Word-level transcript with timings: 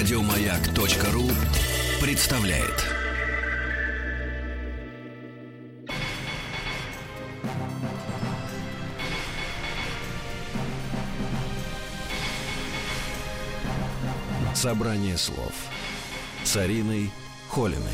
Радиомаяк.ру 0.00 1.28
представляет. 2.00 2.86
Собрание 14.54 15.18
слов 15.18 15.52
с 16.44 16.56
Ариной 16.56 17.10
Холиной. 17.50 17.84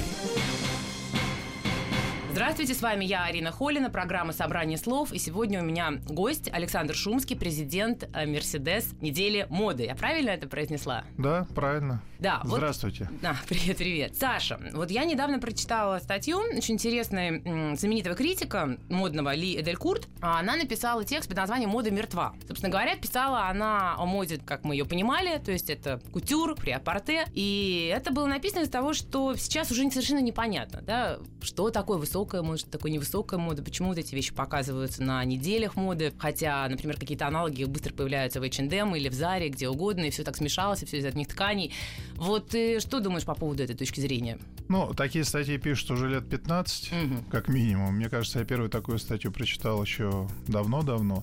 Здравствуйте, 2.36 2.74
с 2.74 2.82
вами 2.82 3.06
я, 3.06 3.24
Арина 3.24 3.50
Холина, 3.50 3.88
программа 3.88 4.34
«Собрание 4.34 4.76
слов». 4.76 5.10
И 5.10 5.18
сегодня 5.18 5.62
у 5.62 5.64
меня 5.64 5.92
гость 6.06 6.50
Александр 6.52 6.94
Шумский, 6.94 7.34
президент 7.34 8.10
э, 8.12 8.26
«Мерседес. 8.26 8.92
Недели 9.00 9.46
моды». 9.48 9.84
Я 9.84 9.94
правильно 9.94 10.28
это 10.28 10.46
произнесла? 10.46 11.04
Да, 11.16 11.46
правильно. 11.54 12.02
Да. 12.18 12.42
вот- 12.44 12.58
Здравствуйте. 12.58 13.08
Да, 13.22 13.36
привет, 13.48 13.78
привет. 13.78 14.16
Саша, 14.16 14.60
вот 14.74 14.90
я 14.90 15.06
недавно 15.06 15.38
прочитала 15.38 15.98
статью 15.98 16.40
очень 16.54 16.74
интересной 16.74 17.40
м, 17.40 17.74
знаменитого 17.74 18.14
критика 18.14 18.76
модного 18.90 19.34
Ли 19.34 19.58
Эделькурт. 19.58 20.06
А 20.20 20.38
Она 20.40 20.56
написала 20.56 21.04
текст 21.04 21.28
под 21.30 21.38
названием 21.38 21.70
«Мода 21.70 21.90
мертва». 21.90 22.34
Собственно 22.46 22.70
говоря, 22.70 22.96
писала 22.96 23.46
она 23.48 23.94
о 23.96 24.04
моде, 24.04 24.36
как 24.44 24.62
мы 24.64 24.74
ее 24.74 24.84
понимали, 24.84 25.38
то 25.38 25.52
есть 25.52 25.70
это 25.70 26.02
кутюр, 26.12 26.54
приапорте. 26.54 27.24
И 27.32 27.90
это 27.94 28.12
было 28.12 28.26
написано 28.26 28.60
из 28.64 28.68
того, 28.68 28.92
что 28.92 29.34
сейчас 29.36 29.70
уже 29.70 29.90
совершенно 29.90 30.20
непонятно, 30.20 30.82
да, 30.82 31.18
что 31.40 31.70
такое 31.70 31.96
высокая 32.26 32.42
мода, 32.42 32.58
что 32.58 32.70
такое 32.70 32.90
невысокая 32.90 33.38
мода, 33.38 33.62
почему 33.62 33.88
вот 33.88 33.98
эти 33.98 34.14
вещи 34.14 34.34
показываются 34.34 35.02
на 35.02 35.24
неделях 35.24 35.76
моды, 35.76 36.12
хотя, 36.18 36.68
например, 36.68 36.98
какие-то 36.98 37.26
аналоги 37.28 37.62
быстро 37.64 37.92
появляются 37.94 38.40
в 38.40 38.42
H&M 38.42 38.96
или 38.96 39.08
в 39.08 39.14
Заре, 39.14 39.48
где 39.48 39.68
угодно, 39.68 40.04
и 40.06 40.10
все 40.10 40.24
так 40.24 40.36
смешалось, 40.36 40.82
и 40.82 40.86
все 40.86 40.98
из 40.98 41.04
одних 41.04 41.28
тканей. 41.28 41.72
Вот 42.16 42.48
ты 42.48 42.80
что 42.80 42.98
думаешь 43.00 43.24
по 43.24 43.34
поводу 43.34 43.62
этой 43.62 43.76
точки 43.76 44.00
зрения? 44.00 44.38
Ну, 44.68 44.92
такие 44.94 45.24
статьи 45.24 45.56
пишут 45.58 45.92
уже 45.92 46.08
лет 46.08 46.28
15, 46.28 46.92
Мгм. 46.92 47.24
как 47.30 47.48
минимум. 47.48 47.94
Мне 47.94 48.08
кажется, 48.08 48.40
я 48.40 48.44
первую 48.44 48.70
такую 48.70 48.98
статью 48.98 49.30
прочитал 49.30 49.80
еще 49.82 50.28
давно-давно. 50.48 51.22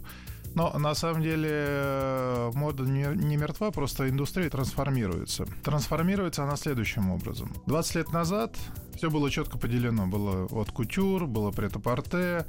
Но 0.55 0.71
на 0.77 0.93
самом 0.93 1.21
деле 1.21 1.49
э, 1.51 2.51
мода 2.53 2.83
не 2.83 3.05
не 3.15 3.37
мертва, 3.37 3.71
просто 3.71 4.09
индустрия 4.09 4.49
трансформируется. 4.49 5.45
Трансформируется 5.63 6.43
она 6.43 6.55
следующим 6.55 7.11
образом. 7.11 7.51
20 7.65 7.95
лет 7.95 8.11
назад 8.11 8.57
все 8.95 9.09
было 9.09 9.29
четко 9.29 9.57
поделено. 9.57 10.07
Было 10.07 10.45
от 10.45 10.71
кутюр, 10.71 11.25
было 11.25 11.51
прет-а-порте, 11.51 12.45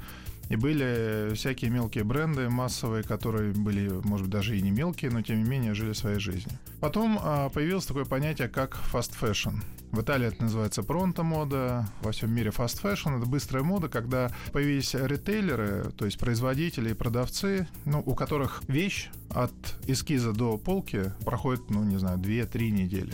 и 0.49 0.55
были 0.55 1.33
всякие 1.33 1.71
мелкие 1.71 2.03
бренды 2.03 2.49
массовые, 2.49 3.03
которые 3.03 3.53
были, 3.53 3.89
может 4.03 4.27
быть, 4.27 4.31
даже 4.31 4.57
и 4.57 4.61
не 4.61 4.71
мелкие, 4.71 5.11
но 5.11 5.21
тем 5.21 5.43
не 5.43 5.49
менее 5.49 5.73
жили 5.73 5.93
своей 5.93 6.19
жизнью. 6.19 6.57
Потом 6.79 7.19
а, 7.21 7.49
появилось 7.49 7.85
такое 7.85 8.05
понятие, 8.05 8.47
как 8.47 8.77
fast 8.91 9.13
fashion. 9.19 9.55
В 9.91 10.01
Италии 10.01 10.27
это 10.27 10.43
называется 10.43 10.83
пронто 10.83 11.23
мода, 11.23 11.87
во 12.01 12.11
всем 12.11 12.33
мире 12.33 12.51
fast 12.51 12.81
fashion 12.83 13.17
это 13.17 13.25
быстрая 13.25 13.63
мода, 13.63 13.87
когда 13.87 14.29
появились 14.51 14.93
ритейлеры, 14.93 15.91
то 15.97 16.05
есть 16.05 16.19
производители 16.19 16.89
и 16.89 16.93
продавцы, 16.93 17.67
ну, 17.85 18.03
у 18.05 18.13
которых 18.13 18.61
вещь 18.67 19.09
от 19.29 19.53
эскиза 19.87 20.33
до 20.33 20.57
полки 20.57 21.13
проходит, 21.23 21.69
ну, 21.69 21.83
не 21.83 21.97
знаю, 21.97 22.17
2-3 22.17 22.69
недели. 22.71 23.13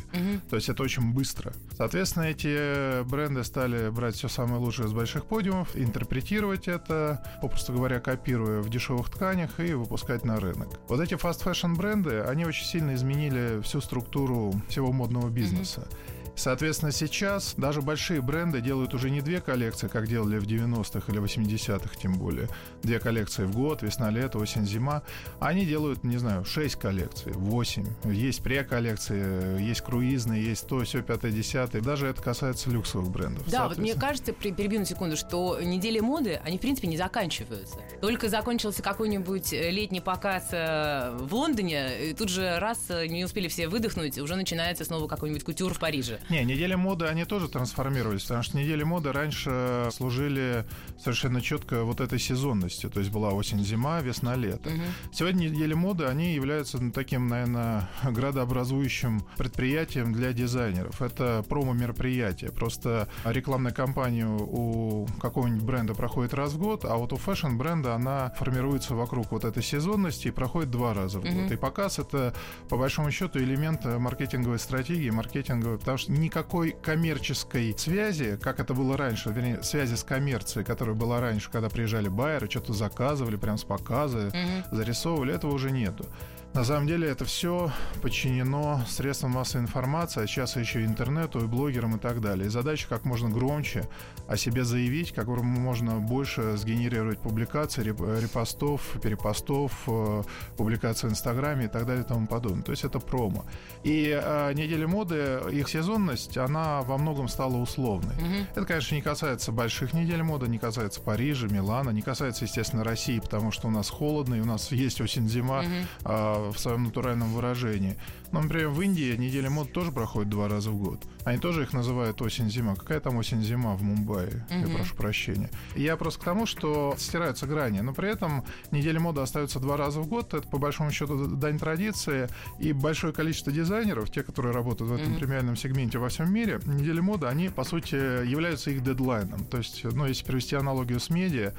То 0.49 0.55
есть 0.55 0.69
это 0.69 0.83
очень 0.83 1.13
быстро. 1.13 1.53
Соответственно, 1.77 2.23
эти 2.23 3.03
бренды 3.03 3.43
стали 3.43 3.89
брать 3.89 4.15
все 4.15 4.27
самое 4.27 4.59
лучшее 4.59 4.87
с 4.87 4.93
больших 4.93 5.25
подиумов, 5.25 5.69
интерпретировать 5.75 6.67
это, 6.67 7.20
попросту 7.41 7.73
говоря, 7.73 7.99
копируя 7.99 8.61
в 8.61 8.69
дешевых 8.69 9.09
тканях 9.09 9.59
и 9.59 9.73
выпускать 9.73 10.25
на 10.25 10.39
рынок. 10.39 10.67
Вот 10.87 10.99
эти 10.99 11.13
fast 11.15 11.43
fashion 11.43 11.75
бренды, 11.75 12.21
они 12.21 12.45
очень 12.45 12.65
сильно 12.65 12.93
изменили 12.95 13.61
всю 13.61 13.81
структуру 13.81 14.53
всего 14.69 14.91
модного 14.91 15.29
бизнеса. 15.29 15.87
Соответственно, 16.35 16.91
сейчас 16.91 17.53
даже 17.57 17.81
большие 17.81 18.21
бренды 18.21 18.61
делают 18.61 18.93
уже 18.93 19.09
не 19.09 19.21
две 19.21 19.41
коллекции, 19.41 19.87
как 19.87 20.07
делали 20.07 20.39
в 20.39 20.43
90-х 20.47 21.11
или 21.11 21.21
80-х, 21.21 21.95
тем 22.01 22.17
более. 22.17 22.47
Две 22.83 22.99
коллекции 22.99 23.43
в 23.45 23.55
год, 23.55 23.81
весна, 23.81 24.09
лето, 24.09 24.39
осень, 24.39 24.65
зима. 24.65 25.03
Они 25.39 25.65
делают, 25.65 26.03
не 26.03 26.17
знаю, 26.17 26.45
6 26.45 26.75
коллекций, 26.77 27.33
8. 27.33 27.85
Есть 28.11 28.41
пре-коллекции, 28.43 29.61
есть 29.61 29.81
круизные, 29.81 30.43
есть 30.43 30.67
то, 30.67 30.83
все, 30.83 31.01
пятое, 31.01 31.31
десятое. 31.31 31.81
Даже 31.81 32.07
это 32.07 32.21
касается 32.21 32.69
люксовых 32.69 33.09
брендов. 33.11 33.47
Да, 33.49 33.67
вот 33.67 33.77
мне 33.77 33.95
кажется, 33.95 34.33
при- 34.33 34.51
перебью 34.51 34.79
на 34.79 34.85
секунду, 34.85 35.17
что 35.17 35.59
недели 35.61 35.99
моды, 35.99 36.39
они, 36.43 36.57
в 36.57 36.61
принципе, 36.61 36.87
не 36.87 36.97
заканчиваются. 36.97 37.77
Только 38.01 38.29
закончился 38.29 38.81
какой-нибудь 38.81 39.53
э, 39.53 39.69
летний 39.69 40.01
показ 40.01 40.47
э, 40.51 41.15
в 41.19 41.33
Лондоне, 41.33 42.09
и 42.09 42.13
тут 42.13 42.29
же 42.29 42.57
раз 42.59 42.79
э, 42.89 43.07
не 43.07 43.23
успели 43.25 43.47
все 43.47 43.67
выдохнуть, 43.67 44.17
уже 44.17 44.35
начинается 44.35 44.85
снова 44.85 45.07
какой-нибудь 45.07 45.43
кутюр 45.43 45.73
в 45.73 45.79
Париже. 45.79 46.19
Не, 46.31 46.45
недели 46.45 46.75
моды, 46.75 47.07
они 47.07 47.25
тоже 47.25 47.49
трансформировались, 47.49 48.21
потому 48.21 48.41
что 48.41 48.57
недели 48.57 48.83
моды 48.83 49.11
раньше 49.11 49.89
служили 49.91 50.63
совершенно 50.97 51.41
четко 51.41 51.83
вот 51.83 51.99
этой 51.99 52.19
сезонностью, 52.19 52.89
то 52.89 53.01
есть 53.01 53.11
была 53.11 53.31
осень-зима, 53.31 53.99
весна-лето. 53.99 54.71
Сегодня 55.11 55.49
недели 55.49 55.73
моды, 55.73 56.05
они 56.05 56.33
являются 56.33 56.81
ну, 56.81 56.93
таким, 56.93 57.27
наверное, 57.27 57.89
градообразующим 58.03 59.25
предприятием 59.35 60.13
для 60.13 60.31
дизайнеров. 60.31 61.01
Это 61.01 61.43
промо-мероприятие. 61.49 62.51
Просто 62.51 63.09
рекламная 63.25 63.73
кампания 63.73 64.25
у 64.25 65.07
какого-нибудь 65.19 65.63
бренда 65.63 65.95
проходит 65.95 66.33
раз 66.33 66.53
в 66.53 66.59
год, 66.59 66.85
а 66.85 66.95
вот 66.95 67.11
у 67.11 67.17
фэшн-бренда 67.17 67.93
она 67.93 68.29
формируется 68.37 68.95
вокруг 68.95 69.33
вот 69.33 69.43
этой 69.43 69.63
сезонности 69.63 70.29
и 70.29 70.31
проходит 70.31 70.71
два 70.71 70.93
раза 70.93 71.19
в 71.19 71.23
год. 71.23 71.51
И 71.51 71.57
показ 71.57 71.99
это, 71.99 72.33
по 72.69 72.77
большому 72.77 73.11
счету, 73.11 73.39
элемент 73.39 73.83
маркетинговой 73.83 74.59
стратегии, 74.59 75.09
маркетинговой, 75.09 75.77
потому 75.77 75.97
что 75.97 76.10
никакой 76.11 76.71
коммерческой 76.71 77.73
связи, 77.77 78.37
как 78.41 78.59
это 78.59 78.73
было 78.73 78.97
раньше, 78.97 79.29
вернее, 79.29 79.63
связи 79.63 79.95
с 79.95 80.03
коммерцией, 80.03 80.65
которая 80.65 80.95
была 80.95 81.21
раньше, 81.21 81.49
когда 81.49 81.69
приезжали 81.69 82.09
байеры, 82.09 82.49
что-то 82.49 82.73
заказывали 82.73 83.37
прям 83.37 83.57
с 83.57 83.63
показа, 83.63 84.31
зарисовывали, 84.71 85.33
этого 85.33 85.53
уже 85.53 85.71
нету. 85.71 86.05
На 86.53 86.65
самом 86.65 86.85
деле 86.85 87.07
это 87.07 87.23
все 87.23 87.71
подчинено 88.01 88.81
средствам 88.85 89.31
массовой 89.31 89.63
информации, 89.63 90.23
а 90.23 90.27
сейчас 90.27 90.57
еще 90.57 90.81
и 90.81 90.85
интернету, 90.85 91.39
и 91.39 91.47
блогерам 91.47 91.95
и 91.95 91.99
так 91.99 92.19
далее. 92.19 92.47
И 92.47 92.49
задача 92.49 92.89
как 92.89 93.05
можно 93.05 93.29
громче 93.29 93.87
о 94.27 94.35
себе 94.35 94.65
заявить, 94.65 95.13
как 95.13 95.27
можно 95.27 95.99
больше 95.99 96.57
сгенерировать 96.57 97.19
публикаций, 97.19 97.85
реп- 97.85 98.21
репостов, 98.21 98.81
перепостов, 99.01 99.71
э, 99.87 100.23
публикаций 100.57 101.07
в 101.07 101.13
Инстаграме 101.13 101.65
и 101.65 101.67
так 101.69 101.85
далее 101.85 102.03
и 102.03 102.07
тому 102.07 102.27
подобное. 102.27 102.63
То 102.63 102.71
есть 102.71 102.83
это 102.83 102.99
промо. 102.99 103.45
И 103.83 104.09
э, 104.21 104.53
недели 104.53 104.83
моды, 104.83 105.39
их 105.51 105.69
сезонность, 105.69 106.37
она 106.37 106.81
во 106.81 106.97
многом 106.97 107.29
стала 107.29 107.55
условной. 107.55 108.15
Это, 108.53 108.65
конечно, 108.65 108.93
не 108.95 109.01
касается 109.01 109.53
больших 109.53 109.93
недель 109.93 110.21
моды, 110.21 110.49
не 110.49 110.57
касается 110.57 110.99
Парижа, 110.99 111.47
Милана, 111.47 111.91
не 111.91 112.01
касается, 112.01 112.43
естественно, 112.43 112.83
России, 112.83 113.19
потому 113.19 113.51
что 113.51 113.69
у 113.69 113.71
нас 113.71 113.89
холодно, 113.89 114.35
и 114.35 114.41
у 114.41 114.45
нас 114.45 114.69
есть 114.73 114.99
осень-зима 114.99 115.63
а, 116.03 116.40
в 116.49 116.57
своем 116.57 116.85
натуральном 116.85 117.33
выражении. 117.33 117.97
Но, 118.31 118.41
например, 118.41 118.69
в 118.69 118.81
Индии 118.81 119.15
неделя 119.15 119.49
мод 119.49 119.73
тоже 119.73 119.91
проходит 119.91 120.29
два 120.29 120.47
раза 120.47 120.71
в 120.71 120.77
год. 120.81 121.03
Они 121.25 121.37
тоже 121.37 121.63
их 121.63 121.73
называют 121.73 122.21
осень-зима. 122.21 122.75
Какая 122.75 122.99
там 122.99 123.17
осень-зима 123.17 123.75
в 123.75 123.83
Мумбаи? 123.83 124.43
Я 124.49 124.67
прошу 124.75 124.95
прощения. 124.95 125.49
Я 125.75 125.97
просто 125.97 126.21
к 126.21 126.23
тому, 126.23 126.45
что 126.45 126.95
стираются 126.97 127.45
грани, 127.45 127.81
но 127.81 127.93
при 127.93 128.09
этом 128.09 128.43
неделя 128.71 128.99
моды 128.99 129.21
остается 129.21 129.59
два 129.59 129.77
раза 129.77 129.99
в 129.99 130.07
год. 130.07 130.33
Это, 130.33 130.47
по 130.47 130.57
большому 130.57 130.91
счету, 130.91 131.27
дань 131.27 131.59
традиции. 131.59 132.29
И 132.59 132.71
большое 132.71 133.13
количество 133.13 133.51
дизайнеров, 133.51 134.09
те, 134.09 134.23
которые 134.23 134.53
работают 134.53 134.91
в 134.91 134.95
этом 134.95 135.15
премиальном 135.15 135.55
сегменте 135.55 135.97
во 135.97 136.09
всем 136.09 136.33
мире, 136.33 136.59
недели 136.65 137.01
моды, 137.01 137.27
они, 137.27 137.49
по 137.49 137.63
сути, 137.63 137.95
являются 137.95 138.71
их 138.71 138.81
дедлайном. 138.81 139.45
То 139.45 139.57
есть, 139.57 139.83
ну, 139.83 140.05
если 140.05 140.25
привести 140.25 140.55
аналогию 140.55 140.99
с 140.99 141.09
медиа, 141.09 141.53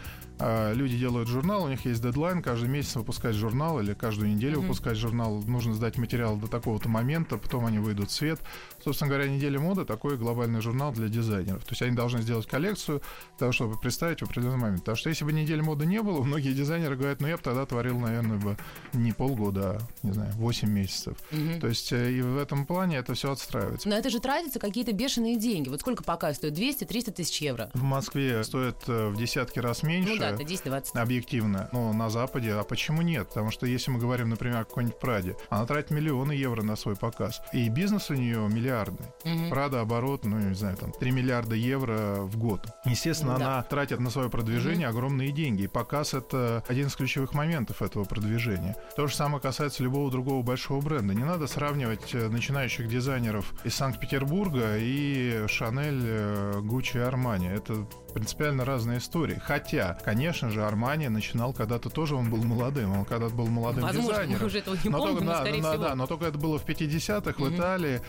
люди 0.75 0.97
делают 0.97 1.29
журнал, 1.29 1.65
у 1.65 1.69
них 1.69 1.85
есть 1.85 2.03
дедлайн, 2.03 2.43
каждый 2.43 2.69
месяц 2.69 2.97
выпускать 2.97 3.35
журнал 3.35 3.81
или 3.81 3.95
каждую 3.95 4.35
неделю 4.35 4.61
выпускать 4.61 4.97
журнал. 4.97 5.43
Нужно 5.43 5.75
сдать 5.75 5.99
материал 5.99 6.37
до 6.37 6.47
такого-то 6.49 6.89
момента, 6.89 7.37
потом 7.37 7.67
они 7.67 7.79
выйдут 7.79 8.11
в 8.11 8.13
свет. 8.13 8.41
Собственно 8.83 9.09
говоря, 9.09 9.29
неделя 9.29 9.61
моды 9.61 9.85
такой 9.85 10.17
глобальный 10.17 10.61
журнал 10.61 10.93
для 10.93 11.09
дизайнеров. 11.09 11.65
То 11.65 11.73
есть 11.73 11.83
они 11.83 11.95
должны 11.97 12.23
сделать 12.23 12.47
коллекцию 12.47 12.99
для 12.99 13.39
того, 13.39 13.53
чтобы 13.53 13.79
представить 13.79 14.21
в 14.21 14.25
определенный 14.25 14.59
момент. 14.59 14.81
Потому 14.81 14.97
что 14.97 15.09
если 15.09 15.25
бы 15.25 15.33
недели 15.33 15.61
моды 15.61 15.87
не 15.87 16.03
было, 16.03 16.23
многие 16.23 16.53
дизайнеры 16.53 16.97
говорят, 16.97 17.21
ну 17.21 17.29
я 17.29 17.37
бы 17.37 17.43
тогда 17.43 17.65
творил, 17.67 17.99
наверное, 17.99 18.39
бы 18.39 18.57
не 18.93 19.13
полгода, 19.13 19.63
а, 19.63 19.79
не 20.03 20.13
знаю, 20.13 20.33
8 20.35 20.69
месяцев. 20.69 21.17
То 21.61 21.69
есть 21.69 21.93
э, 21.93 22.13
и 22.13 22.21
в 22.23 22.37
этом 22.39 22.67
плане 22.67 22.97
это 22.97 23.15
все 23.15 23.33
отстраивается. 23.33 23.89
Но 23.89 23.97
это 23.97 24.11
же 24.11 24.21
тратятся 24.21 24.59
какие-то 24.59 24.93
бешеные 24.93 25.37
деньги. 25.37 25.69
Вот 25.69 25.81
сколько 25.81 26.03
показ 26.03 26.37
стоит? 26.37 26.55
200-300 26.55 27.13
тысяч 27.13 27.41
евро? 27.41 27.71
В 27.75 27.83
Москве 27.83 28.43
стоит 28.45 28.77
э, 28.87 29.09
в 29.09 29.17
десятки 29.17 29.59
раз 29.59 29.83
меньше. 29.83 30.13
Ну 30.13 30.19
да, 30.19 30.32
это 30.35 30.43
10-20. 30.43 30.99
Объективно. 30.99 31.69
Но 31.73 31.93
на 31.93 32.11
Западе, 32.11 32.53
а 32.55 32.63
почему 32.65 33.03
нет? 33.03 33.29
Потому 33.29 33.51
что 33.51 33.67
если 33.67 33.91
мы 33.91 33.99
говорим, 33.99 34.29
например, 34.31 34.59
о 34.61 34.65
какой-нибудь 34.65 34.99
Праде, 34.99 35.37
она 35.51 35.67
тратит 35.67 35.91
миллионы 35.91 36.33
евро 36.33 36.63
на 36.63 36.77
свой 36.77 36.97
показ. 36.97 37.41
И 37.53 37.69
бизнес 37.69 38.11
у 38.11 38.15
нее 38.15 38.47
миллиардный. 38.49 39.07
Мгм. 39.25 39.51
Прада 39.51 39.81
оборот, 39.81 40.25
ну, 40.25 40.39
не 40.39 40.55
знаю, 40.55 40.77
там, 40.77 40.93
3 40.93 41.11
миллиарда 41.11 41.55
евро 41.55 42.17
в 42.21 42.37
год. 42.37 42.67
Естественно, 42.85 43.39
Да. 43.39 43.45
она 43.55 43.63
тратит 43.63 44.01
на 44.01 44.11
свое 44.11 44.29
продвижение 44.31 44.89
огромные 44.89 45.33
деньги. 45.33 45.63
И 45.63 45.67
показ— 45.69 46.15
это 46.15 46.63
один 46.69 46.87
из 46.89 46.95
ключевых 46.97 47.35
моментов 47.35 47.83
этого 47.83 48.05
продвижения. 48.05 48.77
То 48.97 49.07
же 49.07 49.15
самое 49.15 49.41
касается 49.41 49.83
любого 49.83 50.11
другого 50.11 50.43
большого 50.43 50.81
бренда. 50.81 51.15
Не 51.15 51.25
надо 51.25 51.47
сравнивать 51.47 52.15
э, 52.15 52.29
начинающих 52.29 52.89
дизайнеров 52.89 53.53
из 53.65 53.75
Санкт-Петербурга 53.75 54.77
и 54.79 55.47
Шанель, 55.49 56.03
э, 56.05 56.61
Гуччи 56.63 56.99
Армани. 56.99 57.49
Это 57.49 57.87
принципиально 58.13 58.65
разные 58.65 58.99
истории. 58.99 59.41
Хотя, 59.45 59.99
конечно 60.05 60.51
же, 60.51 60.65
Армани 60.65 61.09
начинал 61.09 61.53
когда-то 61.53 61.91
тоже, 61.91 62.15
он 62.15 62.31
был 62.31 62.43
молодым. 62.43 62.99
Он 62.99 63.05
когда-то 63.05 63.35
был 63.35 63.47
молодым 63.47 63.83
Возможно, 63.85 64.11
дизайнером. 64.13 64.47
уже 64.47 64.59
этого 64.59 64.77
не 64.83 64.91
Но 64.91 64.99
помним, 64.99 65.15
только, 65.15 65.25
но, 65.25 65.33
да, 65.33 65.41
скорее 65.41 65.63
да, 65.63 65.71
всего. 65.73 65.85
да, 65.85 65.95
но 65.95 66.07
только 66.07 66.25
это 66.27 66.39
было 66.39 66.59
в 66.59 66.67
50-х 66.67 67.33
в. 67.43 67.53
Италии 67.55 68.01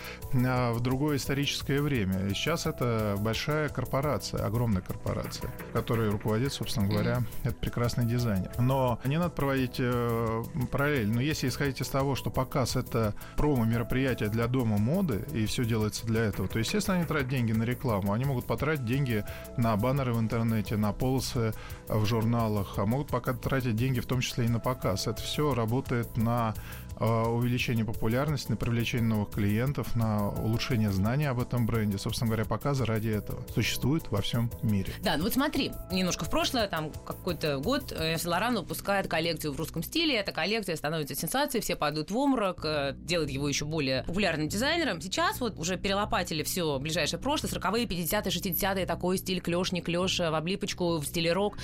а, 0.46 0.74
в 0.74 0.80
другое 0.80 1.18
историческое 1.18 1.82
время. 1.82 2.28
И 2.28 2.34
сейчас 2.34 2.66
это 2.66 3.16
большая 3.20 3.70
корпорация, 3.70 4.46
огромная 4.46 4.82
корпорация, 4.82 5.52
которой 5.74 6.10
руководит, 6.10 6.54
собственно 6.54 6.88
говоря, 6.88 7.24
этот 7.44 7.60
прекрасный 7.60 8.06
дизайнер. 8.06 8.52
Но 8.60 9.00
не 9.06 9.18
надо 9.18 9.32
проводить 9.32 9.76
э, 9.80 10.44
параллель. 10.72 11.10
Но 11.10 11.22
если 11.22 11.48
исходить 11.48 11.82
из 11.82 11.88
того, 11.88 12.16
что 12.16 12.30
показ 12.30 12.76
это 12.76 13.14
промо-мероприятие 13.38 14.30
для 14.30 14.48
дома 14.48 14.78
моды, 14.78 15.26
и 15.34 15.46
все 15.46 15.66
делается 15.66 16.06
для 16.06 16.22
этого, 16.26 16.48
то, 16.48 16.60
естественно, 16.60 16.98
они 16.98 17.06
тратят 17.06 17.30
деньги 17.30 17.52
на 17.52 17.64
рекламу. 17.64 18.14
Они 18.14 18.26
могут 18.26 18.46
потратить 18.46 18.86
деньги 18.86 19.24
на 19.58 19.74
баннеры 19.94 20.14
в 20.14 20.20
интернете, 20.20 20.76
на 20.76 20.92
полосы 20.92 21.54
в 21.88 22.06
журналах, 22.06 22.74
а 22.78 22.86
могут 22.86 23.08
пока 23.08 23.34
тратить 23.34 23.76
деньги 23.76 24.00
в 24.00 24.08
том 24.08 24.22
числе 24.22 24.46
и 24.46 24.50
на 24.50 24.60
показ. 24.60 25.08
Это 25.08 25.22
все 25.22 25.54
работает 25.54 26.18
на 26.18 26.56
э, 26.56 26.83
увеличение 27.00 27.86
популярности, 27.86 28.52
на 28.52 28.58
привлечение 28.58 29.08
новых 29.08 29.32
клиентов, 29.32 29.96
на 29.96 30.30
улучшение 30.30 30.92
знаний 30.92 31.26
об 31.26 31.40
этом 31.40 31.66
бренде. 31.66 31.98
Собственно 31.98 32.28
говоря, 32.28 32.46
показы 32.46 32.86
ради 32.86 33.10
этого 33.10 33.44
существуют 33.54 34.10
во 34.12 34.22
всем 34.22 34.52
мире. 34.62 34.94
Да, 35.02 35.18
ну 35.18 35.24
вот 35.24 35.34
смотри, 35.34 35.72
немножко 35.92 36.26
в 36.26 36.30
прошлое, 36.30 36.68
там 36.68 36.92
какой-то 37.06 37.60
год 37.60 37.92
э, 37.92 38.18
Лоран 38.26 38.56
выпускает 38.56 39.08
коллекцию 39.08 39.54
в 39.54 39.58
русском 39.58 39.84
стиле, 39.84 40.16
эта 40.16 40.32
коллекция 40.32 40.76
становится 40.76 41.16
сенсацией, 41.16 41.62
все 41.62 41.76
падают 41.76 42.12
в 42.12 42.18
обморок, 42.18 42.64
э, 42.64 42.94
делает 42.98 43.30
его 43.30 43.48
еще 43.48 43.66
более 43.66 44.04
популярным 44.04 44.48
дизайнером. 44.48 45.02
Сейчас 45.02 45.40
вот 45.40 45.58
уже 45.60 45.78
перелопатили 45.78 46.44
все 46.44 46.80
ближайшее 46.80 47.20
прошлое, 47.20 47.52
40-е, 47.52 47.86
50-е, 47.86 48.54
60-е, 48.54 48.86
такой 48.86 49.18
стиль 49.18 49.42
клеш, 49.42 49.72
не 49.72 49.82
клеш, 49.82 50.20
в 50.20 50.36
облипочку, 50.36 50.98
в 50.98 51.06
стиле 51.06 51.34
рок. 51.34 51.58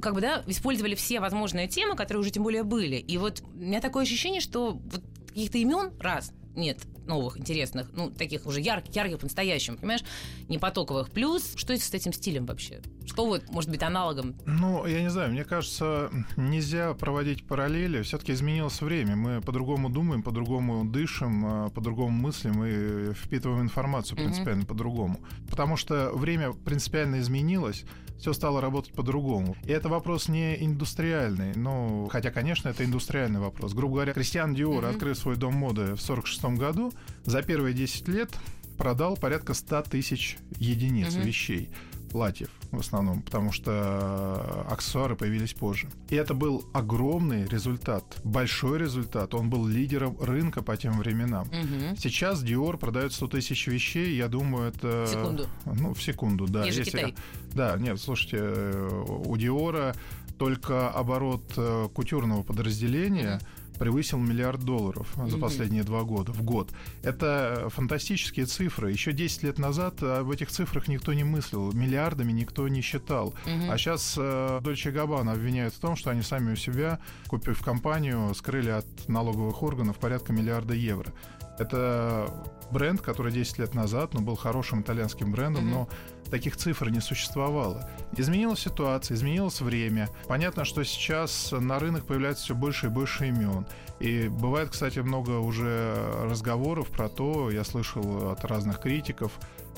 Как 0.00 0.14
бы, 0.14 0.20
да, 0.20 0.42
использовали 0.46 0.94
все 0.94 1.20
возможные 1.20 1.68
темы, 1.68 1.96
которые 1.96 2.20
уже 2.20 2.30
тем 2.30 2.42
более 2.42 2.62
были. 2.62 2.96
И 2.96 3.18
вот 3.18 3.42
у 3.54 3.58
меня 3.58 3.80
такое 3.80 4.04
ощущение, 4.04 4.39
что 4.40 4.72
вот 4.72 5.02
каких-то 5.28 5.58
имен 5.58 5.92
раз 6.00 6.32
нет 6.54 6.78
новых, 7.06 7.38
интересных, 7.38 7.88
ну, 7.92 8.10
таких 8.10 8.46
уже 8.46 8.60
ярких, 8.60 8.94
ярких 8.94 9.18
по-настоящему, 9.18 9.76
понимаешь, 9.76 10.02
не 10.48 10.58
потоковых. 10.58 11.10
Плюс, 11.10 11.54
что 11.56 11.72
это 11.72 11.82
с 11.82 11.92
этим 11.92 12.12
стилем 12.12 12.46
вообще? 12.46 12.80
Что 13.04 13.26
вот 13.26 13.48
может 13.50 13.70
быть 13.70 13.82
аналогом? 13.82 14.36
Ну, 14.46 14.86
я 14.86 15.02
не 15.02 15.10
знаю, 15.10 15.32
мне 15.32 15.44
кажется, 15.44 16.10
нельзя 16.36 16.94
проводить 16.94 17.46
параллели. 17.46 18.02
Все-таки 18.02 18.32
изменилось 18.32 18.80
время. 18.80 19.16
Мы 19.16 19.40
по-другому 19.40 19.90
думаем, 19.90 20.22
по-другому 20.22 20.84
дышим, 20.84 21.66
э, 21.66 21.70
по-другому 21.70 22.10
мыслим 22.10 22.64
и 22.64 23.12
впитываем 23.14 23.62
информацию 23.62 24.16
принципиально 24.16 24.64
по-другому. 24.64 25.20
Потому 25.48 25.76
что 25.76 26.10
время 26.14 26.52
принципиально 26.52 27.20
изменилось, 27.20 27.84
все 28.20 28.32
стало 28.34 28.60
работать 28.60 28.92
по-другому. 28.92 29.56
И 29.64 29.70
это 29.72 29.88
вопрос 29.88 30.28
не 30.28 30.62
индустриальный, 30.64 31.54
ну, 31.54 32.08
хотя, 32.12 32.30
конечно, 32.30 32.68
это 32.68 32.84
индустриальный 32.84 33.40
вопрос. 33.40 33.72
Грубо 33.72 33.94
говоря, 33.94 34.12
Кристиан 34.12 34.54
Диор, 34.54 34.82
Мгм. 34.82 34.90
открыв 34.90 35.16
свой 35.18 35.36
дом 35.36 35.54
моды 35.54 35.94
в 35.94 36.00
46 36.00 36.56
году, 36.56 36.92
за 37.24 37.42
первые 37.42 37.74
10 37.74 38.08
лет 38.08 38.30
продал 38.76 39.16
порядка 39.16 39.54
100 39.54 39.82
тысяч 39.82 40.36
единиц 40.58 41.14
Мгм. 41.14 41.22
вещей 41.24 41.70
платьев 42.10 42.50
в 42.70 42.78
основном, 42.78 43.22
потому 43.22 43.52
что 43.52 44.66
аксессуары 44.70 45.16
появились 45.16 45.54
позже. 45.54 45.88
И 46.08 46.14
это 46.16 46.34
был 46.34 46.64
огромный 46.72 47.46
результат, 47.46 48.04
большой 48.24 48.78
результат. 48.78 49.34
Он 49.34 49.50
был 49.50 49.66
лидером 49.66 50.16
рынка 50.20 50.62
по 50.62 50.76
тем 50.76 50.98
временам. 50.98 51.48
Мгм. 51.48 51.96
Сейчас 51.96 52.44
Dior 52.44 52.76
продает 52.76 53.12
100 53.12 53.28
тысяч 53.28 53.66
вещей, 53.66 54.16
я 54.16 54.28
думаю, 54.28 54.68
это... 54.68 55.04
В 55.06 55.08
секунду. 55.08 55.46
Ну, 55.64 55.94
в 55.94 56.02
секунду, 56.02 56.46
да. 56.46 56.64
Ниже 56.64 56.80
Если- 56.80 56.98
Китай. 56.98 57.14
Да, 57.54 57.76
нет, 57.76 58.00
слушайте, 58.00 58.38
э, 58.40 59.04
у 59.26 59.36
Диора 59.36 59.94
только 60.38 60.88
оборот 60.90 61.42
э, 61.56 61.88
кутюрного 61.92 62.42
подразделения 62.42 63.40
превысил 63.80 64.18
миллиард 64.18 64.60
долларов 64.60 65.08
за 65.26 65.38
последние 65.38 65.82
два 65.84 66.02
года 66.02 66.32
в 66.32 66.42
год. 66.42 66.70
Это 67.02 67.68
фантастические 67.70 68.44
цифры. 68.44 68.92
Еще 68.92 69.12
10 69.12 69.42
лет 69.42 69.58
назад 69.58 70.02
об 70.02 70.30
этих 70.30 70.50
цифрах 70.50 70.86
никто 70.86 71.14
не 71.14 71.24
мыслил, 71.24 71.72
миллиардами 71.72 72.30
никто 72.30 72.68
не 72.68 72.82
считал. 72.82 73.34
А 73.46 73.78
сейчас 73.78 74.16
Дольче 74.62 74.90
Габбана 74.90 75.32
обвиняют 75.32 75.72
в 75.72 75.78
том, 75.80 75.96
что 75.96 76.10
они 76.10 76.20
сами 76.20 76.52
у 76.52 76.56
себя, 76.56 77.00
купив 77.26 77.62
компанию, 77.64 78.34
скрыли 78.34 78.68
от 78.68 78.86
налоговых 79.08 79.62
органов 79.62 79.96
порядка 79.96 80.34
миллиарда 80.34 80.74
евро. 80.74 81.12
Это 81.58 82.30
бренд, 82.70 83.00
который 83.00 83.32
10 83.32 83.58
лет 83.58 83.74
назад 83.74 84.12
ну, 84.12 84.20
был 84.20 84.36
хорошим 84.36 84.82
итальянским 84.82 85.32
брендом, 85.32 85.70
но 85.70 85.88
таких 86.30 86.56
цифр 86.56 86.88
не 86.90 87.00
существовало. 87.00 87.88
Изменилась 88.16 88.60
ситуация, 88.60 89.16
изменилось 89.16 89.60
время. 89.60 90.08
Понятно, 90.26 90.64
что 90.64 90.84
сейчас 90.84 91.52
на 91.52 91.78
рынок 91.78 92.04
появляется 92.04 92.44
все 92.44 92.54
больше 92.54 92.86
и 92.86 92.90
больше 92.90 93.28
имен. 93.28 93.66
И 93.98 94.28
бывает, 94.28 94.70
кстати, 94.70 95.00
много 95.00 95.38
уже 95.38 95.94
разговоров 96.22 96.88
про 96.88 97.08
то, 97.08 97.50
я 97.50 97.64
слышал 97.64 98.30
от 98.30 98.44
разных 98.44 98.80
критиков 98.80 99.32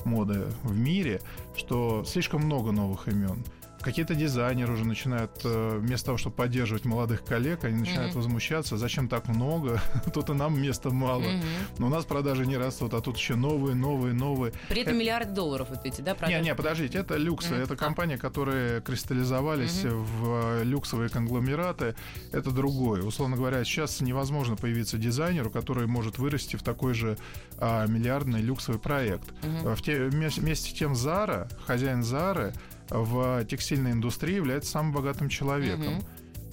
моды 0.05 0.45
в 0.63 0.77
мире, 0.77 1.21
что 1.55 2.03
слишком 2.05 2.43
много 2.43 2.71
новых 2.71 3.07
имен. 3.07 3.43
Какие-то 3.83 4.15
дизайнеры 4.15 4.73
уже 4.73 4.85
начинают, 4.85 5.31
э, 5.43 5.77
вместо 5.79 6.07
того, 6.07 6.17
чтобы 6.17 6.35
поддерживать 6.37 6.85
молодых 6.85 7.23
коллег, 7.25 7.65
они 7.65 7.79
начинают 7.81 8.11
Мгм. 8.13 8.21
возмущаться, 8.21 8.77
зачем 8.77 9.09
так 9.09 9.27
много, 9.27 9.81
тут 10.13 10.29
и 10.29 10.33
нам 10.33 10.59
места 10.61 10.89
мало. 10.89 11.19
Мгм. 11.21 11.41
Но 11.79 11.87
у 11.87 11.89
нас 11.89 12.05
продажи 12.05 12.45
не 12.45 12.55
растут, 12.57 12.93
а 12.93 13.01
тут 13.01 13.17
еще 13.17 13.35
новые, 13.35 13.75
новые, 13.75 14.13
новые. 14.13 14.53
При 14.69 14.81
этом 14.81 14.93
Это- 14.93 14.99
миллиард 15.01 15.33
долларов 15.33 15.67
вот 15.69 15.85
эти, 15.85 15.99
да, 16.01 16.11
Не, 16.11 16.17
продажи? 16.17 16.41
не, 16.43 16.55
подождите, 16.55 16.97
это 16.99 17.17
люксы, 17.17 17.53
Мгм. 17.53 17.63
это 17.63 17.75
компании, 17.75 18.15
которые 18.15 18.79
кристаллизовались 18.81 19.83
Мгм. 19.83 20.03
в 20.03 20.59
э, 20.61 20.63
люксовые 20.63 21.09
конгломераты, 21.09 21.95
это 22.31 22.51
другое. 22.51 23.03
Условно 23.03 23.35
говоря, 23.35 23.63
сейчас 23.65 23.99
невозможно 24.01 24.55
появиться 24.55 24.97
дизайнеру, 24.97 25.49
который 25.49 25.87
может 25.87 26.17
вырасти 26.19 26.55
в 26.55 26.63
такой 26.63 26.93
же 26.93 27.17
а, 27.59 27.85
миллиардный 27.87 28.41
люксовый 28.41 28.79
проект. 28.79 29.25
Мгм. 29.43 29.75
В 29.75 29.81
те, 29.81 30.05
вместе 30.05 30.69
с 30.69 30.73
тем 30.73 30.95
Зара, 30.95 31.47
хозяин 31.65 32.03
Зары 32.03 32.53
в 32.89 33.45
текстильной 33.45 33.91
индустрии 33.91 34.35
является 34.35 34.71
самым 34.71 34.93
богатым 34.93 35.29
человеком. 35.29 35.95
Мгм. 35.95 36.03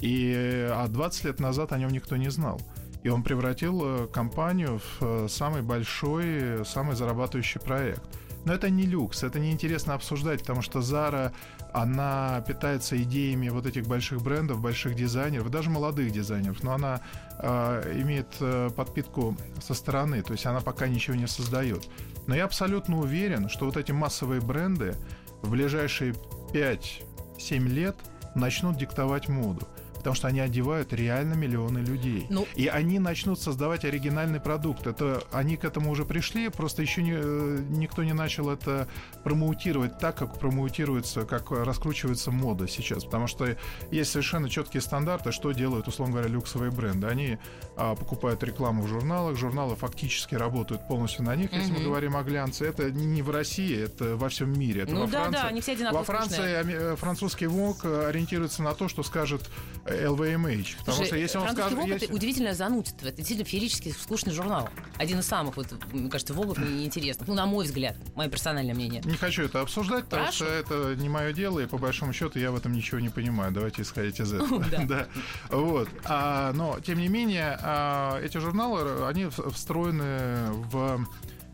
И 0.01 0.69
а 0.73 0.89
20 0.89 1.25
лет 1.25 1.41
назад 1.41 1.73
о 1.73 1.79
нем 1.79 1.91
никто 1.91 2.17
не 2.17 2.31
знал. 2.31 2.61
И 3.03 3.09
он 3.09 3.23
превратил 3.23 3.81
э, 3.83 4.07
компанию 4.13 4.79
в 4.79 5.03
э, 5.03 5.29
самый 5.29 5.63
большой, 5.63 6.65
самый 6.67 6.97
зарабатывающий 6.97 7.61
проект. 7.61 8.03
Но 8.45 8.55
это 8.55 8.71
не 8.71 8.85
люкс, 8.85 9.23
это 9.23 9.39
неинтересно 9.39 9.95
обсуждать, 9.95 10.41
потому 10.41 10.63
что 10.63 10.79
Zara, 10.79 11.33
она 11.73 12.43
питается 12.47 13.01
идеями 13.03 13.49
вот 13.51 13.67
этих 13.67 13.87
больших 13.87 14.23
брендов, 14.23 14.61
больших 14.61 14.95
дизайнеров, 14.95 15.51
даже 15.51 15.71
молодых 15.71 16.11
дизайнеров, 16.11 16.63
но 16.63 16.73
она 16.73 17.01
э, 17.39 18.01
имеет 18.03 18.29
э, 18.41 18.71
подпитку 18.75 19.37
со 19.63 19.75
стороны, 19.75 20.23
то 20.23 20.33
есть 20.33 20.47
она 20.47 20.61
пока 20.61 20.89
ничего 20.89 21.17
не 21.17 21.27
создает. 21.27 21.89
Но 22.27 22.35
я 22.35 22.45
абсолютно 22.45 22.99
уверен, 22.99 23.49
что 23.49 23.67
вот 23.67 23.77
эти 23.77 23.93
массовые 23.93 24.41
бренды 24.41 24.95
в 25.43 25.51
ближайшие 25.51 26.15
5-7 26.53 27.69
лет 27.69 27.97
начнут 28.35 28.77
диктовать 28.77 29.29
моду. 29.29 29.67
Потому 30.01 30.17
что 30.17 30.29
они 30.29 30.41
одевают 30.41 30.93
реально 30.93 31.35
миллионы 31.35 31.79
людей. 31.79 32.27
Ну, 32.31 32.47
И 32.57 32.67
они 32.67 32.99
начнут 32.99 33.41
создавать 33.41 33.85
оригинальный 33.85 34.41
продукт. 34.41 34.87
Это 34.87 35.23
они 35.33 35.57
к 35.57 35.65
этому 35.65 35.91
уже 35.91 36.05
пришли, 36.05 36.49
просто 36.49 36.83
еще 36.83 37.03
не, 37.03 37.13
э, 37.15 37.59
никто 37.69 38.03
не 38.03 38.13
начал 38.13 38.51
это 38.51 38.89
промоутировать 39.25 39.99
так, 39.99 40.17
как 40.17 40.39
промоутируется, 40.39 41.25
как 41.25 41.51
раскручивается 41.51 42.31
мода 42.31 42.67
сейчас. 42.69 43.05
Потому 43.05 43.27
что 43.27 43.57
есть 43.91 44.11
совершенно 44.11 44.49
четкие 44.49 44.81
стандарты, 44.81 45.33
что 45.33 45.53
делают, 45.53 45.89
условно 45.89 46.15
говоря, 46.15 46.29
люксовые 46.29 46.71
бренды. 46.71 47.07
Они 47.07 47.39
а, 47.77 47.95
покупают 47.95 48.43
рекламу 48.43 48.83
в 48.83 48.89
журналах, 48.89 49.37
журналы 49.37 49.77
фактически 49.77 50.35
работают 50.35 50.87
полностью 50.89 51.25
на 51.25 51.37
них. 51.37 51.53
Если 51.53 51.73
мы 51.73 51.81
говорим 51.81 52.17
о 52.17 52.23
глянце, 52.23 52.67
это 52.67 52.91
не 52.91 53.23
в 53.23 53.31
России, 53.31 53.85
это 53.85 54.17
во 54.17 54.29
всем 54.29 54.59
мире. 54.59 54.83
Это 54.83 54.93
ну 54.93 55.01
во 55.01 55.07
да, 55.07 55.23
Франции. 55.23 55.43
да, 55.43 55.49
они 55.49 55.61
все 55.61 55.73
одинаково 55.73 55.99
Во 55.99 56.05
Франции 56.05 56.35
скучные. 56.35 56.77
э, 56.77 56.97
французский 56.97 57.47
ВОК 57.47 57.85
э, 57.85 58.07
ориентируется 58.09 58.63
на 58.63 58.75
то, 58.75 58.89
что 58.89 59.03
скажет 59.03 59.51
LVMH. 59.91 60.79
Потому 60.79 60.97
Слушай, 60.97 61.07
что 61.07 61.17
если 61.17 61.39
он 61.39 61.49
скажет... 61.51 61.79
Vogue 61.79 61.89
если- 61.89 62.07
это 62.07 62.15
удивительное 62.15 62.55
занудство. 62.55 63.07
Это 63.09 63.17
действительно 63.19 63.49
феерически 63.49 63.91
скучный 63.91 64.33
журнал. 64.33 64.69
Один 64.97 65.19
из 65.21 65.27
самых, 65.27 65.57
вот, 65.57 65.67
мне 65.93 66.09
кажется, 66.11 66.35
Вогов 66.35 66.59
неинтересных. 66.59 67.29
Ну, 67.29 67.35
на 67.35 67.47
мой 67.47 67.65
взгляд, 67.65 67.97
мое 68.15 68.29
персональное 68.29 68.75
мнение. 68.75 69.03
Не 69.05 69.17
хочу 69.17 69.43
это 69.43 69.61
обсуждать, 69.61 70.05
потому 70.05 70.23
Хорошо. 70.25 70.45
что 70.45 70.55
это 70.55 70.95
не 70.97 71.09
мое 71.09 71.33
дело, 71.33 71.61
и 71.61 71.67
по 71.67 71.79
большому 71.79 72.13
счету 72.13 72.39
я 72.39 72.51
в 72.51 72.57
этом 72.57 72.73
ничего 72.73 73.01
не 73.01 73.09
понимаю. 73.09 73.53
Давайте 73.53 73.83
исходить 73.83 74.21
из 74.21 74.33
этого. 74.33 74.65
Да. 74.91 75.07
Вот. 75.51 75.89
А, 76.05 76.53
но, 76.53 76.81
тем 76.81 76.99
не 76.99 77.09
менее, 77.09 77.59
а, 77.63 78.21
эти 78.21 78.39
журналы, 78.39 79.07
они 79.07 79.27
встроены 79.27 80.51
в 80.71 81.07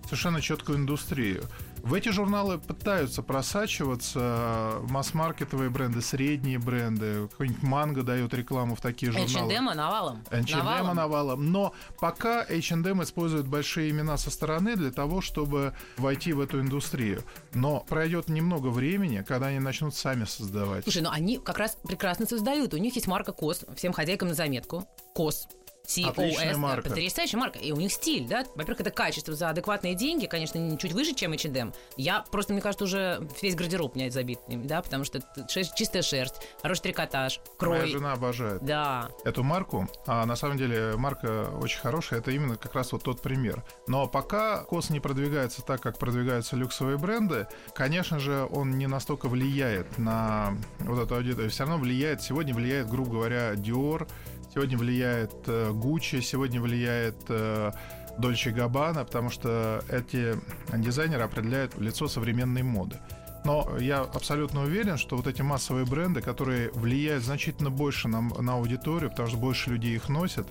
совершенно 0.05 0.41
четкую 0.41 0.79
индустрию. 0.79 1.45
В 1.87 1.95
эти 1.95 2.09
журналы 2.09 2.59
пытаются 2.59 3.23
просачиваться 3.23 4.81
масс-маркетовые 4.89 5.71
бренды, 5.71 6.03
средние 6.03 6.59
бренды. 6.59 7.29
Какой-нибудь 7.29 7.63
Манго 7.63 8.03
дает 8.03 8.35
рекламу 8.35 8.75
в 8.75 8.81
такие 8.81 9.13
журналы. 9.13 9.53
H&M 9.53 9.65
навалом. 9.67 10.25
H&M 10.33 10.59
Навалом. 10.59 10.97
навалом. 10.97 11.53
Но 11.53 11.75
пока 12.01 12.43
H&M 12.43 13.05
использует 13.05 13.47
большие 13.47 13.91
имена 13.91 14.17
со 14.17 14.33
стороны 14.33 14.75
для 14.75 14.91
того, 14.91 15.21
чтобы 15.21 15.75
войти 15.97 16.33
в 16.33 16.41
эту 16.41 16.61
индустрию. 16.61 17.23
Но 17.55 17.87
пройдет 17.89 18.29
немного 18.29 18.67
времени, 18.67 19.25
когда 19.27 19.47
они 19.47 19.61
начнут 19.61 19.95
сами 19.95 20.25
создавать. 20.25 20.83
Слушай, 20.83 21.03
ну 21.03 21.11
они 21.13 21.39
как 21.39 21.59
раз 21.59 21.79
прекрасно 21.85 22.27
создают. 22.27 22.75
У 22.75 22.79
них 22.79 22.97
есть 22.97 23.07
марка 23.07 23.31
КОС, 23.31 23.65
всем 23.77 23.93
хозяйкам 23.93 24.27
на 24.27 24.35
заметку. 24.35 24.89
КОС. 25.15 25.47
COS, 25.87 26.57
марка. 26.57 26.89
потрясающая 26.89 27.39
марка. 27.39 27.59
И 27.59 27.73
у 27.73 27.77
них 27.77 27.93
стиль, 27.93 28.27
да? 28.27 28.45
Во-первых, 28.55 28.81
это 28.81 28.91
качество 28.91 29.35
за 29.35 29.51
адекватные 29.51 29.95
деньги, 29.95 30.27
конечно, 30.27 30.59
не 30.59 30.77
чуть 30.79 30.93
выше, 30.93 31.15
чем 31.15 31.33
H&M. 31.33 31.73
Я 31.97 32.25
просто, 32.31 32.53
мне 32.53 32.63
кажется, 32.63 32.85
уже 32.85 33.27
весь 33.43 33.55
гардероб 33.55 33.95
у 33.95 33.99
меня 33.99 34.11
забит, 34.11 34.39
да, 34.49 34.83
потому 34.83 35.05
что 35.05 35.19
шерсть- 35.49 35.75
чистая 35.77 36.03
шерсть, 36.03 36.35
хороший 36.63 36.83
трикотаж, 36.83 37.39
Моя 37.61 37.81
крой. 37.81 37.91
жена 37.91 38.13
обожает 38.13 38.65
Да. 38.65 39.09
эту 39.25 39.43
марку. 39.43 39.89
А 40.07 40.27
на 40.27 40.37
самом 40.37 40.57
деле 40.59 40.97
марка 40.97 41.49
очень 41.61 41.79
хорошая. 41.81 42.21
Это 42.21 42.31
именно 42.31 42.57
как 42.57 42.75
раз 42.75 42.93
вот 42.93 43.03
тот 43.03 43.23
пример. 43.23 43.63
Но 43.87 44.07
пока 44.07 44.63
Кос 44.65 44.91
не 44.91 45.01
продвигается 45.01 45.63
так, 45.63 45.81
как 45.81 45.99
продвигаются 45.99 46.57
люксовые 46.57 46.99
бренды, 46.99 47.47
конечно 47.75 48.19
же, 48.19 48.47
он 48.51 48.79
не 48.79 48.87
настолько 48.87 49.29
влияет 49.29 49.99
на 49.99 50.57
вот 50.81 51.03
эту 51.05 51.15
аудиторию. 51.17 51.51
Все 51.51 51.65
равно 51.65 51.79
влияет, 51.79 52.23
сегодня 52.23 52.55
влияет, 52.55 52.89
грубо 52.89 53.11
говоря, 53.13 53.53
Dior, 53.55 54.09
сегодня 54.57 54.79
влияет 54.79 55.33
э, 55.49 55.71
Gucci, 55.71 56.23
сегодня 56.23 56.63
влияет 56.63 57.17
э, 57.29 57.73
Dolce 58.19 58.55
Gabbana, 58.57 59.05
потому 59.05 59.29
что 59.29 59.85
эти 59.91 60.35
дизайнеры 60.75 61.25
определяют 61.25 61.79
лицо 61.79 62.09
современной 62.09 62.63
моды. 62.63 62.97
Но 63.45 63.77
я 63.79 64.01
абсолютно 64.01 64.63
уверен, 64.63 64.97
что 64.97 65.17
вот 65.17 65.27
эти 65.27 65.43
массовые 65.43 65.85
бренды, 65.85 66.23
которые 66.23 66.71
влияют 66.73 67.23
значительно 67.23 67.71
больше 67.71 68.09
на, 68.09 68.23
на 68.23 68.55
аудиторию, 68.55 69.11
потому 69.11 69.29
что 69.29 69.37
больше 69.37 69.69
людей 69.71 69.95
их 69.95 70.09
носят, 70.09 70.47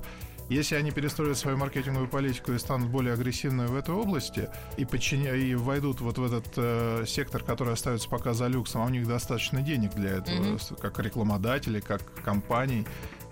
если 0.50 0.76
они 0.76 0.92
перестроят 0.92 1.40
свою 1.40 1.58
маркетинговую 1.58 2.08
политику 2.08 2.52
и 2.54 2.60
станут 2.60 2.90
более 2.90 3.16
агрессивными 3.16 3.66
в 3.66 3.76
этой 3.76 3.96
области 3.96 4.50
и, 4.78 4.86
подчиня- 4.86 5.36
и 5.36 5.56
войдут 5.56 6.00
вот 6.02 6.20
в 6.20 6.24
этот 6.24 6.46
э, 6.58 7.06
сектор, 7.08 7.42
который 7.42 7.74
остается 7.74 8.08
пока 8.08 8.34
за 8.34 8.46
люксом, 8.46 8.84
а 8.84 8.86
у 8.86 8.90
них 8.90 9.08
достаточно 9.08 9.64
денег 9.64 9.96
для 9.96 10.12
этого, 10.18 10.60
с- 10.60 10.72
как 10.80 11.00
рекламодателей, 11.00 11.82
как 11.82 12.04
компаний 12.24 12.86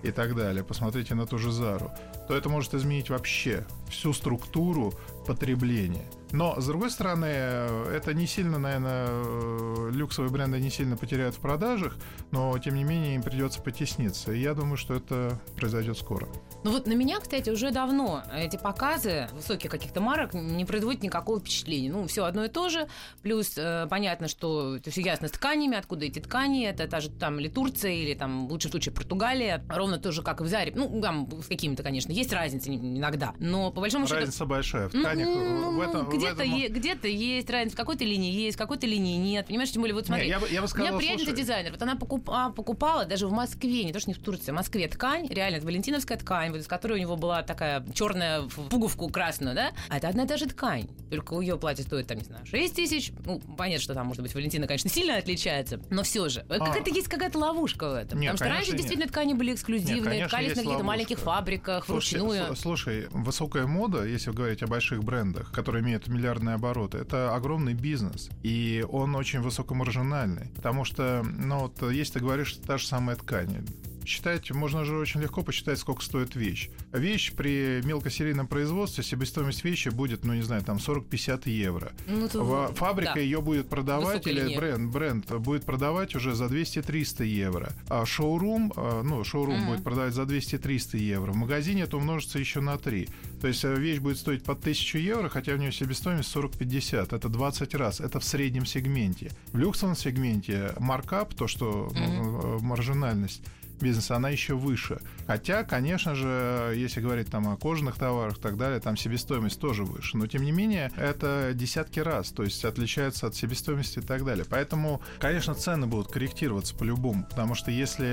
и 0.03 0.12
так 0.12 0.36
далее. 0.36 0.63
Посмотрите 0.63 1.15
на 1.15 1.25
ту 1.25 1.38
же 1.38 1.51
Зару. 1.51 1.91
То 2.27 2.36
это 2.36 2.50
может 2.50 2.74
изменить 2.74 3.10
вообще 3.10 3.65
всю 3.89 4.13
структуру 4.13 4.93
потребления. 5.25 6.05
Но, 6.33 6.59
с 6.59 6.65
другой 6.65 6.89
стороны, 6.89 7.25
это 7.25 8.13
не 8.13 8.25
сильно, 8.25 8.57
наверное, 8.57 9.07
э, 9.07 9.89
люксовые 9.91 10.31
бренды 10.31 10.59
не 10.59 10.71
сильно 10.71 10.97
потеряют 10.97 11.35
в 11.35 11.39
продажах, 11.39 11.95
но, 12.31 12.57
тем 12.57 12.73
не 12.75 12.83
менее, 12.83 13.15
им 13.15 13.21
придется 13.21 13.61
потесниться. 13.61 14.31
И 14.33 14.39
я 14.41 14.55
думаю, 14.55 14.77
что 14.77 14.95
это 14.95 15.39
произойдет 15.55 15.97
скоро. 15.97 16.27
Ну 16.63 16.71
вот 16.71 16.87
на 16.87 16.93
меня, 16.93 17.19
кстати, 17.19 17.49
уже 17.51 17.71
давно 17.71 18.23
эти 18.33 18.57
показы 18.57 19.27
высоких 19.33 19.69
каких-то 19.69 20.01
марок 20.01 20.33
не 20.33 20.65
производят 20.65 21.03
никакого 21.03 21.39
впечатления. 21.39 21.91
Ну, 21.91 22.07
все 22.07 22.25
одно 22.25 22.45
и 22.45 22.49
то 22.49 22.67
же. 22.69 22.87
Плюс 23.21 23.53
э, 23.57 23.85
понятно, 23.89 24.27
что 24.27 24.77
это 24.77 24.89
все 24.89 25.01
ясно 25.01 25.27
с 25.27 25.31
тканями, 25.31 25.77
откуда 25.77 26.05
эти 26.05 26.19
ткани. 26.19 26.65
Это 26.65 26.87
та 26.87 26.99
же 26.99 27.09
там 27.11 27.39
или 27.39 27.47
Турция, 27.47 27.91
или 27.91 28.15
там, 28.15 28.47
в 28.47 28.51
лучшем 28.51 28.71
случае, 28.71 28.95
Португалия. 28.95 29.63
Ровно 29.69 29.99
то 29.99 30.11
же, 30.11 30.23
как 30.23 30.41
и 30.41 30.43
в 30.43 30.47
Заре. 30.47 30.73
Ну, 30.75 30.99
там 31.01 31.29
с 31.43 31.47
какими-то, 31.47 31.83
конечно, 31.83 32.11
есть 32.11 32.33
разница 32.33 32.69
ин- 32.69 32.97
иногда. 32.97 33.33
Но 33.37 33.71
по 33.71 33.81
большому 33.81 34.07
счету... 34.07 34.19
Разница 34.21 34.45
большая 34.45 34.87
в 34.89 34.91
тканях. 34.91 35.27
ну, 35.27 35.77
в 35.77 35.81
этом, 35.81 36.05
в 36.05 36.09
где-то, 36.24 36.44
этом- 36.44 36.56
е- 36.58 36.68
где-то 36.70 37.08
есть 37.08 37.50
разница, 37.50 37.75
в 37.75 37.77
какой-то 37.80 38.03
линии 38.03 38.32
есть, 38.32 38.56
в 38.56 38.60
какой-то 38.60 38.88
линии 38.88 39.18
нет. 39.18 39.48
Понимаешь, 39.48 39.72
тем 39.72 39.82
более, 39.82 39.94
вот 39.96 40.03
Не, 40.03 40.08
смотри, 40.08 40.27
я, 40.27 40.39
бы, 40.39 40.48
я 40.48 40.62
бы 40.62 40.68
у 40.68 40.68
меня 40.68 40.68
сказал, 40.68 40.98
приятельница 40.98 41.25
слушай, 41.32 41.42
дизайнер. 41.42 41.72
Вот 41.72 41.82
она 41.82 41.96
покупа- 41.96 42.53
покупала 42.53 43.06
даже 43.06 43.27
в 43.27 43.32
Москве, 43.32 43.84
не 43.84 43.94
то 43.94 44.00
что 44.00 44.10
не 44.10 44.13
в 44.13 44.20
Турции, 44.20 44.51
в 44.51 44.56
Москве 44.56 44.88
ткань, 44.88 45.27
реально, 45.30 45.58
это 45.58 45.65
валентиновская 45.65 46.18
ткань, 46.18 46.51
вот 46.51 46.60
из 46.60 46.68
которой 46.68 46.94
у 46.94 47.01
него 47.01 47.15
была 47.18 47.44
такая 47.44 47.86
черная 47.94 48.44
пуговку 48.70 49.10
красную, 49.10 49.56
да? 49.56 49.72
А 49.89 49.98
это 49.98 50.08
одна 50.08 50.24
и 50.24 50.27
та 50.27 50.38
же 50.38 50.46
ткань. 50.48 50.88
Только 51.10 51.34
у 51.34 51.42
ее 51.42 51.58
платье 51.58 51.84
стоит, 51.84 52.08
там, 52.08 52.18
не 52.18 52.24
знаю, 52.25 52.46
6 52.46 52.75
тысяч. 52.75 53.12
Ну, 53.25 53.39
понятно, 53.58 53.82
что 53.84 53.94
там, 53.94 54.08
может 54.08 54.22
быть, 54.24 54.34
Валентина, 54.34 54.68
конечно, 54.68 54.89
сильно 54.94 55.18
отличается, 55.18 55.80
но 55.89 56.03
все 56.03 56.30
же. 56.30 56.46
А. 56.50 56.60
Какая-то 56.60 56.89
есть 56.89 57.08
какая-то 57.08 57.38
ловушка 57.39 57.89
в 57.89 57.94
этом. 57.94 58.20
Нет, 58.20 58.34
Потому 58.34 58.38
что 58.50 58.56
раньше 58.56 58.72
нет. 58.72 58.77
действительно 58.77 59.08
ткани 59.10 59.34
были 59.34 59.53
эксклюзивные, 59.53 60.20
Нет, 60.20 60.27
ткались 60.30 60.56
на 60.56 60.63
каких-то 60.63 60.84
маленьких 60.84 61.20
фабриках, 61.20 61.86
Слушай, 61.86 62.20
вручную. 62.20 62.56
слушай, 62.56 63.08
высокая 63.12 63.65
мода, 63.68 64.03
если 64.06 64.32
говорить 64.32 64.63
о 64.63 64.68
больших 64.68 65.03
брендах, 65.03 65.51
которые 65.51 65.84
имеют 65.84 66.08
миллиардные 66.13 66.55
обороты, 66.55 66.98
это 67.00 67.36
огромный 67.36 67.74
бизнес. 67.74 68.29
И 68.43 68.86
он 68.89 69.15
очень 69.15 69.41
высокомаржинальный. 69.41 70.50
Потому 70.55 70.86
что, 70.86 71.24
ну 71.24 71.60
вот, 71.60 71.82
если 71.91 72.13
ты 72.13 72.20
говоришь, 72.20 72.53
та 72.65 72.77
же 72.77 72.88
самая 72.88 73.15
ткань, 73.15 73.65
Считать, 74.05 74.51
можно 74.51 74.84
же 74.84 74.98
очень 74.98 75.22
легко 75.22 75.43
посчитать, 75.43 75.79
сколько 75.79 76.03
стоит 76.03 76.36
вещь. 76.36 76.70
Вещь 76.91 77.32
при 77.32 77.79
мелкосерийном 77.86 78.48
производстве, 78.48 79.01
себестоимость 79.01 79.63
вещи 79.63 79.88
будет, 79.88 80.25
ну 80.25 80.34
не 80.34 80.41
знаю, 80.41 80.62
там 80.62 80.75
40-50 80.75 81.48
евро. 81.50 81.93
Ну, 82.05 82.25
это- 82.25 82.39
Ва- 82.43 82.74
Фабрика 82.74 83.13
да. 83.15 83.22
ее 83.22 83.41
будет 83.41 83.70
продавать, 83.70 84.15
Высокая 84.25 84.34
или 84.34 84.41
линия. 84.41 84.58
бренд, 84.60 84.91
бренд 84.91 85.32
будет 85.39 85.63
продавать 85.63 86.15
уже 86.15 86.36
за 86.36 86.48
200-300 86.50 87.24
евро. 87.24 87.72
А 87.88 88.05
шоурум, 88.05 88.74
э, 88.75 89.03
ну, 89.05 89.24
шоурум 89.24 89.60
Мгм. 89.60 89.67
будет 89.67 89.84
продавать 89.86 90.13
за 90.13 90.24
200-300 90.25 90.98
евро. 90.98 91.32
В 91.32 91.38
магазине 91.38 91.84
это 91.84 91.96
умножится 91.96 92.39
еще 92.39 92.60
на 92.60 92.77
3. 92.77 93.08
То 93.43 93.50
есть 93.50 93.65
э, 93.65 93.75
вещь 93.75 94.00
будет 94.00 94.17
стоить 94.17 94.41
под 94.41 94.59
1000 94.59 95.00
евро, 95.00 95.27
хотя 95.27 95.51
у 95.51 95.57
нее 95.57 95.73
себестоимость 95.73 96.33
40-50. 96.33 97.13
Это 97.13 97.27
20 97.27 97.75
раз. 97.75 98.00
Это 98.00 98.21
в 98.21 98.23
среднем 98.23 98.65
сегменте. 98.65 99.31
В 99.51 99.57
люксовом 99.57 99.97
сегменте 99.97 100.73
маркап, 100.79 101.33
то, 101.33 101.50
что 101.50 101.91
э, 101.93 102.59
маржинальность 102.62 103.41
бизнеса, 103.81 104.15
она 104.15 104.29
еще 104.29 104.55
выше. 104.55 105.01
Хотя, 105.27 105.63
конечно 105.63 106.15
же, 106.15 106.73
если 106.77 107.01
говорить 107.01 107.29
там 107.29 107.50
о 107.50 107.57
кожаных 107.57 107.95
товарах 107.97 108.38
и 108.38 108.41
так 108.41 108.55
далее, 108.55 108.79
там 108.79 108.95
себестоимость 108.95 109.59
тоже 109.59 109.83
выше. 109.83 110.17
Но, 110.17 110.25
тем 110.25 110.43
не 110.43 110.51
менее, 110.53 110.91
это 110.95 111.51
десятки 111.53 112.00
раз, 112.00 112.29
то 112.29 112.43
есть 112.43 112.63
отличается 112.63 113.27
от 113.27 113.35
себестоимости 113.35 114.00
и 114.00 114.01
так 114.01 114.23
далее. 114.23 114.45
Поэтому, 114.50 115.01
конечно, 115.19 115.53
цены 115.53 115.85
будут 115.85 116.07
корректироваться 116.07 116.73
по-любому, 116.75 117.25
потому 117.29 117.55
что 117.55 117.71
если, 117.71 118.05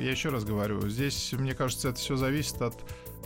я 0.00 0.10
еще 0.10 0.28
раз 0.28 0.44
говорю, 0.44 0.88
здесь, 0.88 1.32
мне 1.32 1.54
кажется, 1.54 1.88
это 1.88 1.98
все 1.98 2.16
зависит 2.16 2.62
от 2.62 2.76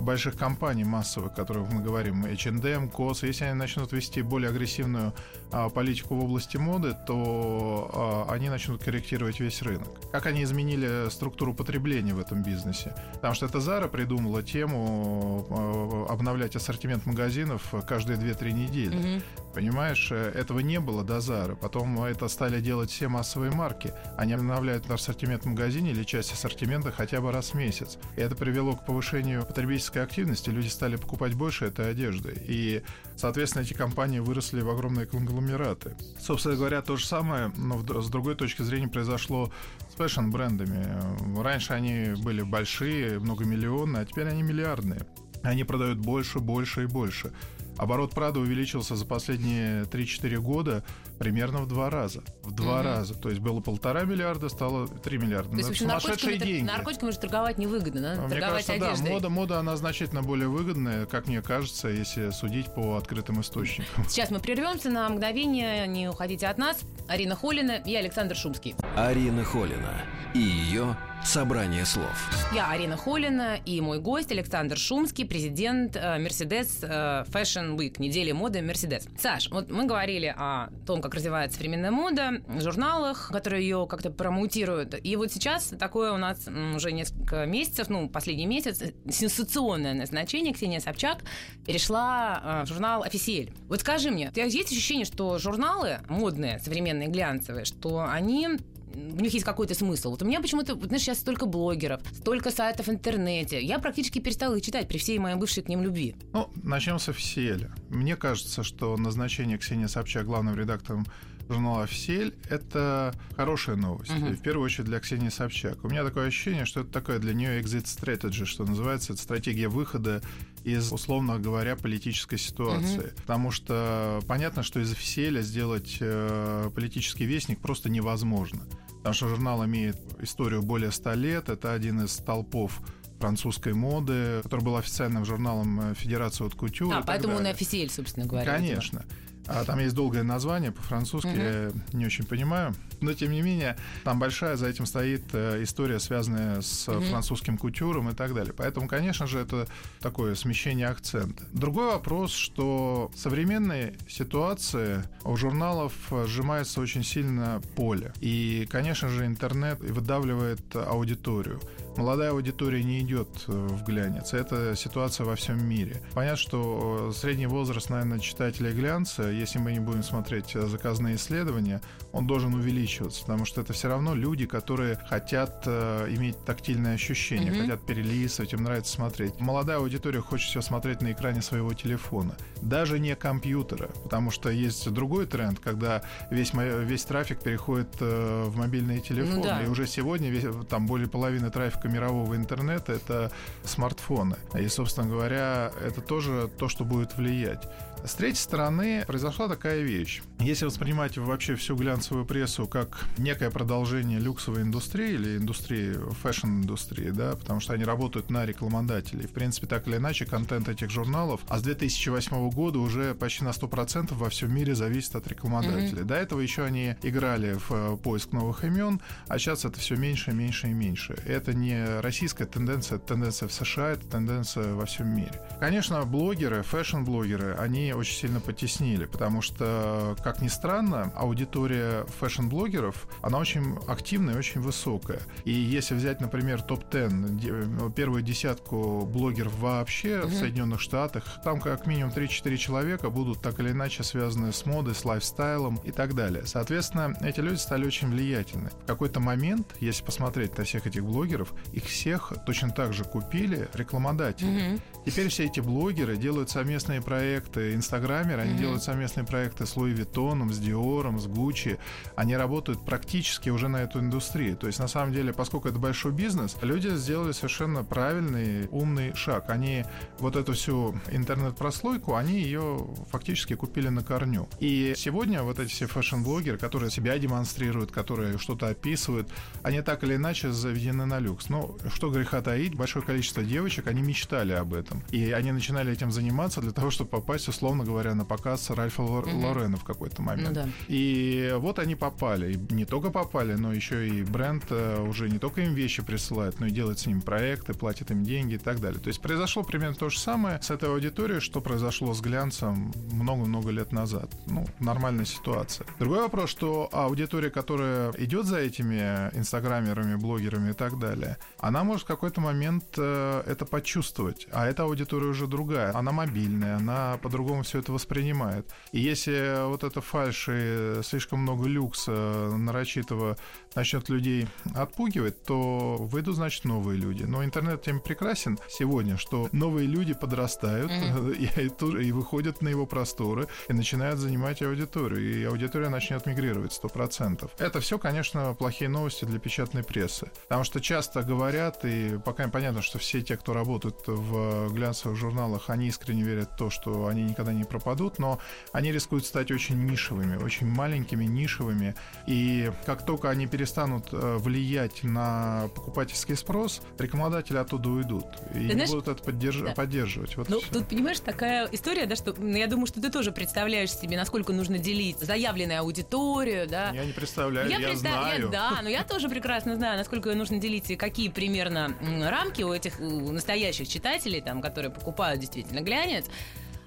больших 0.00 0.36
компаний 0.36 0.84
массовых, 0.84 1.32
о 1.32 1.34
которых 1.34 1.70
мы 1.70 1.82
говорим, 1.82 2.24
H&M, 2.24 2.88
COS, 2.88 3.26
если 3.26 3.44
они 3.44 3.54
начнут 3.54 3.92
вести 3.92 4.22
более 4.22 4.50
агрессивную 4.50 5.12
а, 5.52 5.68
политику 5.68 6.14
в 6.14 6.24
области 6.24 6.56
моды, 6.56 6.96
то 7.06 8.26
а, 8.28 8.32
они 8.32 8.48
начнут 8.48 8.82
корректировать 8.82 9.40
весь 9.40 9.62
рынок. 9.62 9.88
Как 10.12 10.26
они 10.26 10.42
изменили 10.42 11.08
структуру 11.10 11.54
потребления 11.54 12.14
в 12.14 12.20
этом 12.20 12.42
бизнесе? 12.42 12.94
Потому 13.14 13.34
что 13.34 13.46
это 13.46 13.58
Zara 13.58 13.88
придумала 13.88 14.42
тему 14.42 15.46
а, 15.50 16.12
обновлять 16.12 16.56
ассортимент 16.56 17.06
магазинов 17.06 17.74
каждые 17.86 18.18
2-3 18.18 18.52
недели. 18.52 18.96
Мгм. 18.96 19.22
Понимаешь, 19.54 20.12
этого 20.12 20.60
не 20.60 20.78
было 20.78 21.02
до 21.02 21.20
Зары. 21.20 21.56
Потом 21.56 22.04
это 22.04 22.28
стали 22.28 22.60
делать 22.60 22.90
все 22.90 23.08
массовые 23.08 23.50
марки. 23.50 23.92
Они 24.16 24.32
обновляют 24.32 24.88
ассортимент 24.88 25.42
в 25.42 25.46
магазине 25.46 25.90
или 25.90 26.04
часть 26.04 26.32
ассортимента 26.32 26.92
хотя 26.92 27.20
бы 27.20 27.32
раз 27.32 27.50
в 27.50 27.54
месяц. 27.54 27.98
И 28.16 28.20
это 28.20 28.36
привело 28.36 28.76
к 28.76 28.86
повышению 28.86 29.44
потребительской 29.90 30.02
активности. 30.02 30.50
Люди 30.50 30.68
стали 30.68 30.96
покупать 30.96 31.34
больше 31.34 31.66
этой 31.66 31.90
одежды. 31.90 32.34
И, 32.48 32.82
соответственно, 33.16 33.62
эти 33.62 33.74
компании 33.74 34.20
выросли 34.20 34.62
в 34.62 34.70
огромные 34.70 35.06
конгломераты. 35.06 35.96
Собственно 36.20 36.56
говоря, 36.56 36.82
то 36.82 36.96
же 36.96 37.06
самое, 37.06 37.52
но 37.56 37.78
с 38.00 38.08
другой 38.08 38.34
точки 38.34 38.62
зрения 38.62 38.88
произошло 38.88 39.50
с 39.90 39.94
фэшн-брендами. 39.96 41.42
Раньше 41.42 41.72
они 41.74 42.14
были 42.22 42.42
большие, 42.42 43.18
многомиллионные, 43.18 44.02
а 44.02 44.06
теперь 44.06 44.28
они 44.28 44.42
миллиардные. 44.42 45.00
Они 45.42 45.64
продают 45.64 45.98
больше, 45.98 46.38
больше 46.38 46.82
и 46.82 46.86
больше. 46.86 47.32
Оборот 47.80 48.10
Прада 48.14 48.40
увеличился 48.40 48.94
за 48.94 49.06
последние 49.06 49.84
3-4 49.84 50.36
года 50.36 50.84
примерно 51.18 51.60
в 51.60 51.66
два 51.66 51.88
раза. 51.88 52.22
В 52.42 52.52
два 52.52 52.76
Мгм. 52.80 52.84
раза. 52.86 53.14
То 53.14 53.30
есть 53.30 53.40
было 53.40 53.60
полтора 53.60 54.02
миллиарда, 54.02 54.50
стало 54.50 54.86
3 54.86 55.16
миллиарда. 55.16 55.50
То 55.52 55.56
есть, 55.56 55.68
Ну, 55.68 55.72
общем, 55.72 55.86
сумасшедшие 55.88 56.12
наркотиками, 56.32 56.36
тр- 56.36 56.52
деньги. 56.56 56.66
наркотиками 56.68 57.10
же 57.10 57.18
торговать 57.18 57.56
невыгодно, 57.56 58.00
надо 58.02 58.20
Мне 58.20 58.28
торговать 58.30 58.66
кажется, 58.66 58.78
да, 58.78 58.88
одеждой. 58.92 59.10
мода, 59.12 59.28
мода, 59.30 59.58
она 59.60 59.76
значительно 59.76 60.22
более 60.22 60.48
выгодная, 60.48 61.06
как 61.06 61.26
мне 61.26 61.40
кажется, 61.40 61.88
если 61.88 62.30
судить 62.30 62.66
по 62.74 62.96
открытым 62.98 63.40
источникам. 63.40 64.04
Сейчас 64.08 64.30
мы 64.30 64.40
прервемся 64.40 64.90
на 64.90 65.08
мгновение, 65.08 65.86
не 65.88 66.06
уходите 66.06 66.48
от 66.48 66.58
нас. 66.58 66.80
Арина 67.08 67.34
Холина 67.34 67.72
и 67.72 67.94
Александр 67.94 68.36
Шумский. 68.36 68.74
Арина 68.94 69.42
Холина 69.42 70.02
и 70.34 70.38
ее 70.38 70.96
Собрание 71.24 71.84
слов. 71.84 72.30
Я 72.52 72.70
Арина 72.70 72.96
Холина 72.96 73.58
и 73.64 73.80
мой 73.80 74.00
гость 74.00 74.32
Александр 74.32 74.78
Шумский, 74.78 75.26
президент 75.26 75.94
Mercedes 75.94 76.78
э, 76.82 77.24
Fashion 77.30 77.76
Week, 77.76 78.00
недели 78.00 78.32
моды 78.32 78.60
Mercedes. 78.60 79.08
Саш, 79.18 79.50
вот 79.50 79.70
мы 79.70 79.84
говорили 79.84 80.34
о 80.36 80.70
том, 80.86 81.02
как 81.02 81.14
развивается 81.14 81.58
современная 81.58 81.90
мода, 81.90 82.40
журналах, 82.58 83.30
которые 83.32 83.62
ее 83.62 83.86
как-то 83.88 84.10
промоутируют. 84.10 84.94
И 85.04 85.14
вот 85.16 85.30
сейчас 85.30 85.74
такое 85.78 86.12
у 86.12 86.16
нас 86.16 86.48
уже 86.74 86.90
несколько 86.90 87.44
месяцев, 87.44 87.90
ну, 87.90 88.08
последний 88.08 88.46
месяц, 88.46 88.82
сенсационное 89.08 89.94
назначение. 89.94 90.54
Ксения 90.54 90.80
Собчак 90.80 91.18
перешла 91.66 92.40
э, 92.42 92.64
в 92.64 92.68
журнал 92.68 93.02
«Официель». 93.02 93.52
Вот 93.68 93.80
скажи 93.80 94.10
мне, 94.10 94.30
у 94.30 94.32
тебя 94.32 94.46
есть 94.46 94.72
ощущение, 94.72 95.04
что 95.04 95.38
журналы 95.38 95.98
модные, 96.08 96.58
современные, 96.60 97.08
глянцевые, 97.08 97.66
что 97.66 98.04
они 98.08 98.48
у 98.94 99.20
них 99.20 99.32
есть 99.32 99.44
какой-то 99.44 99.74
смысл. 99.74 100.10
Вот 100.10 100.22
у 100.22 100.24
меня 100.24 100.40
почему-то, 100.40 100.74
знаешь, 100.74 101.02
сейчас 101.02 101.18
столько 101.18 101.46
блогеров, 101.46 102.00
столько 102.12 102.50
сайтов 102.50 102.86
в 102.86 102.90
интернете. 102.90 103.62
Я 103.62 103.78
практически 103.78 104.18
перестала 104.18 104.54
их 104.54 104.62
читать 104.62 104.88
при 104.88 104.98
всей 104.98 105.18
моей 105.18 105.36
бывшей 105.36 105.62
к 105.62 105.68
ним 105.68 105.82
любви. 105.82 106.16
Ну, 106.32 106.50
начнем 106.62 106.98
с 106.98 107.08
официэля. 107.08 107.72
Мне 107.88 108.16
кажется, 108.16 108.62
что 108.62 108.96
назначение 108.96 109.58
Ксении 109.58 109.86
Собчак 109.86 110.26
главным 110.26 110.56
редактором 110.56 111.06
журнала 111.54 111.82
«Офисель»— 111.82 112.34
это 112.48 113.14
хорошая 113.36 113.76
новость. 113.76 114.10
Uh-huh. 114.10 114.34
в 114.34 114.42
первую 114.42 114.64
очередь 114.64 114.86
для 114.86 115.00
Ксении 115.00 115.28
Собчак. 115.28 115.84
У 115.84 115.88
меня 115.88 116.04
такое 116.04 116.28
ощущение, 116.28 116.64
что 116.64 116.80
это 116.80 116.90
такое 116.90 117.18
для 117.18 117.34
нее 117.34 117.60
exit 117.60 117.84
strategy, 117.84 118.44
что 118.44 118.64
называется, 118.64 119.12
это 119.12 119.22
стратегия 119.22 119.68
выхода 119.68 120.22
из, 120.64 120.92
условно 120.92 121.38
говоря, 121.38 121.76
политической 121.76 122.38
ситуации. 122.38 122.98
Uh-huh. 122.98 123.20
Потому 123.22 123.50
что 123.50 124.20
понятно, 124.26 124.62
что 124.62 124.80
из 124.80 124.92
«Офиселя» 124.92 125.42
сделать 125.42 125.98
э, 126.00 126.70
политический 126.74 127.24
вестник 127.24 127.60
просто 127.60 127.90
невозможно. 127.90 128.62
Потому 128.98 129.14
что 129.14 129.28
журнал 129.28 129.64
имеет 129.64 129.96
историю 130.20 130.62
более 130.62 130.92
ста 130.92 131.14
лет, 131.14 131.48
это 131.48 131.72
один 131.72 132.02
из 132.02 132.12
столпов 132.12 132.80
французской 133.18 133.74
моды, 133.74 134.40
который 134.42 134.62
был 134.62 134.76
официальным 134.76 135.24
журналом 135.24 135.80
э, 135.80 135.94
Федерации 135.94 136.46
от 136.46 136.54
кутюр. 136.54 136.94
А, 136.94 137.02
поэтому 137.02 137.36
он 137.36 137.46
и 137.46 137.50
официель, 137.50 137.90
собственно 137.90 138.26
говоря. 138.26 138.54
Конечно. 138.56 139.04
А 139.50 139.64
там 139.64 139.78
есть 139.78 139.94
долгое 139.94 140.22
название 140.22 140.72
по-французски, 140.72 141.28
угу. 141.28 141.36
я 141.36 141.72
не 141.92 142.06
очень 142.06 142.24
понимаю. 142.24 142.74
Но 143.00 143.14
тем 143.14 143.32
не 143.32 143.42
менее, 143.42 143.76
там 144.04 144.18
большая 144.18 144.56
за 144.56 144.68
этим 144.68 144.86
стоит 144.86 145.22
э, 145.32 145.62
история, 145.62 145.98
связанная 145.98 146.60
с 146.60 146.88
угу. 146.88 147.00
французским 147.02 147.58
кутюром 147.58 148.10
и 148.10 148.14
так 148.14 148.34
далее. 148.34 148.52
Поэтому, 148.56 148.88
конечно 148.88 149.26
же, 149.26 149.38
это 149.38 149.66
такое 150.00 150.34
смещение 150.34 150.86
акцента. 150.86 151.44
Другой 151.52 151.86
вопрос, 151.86 152.32
что 152.32 153.10
в 153.14 153.18
современной 153.18 153.94
ситуации 154.08 155.02
у 155.24 155.36
журналов 155.36 155.92
сжимается 156.26 156.80
очень 156.80 157.02
сильно 157.02 157.60
поле. 157.74 158.12
И, 158.20 158.68
конечно 158.70 159.08
же, 159.08 159.26
интернет 159.26 159.80
выдавливает 159.80 160.60
аудиторию 160.74 161.60
молодая 161.96 162.30
аудитория 162.30 162.82
не 162.82 163.00
идет 163.00 163.28
э, 163.48 163.52
в 163.52 163.84
глянец. 163.84 164.32
Это 164.32 164.74
ситуация 164.76 165.24
во 165.26 165.36
всем 165.36 165.64
мире. 165.64 166.02
Понятно, 166.14 166.36
что 166.36 167.10
э, 167.10 167.12
средний 167.14 167.46
возраст, 167.46 167.90
наверное, 167.90 168.18
читателей 168.18 168.72
глянца, 168.72 169.30
если 169.30 169.58
мы 169.58 169.72
не 169.72 169.80
будем 169.80 170.02
смотреть 170.02 170.54
э, 170.54 170.66
заказные 170.66 171.16
исследования, 171.16 171.80
он 172.12 172.26
должен 172.26 172.54
увеличиваться, 172.54 173.22
потому 173.22 173.44
что 173.44 173.60
это 173.60 173.72
все 173.72 173.88
равно 173.88 174.14
люди, 174.14 174.46
которые 174.46 174.96
хотят 175.08 175.66
иметь 175.66 176.44
тактильное 176.44 176.94
ощущение, 176.94 177.52
mm-hmm. 177.52 177.60
хотят 177.62 177.86
перелистывать, 177.86 178.52
им 178.52 178.64
нравится 178.64 178.92
смотреть. 178.92 179.38
Молодая 179.38 179.78
аудитория 179.78 180.20
хочет 180.20 180.50
все 180.50 180.60
смотреть 180.60 181.02
на 181.02 181.12
экране 181.12 181.42
своего 181.42 181.72
телефона, 181.72 182.34
даже 182.62 182.98
не 182.98 183.14
компьютера, 183.14 183.90
потому 184.02 184.30
что 184.30 184.50
есть 184.50 184.90
другой 184.90 185.26
тренд, 185.26 185.60
когда 185.60 186.02
весь, 186.30 186.52
весь 186.52 187.04
трафик 187.04 187.40
переходит 187.40 188.00
в 188.00 188.56
мобильные 188.56 189.00
телефоны, 189.00 189.36
ну, 189.36 189.42
да. 189.44 189.62
и 189.62 189.68
уже 189.68 189.86
сегодня 189.86 190.30
весь, 190.30 190.44
там 190.68 190.86
более 190.86 191.08
половины 191.08 191.50
трафика 191.50 191.88
мирового 191.90 192.36
интернета— 192.36 192.92
это 192.94 193.30
смартфоны. 193.64 194.36
И, 194.58 194.68
собственно 194.68 195.08
говоря, 195.08 195.72
это 195.84 196.00
тоже 196.00 196.48
то, 196.58 196.68
что 196.68 196.84
будет 196.84 197.16
влиять. 197.16 197.68
С 198.04 198.14
третьей 198.14 198.42
стороны, 198.42 199.04
произошла 199.06 199.48
такая 199.48 199.82
вещь. 199.82 200.22
Если 200.40 200.64
воспринимать 200.64 201.18
вообще 201.18 201.54
всю 201.54 201.76
глянцевую 201.76 202.24
прессу 202.24 202.66
как 202.66 203.04
некое 203.18 203.50
продолжение 203.50 204.18
люксовой 204.18 204.62
индустрии 204.62 205.12
или 205.12 205.36
индустрии, 205.36 205.92
фэшн-индустрии, 206.22 207.10
да, 207.10 207.36
потому 207.36 207.60
что 207.60 207.74
они 207.74 207.84
работают 207.84 208.30
на 208.30 208.46
рекламодателей. 208.46 209.26
В 209.26 209.32
принципе, 209.32 209.66
так 209.66 209.86
или 209.86 209.96
иначе, 209.98 210.24
контент 210.24 210.70
этих 210.70 210.88
журналов, 210.88 211.42
а 211.48 211.58
с 211.58 211.62
2008 211.62 212.50
года 212.50 212.78
уже 212.78 213.14
почти 213.14 213.44
на 213.44 213.50
100% 213.50 214.14
во 214.14 214.30
всем 214.30 214.54
мире 214.54 214.74
зависит 214.74 215.14
от 215.14 215.28
рекламодателей. 215.28 216.02
Mm-hmm. 216.02 216.04
До 216.04 216.14
этого 216.14 216.40
еще 216.40 216.64
они 216.64 216.96
играли 217.02 217.52
в 217.52 217.70
э, 217.70 217.96
поиск 217.98 218.32
новых 218.32 218.64
имен, 218.64 219.00
а 219.28 219.38
сейчас 219.38 219.66
это 219.66 219.78
все 219.78 219.96
меньше, 219.96 220.32
меньше 220.32 220.68
и 220.68 220.72
меньше. 220.72 221.18
Это 221.26 221.52
не 221.52 222.00
российская 222.00 222.46
тенденция, 222.46 222.96
это 222.96 223.08
тенденция 223.08 223.46
в 223.46 223.52
США, 223.52 223.90
это 223.90 224.06
тенденция 224.06 224.72
во 224.72 224.86
всем 224.86 225.14
мире. 225.14 225.38
Конечно, 225.60 226.02
блогеры, 226.06 226.62
фэшн-блогеры, 226.62 227.56
они 227.58 227.92
очень 227.92 228.16
сильно 228.16 228.40
потеснили, 228.40 229.04
потому 229.04 229.42
что, 229.42 230.16
как 230.24 230.29
ни 230.40 230.48
странно, 230.48 231.12
аудитория 231.16 232.04
фэшн-блогеров, 232.18 233.06
она 233.22 233.38
очень 233.38 233.76
активная 233.88 234.34
и 234.34 234.38
очень 234.38 234.60
высокая. 234.60 235.20
И 235.44 235.52
если 235.52 235.94
взять, 235.94 236.20
например, 236.20 236.62
топ-10, 236.62 237.92
первую 237.94 238.22
десятку 238.22 239.06
блогеров 239.06 239.58
вообще 239.58 240.08
mm-hmm. 240.08 240.26
в 240.26 240.34
Соединенных 240.34 240.80
Штатах, 240.80 241.40
там 241.42 241.60
как 241.60 241.86
минимум 241.86 242.12
3-4 242.12 242.56
человека 242.56 243.10
будут 243.10 243.40
так 243.40 243.58
или 243.60 243.70
иначе 243.70 244.02
связаны 244.02 244.52
с 244.52 244.64
модой, 244.66 244.94
с 244.94 245.04
лайфстайлом 245.04 245.76
и 245.84 245.90
так 245.90 246.14
далее. 246.14 246.46
Соответственно, 246.46 247.16
эти 247.20 247.40
люди 247.40 247.56
стали 247.56 247.86
очень 247.86 248.10
влиятельны. 248.10 248.70
В 248.82 248.86
какой-то 248.86 249.20
момент, 249.20 249.74
если 249.80 250.04
посмотреть 250.04 250.56
на 250.58 250.64
всех 250.64 250.86
этих 250.86 251.04
блогеров, 251.04 251.52
их 251.72 251.84
всех 251.84 252.32
точно 252.46 252.70
так 252.70 252.92
же 252.92 253.04
купили 253.04 253.68
рекламодатели. 253.74 254.50
Mm-hmm. 254.50 254.80
Теперь 255.06 255.28
все 255.28 255.46
эти 255.46 255.60
блогеры 255.60 256.16
делают 256.16 256.50
совместные 256.50 257.00
проекты, 257.00 257.74
инстаграмеры, 257.74 258.42
они 258.42 258.54
mm-hmm. 258.54 258.58
делают 258.58 258.82
совместные 258.82 259.26
проекты 259.26 259.66
с 259.66 259.76
Луи 259.76 259.92
Виттоном, 260.20 260.52
с 260.52 260.58
Диором, 260.58 261.18
с 261.18 261.26
Гуччи. 261.26 261.78
Они 262.16 262.36
работают 262.36 262.84
практически 262.84 263.48
уже 263.50 263.68
на 263.68 263.78
эту 263.78 264.00
индустрию. 264.00 264.56
То 264.56 264.66
есть, 264.66 264.78
на 264.78 264.88
самом 264.88 265.12
деле, 265.12 265.32
поскольку 265.32 265.68
это 265.68 265.78
большой 265.78 266.12
бизнес, 266.12 266.56
люди 266.62 266.88
сделали 266.88 267.32
совершенно 267.32 267.84
правильный, 267.84 268.68
умный 268.70 269.14
шаг. 269.14 269.48
Они 269.48 269.84
вот 270.18 270.36
эту 270.36 270.52
всю 270.52 270.94
интернет-прослойку, 271.10 272.14
они 272.14 272.40
ее 272.40 272.86
фактически 273.10 273.54
купили 273.54 273.88
на 273.88 274.02
корню. 274.02 274.48
И 274.60 274.94
сегодня 274.96 275.42
вот 275.42 275.58
эти 275.58 275.70
все 275.70 275.86
фэшн-блогеры, 275.86 276.58
которые 276.58 276.90
себя 276.90 277.18
демонстрируют, 277.18 277.90
которые 277.90 278.38
что-то 278.38 278.68
описывают, 278.68 279.28
они 279.62 279.80
так 279.82 280.04
или 280.04 280.16
иначе 280.16 280.52
заведены 280.52 281.06
на 281.06 281.18
люкс. 281.18 281.48
Но 281.48 281.76
что 281.94 282.10
греха 282.10 282.42
таить, 282.42 282.74
большое 282.74 283.04
количество 283.04 283.42
девочек, 283.42 283.86
они 283.86 284.02
мечтали 284.02 284.52
об 284.52 284.74
этом. 284.74 285.02
И 285.10 285.32
они 285.32 285.52
начинали 285.52 285.92
этим 285.92 286.10
заниматься 286.10 286.60
для 286.60 286.72
того, 286.72 286.90
чтобы 286.90 287.10
попасть, 287.10 287.48
условно 287.48 287.84
говоря, 287.84 288.14
на 288.14 288.24
показ 288.24 288.70
Ральфа 288.70 289.02
mm-hmm. 289.02 289.44
Лорена 289.44 289.76
в 289.76 289.84
какой-то 289.84 290.09
момент. 290.18 290.48
Ну, 290.48 290.54
да. 290.54 290.68
И 290.88 291.54
вот 291.58 291.78
они 291.78 291.94
попали. 291.94 292.54
И 292.54 292.74
не 292.74 292.84
только 292.84 293.10
попали, 293.10 293.54
но 293.54 293.72
еще 293.72 294.08
и 294.08 294.22
бренд 294.22 294.64
э, 294.70 295.00
уже 295.02 295.28
не 295.28 295.38
только 295.38 295.62
им 295.62 295.74
вещи 295.74 296.02
присылает, 296.02 296.60
но 296.60 296.66
и 296.66 296.70
делает 296.70 296.98
с 296.98 297.06
ним 297.06 297.20
проекты, 297.20 297.74
платит 297.74 298.10
им 298.10 298.24
деньги 298.24 298.54
и 298.54 298.58
так 298.58 298.80
далее. 298.80 299.00
То 299.00 299.08
есть 299.08 299.20
произошло 299.20 299.62
примерно 299.62 299.96
то 299.96 300.08
же 300.08 300.18
самое 300.18 300.60
с 300.62 300.70
этой 300.70 300.88
аудиторией, 300.88 301.40
что 301.40 301.60
произошло 301.60 302.14
с 302.14 302.20
глянцем 302.20 302.92
много-много 303.12 303.70
лет 303.70 303.92
назад. 303.92 304.30
Ну, 304.46 304.66
нормальная 304.78 305.24
ситуация. 305.24 305.86
Другой 305.98 306.20
вопрос, 306.20 306.50
что 306.50 306.88
аудитория, 306.92 307.50
которая 307.50 308.12
идет 308.18 308.46
за 308.46 308.58
этими 308.58 309.30
инстаграмерами, 309.36 310.16
блогерами 310.16 310.70
и 310.70 310.74
так 310.74 310.98
далее, 310.98 311.36
она 311.58 311.84
может 311.84 312.04
в 312.04 312.08
какой-то 312.08 312.40
момент 312.40 312.84
э, 312.96 313.42
это 313.46 313.64
почувствовать. 313.64 314.46
А 314.52 314.66
эта 314.66 314.84
аудитория 314.84 315.26
уже 315.26 315.46
другая. 315.46 315.94
Она 315.94 316.12
мобильная, 316.12 316.76
она 316.76 317.18
по-другому 317.22 317.40
по-другому 317.40 317.62
все 317.62 317.78
это 317.78 317.92
воспринимает. 317.92 318.66
И 318.92 319.00
если 319.00 319.66
вот 319.66 319.82
это 319.90 320.00
фальш 320.00 320.48
и 320.50 321.02
слишком 321.02 321.40
много 321.40 321.66
люкса 321.66 322.12
нарочитого 322.56 323.36
начнет 323.74 324.08
людей 324.08 324.48
отпугивать, 324.74 325.42
то 325.44 325.96
выйдут, 325.98 326.36
значит, 326.36 326.64
новые 326.64 326.98
люди. 326.98 327.24
Но 327.24 327.44
интернет 327.44 327.82
тем 327.82 328.00
прекрасен 328.00 328.58
сегодня, 328.68 329.16
что 329.16 329.48
новые 329.52 329.86
люди 329.86 330.14
подрастают 330.14 330.90
mm-hmm. 330.90 331.98
и, 332.00 332.06
и 332.06 332.12
выходят 332.12 332.62
на 332.62 332.68
его 332.68 332.86
просторы 332.86 333.46
и 333.68 333.72
начинают 333.72 334.18
занимать 334.18 334.62
аудиторию. 334.62 335.20
И 335.20 335.44
аудитория 335.44 335.88
начнет 335.88 336.24
мигрировать 336.26 336.78
100%. 336.82 337.50
Это 337.58 337.80
все, 337.80 337.98
конечно, 337.98 338.54
плохие 338.54 338.88
новости 338.88 339.24
для 339.24 339.38
печатной 339.38 339.82
прессы. 339.82 340.30
Потому 340.44 340.64
что 340.64 340.80
часто 340.80 341.22
говорят, 341.22 341.84
и 341.84 342.18
пока 342.24 342.48
понятно, 342.48 342.82
что 342.82 342.98
все 342.98 343.20
те, 343.22 343.36
кто 343.36 343.52
работают 343.52 343.96
в 344.06 344.72
глянцевых 344.72 345.16
журналах, 345.16 345.68
они 345.68 345.88
искренне 345.88 346.22
верят 346.22 346.52
в 346.52 346.56
то, 346.56 346.70
что 346.70 347.06
они 347.06 347.22
никогда 347.22 347.40
никогда 347.40 347.52
не 347.52 347.64
пропадут, 347.64 348.18
но 348.18 348.38
они 348.72 348.92
рискуют 348.92 349.26
стать 349.26 349.50
очень 349.50 349.76
нишевыми, 349.86 350.36
очень 350.36 350.66
маленькими, 350.66 351.24
нишевыми. 351.24 351.94
И 352.26 352.70
как 352.86 353.04
только 353.04 353.30
они 353.30 353.46
перестанут 353.46 354.08
э, 354.12 354.36
влиять 354.38 355.02
на 355.02 355.68
покупательский 355.74 356.36
спрос, 356.36 356.82
рекламодатели 356.98 357.56
оттуда 357.56 357.88
уйдут. 357.88 358.26
И 358.54 358.58
не 358.58 358.72
знаешь, 358.72 358.90
будут 358.90 359.08
это 359.08 359.22
поддерж... 359.22 359.60
да. 359.60 359.72
поддерживать. 359.72 360.36
Вот 360.36 360.48
ну, 360.48 360.60
тут, 360.72 360.88
понимаешь, 360.88 361.20
такая 361.20 361.68
история, 361.72 362.06
да, 362.06 362.16
что 362.16 362.34
ну, 362.36 362.56
я 362.56 362.66
думаю, 362.66 362.86
что 362.86 363.00
ты 363.00 363.10
тоже 363.10 363.32
представляешь 363.32 363.92
себе, 363.92 364.16
насколько 364.16 364.52
нужно 364.52 364.78
делить 364.78 365.18
заявленную 365.18 365.80
аудиторию, 365.80 366.68
да. 366.68 366.90
Я 366.90 367.04
не 367.04 367.12
представляю, 367.12 367.68
я, 367.68 367.78
я 367.78 367.88
представ... 367.88 368.12
знаю. 368.12 368.44
Я, 368.44 368.48
да, 368.48 368.78
но 368.82 368.88
я 368.88 369.04
тоже 369.04 369.28
прекрасно 369.28 369.76
знаю, 369.76 369.98
насколько 369.98 370.34
нужно 370.34 370.58
делить 370.58 370.90
и 370.90 370.96
какие 370.96 371.28
примерно 371.28 371.94
рамки 372.22 372.62
у 372.62 372.72
этих 372.72 372.98
настоящих 373.00 373.88
читателей, 373.88 374.40
там, 374.40 374.60
которые 374.60 374.90
покупают 374.90 375.40
действительно 375.40 375.80
глянец 375.80 376.26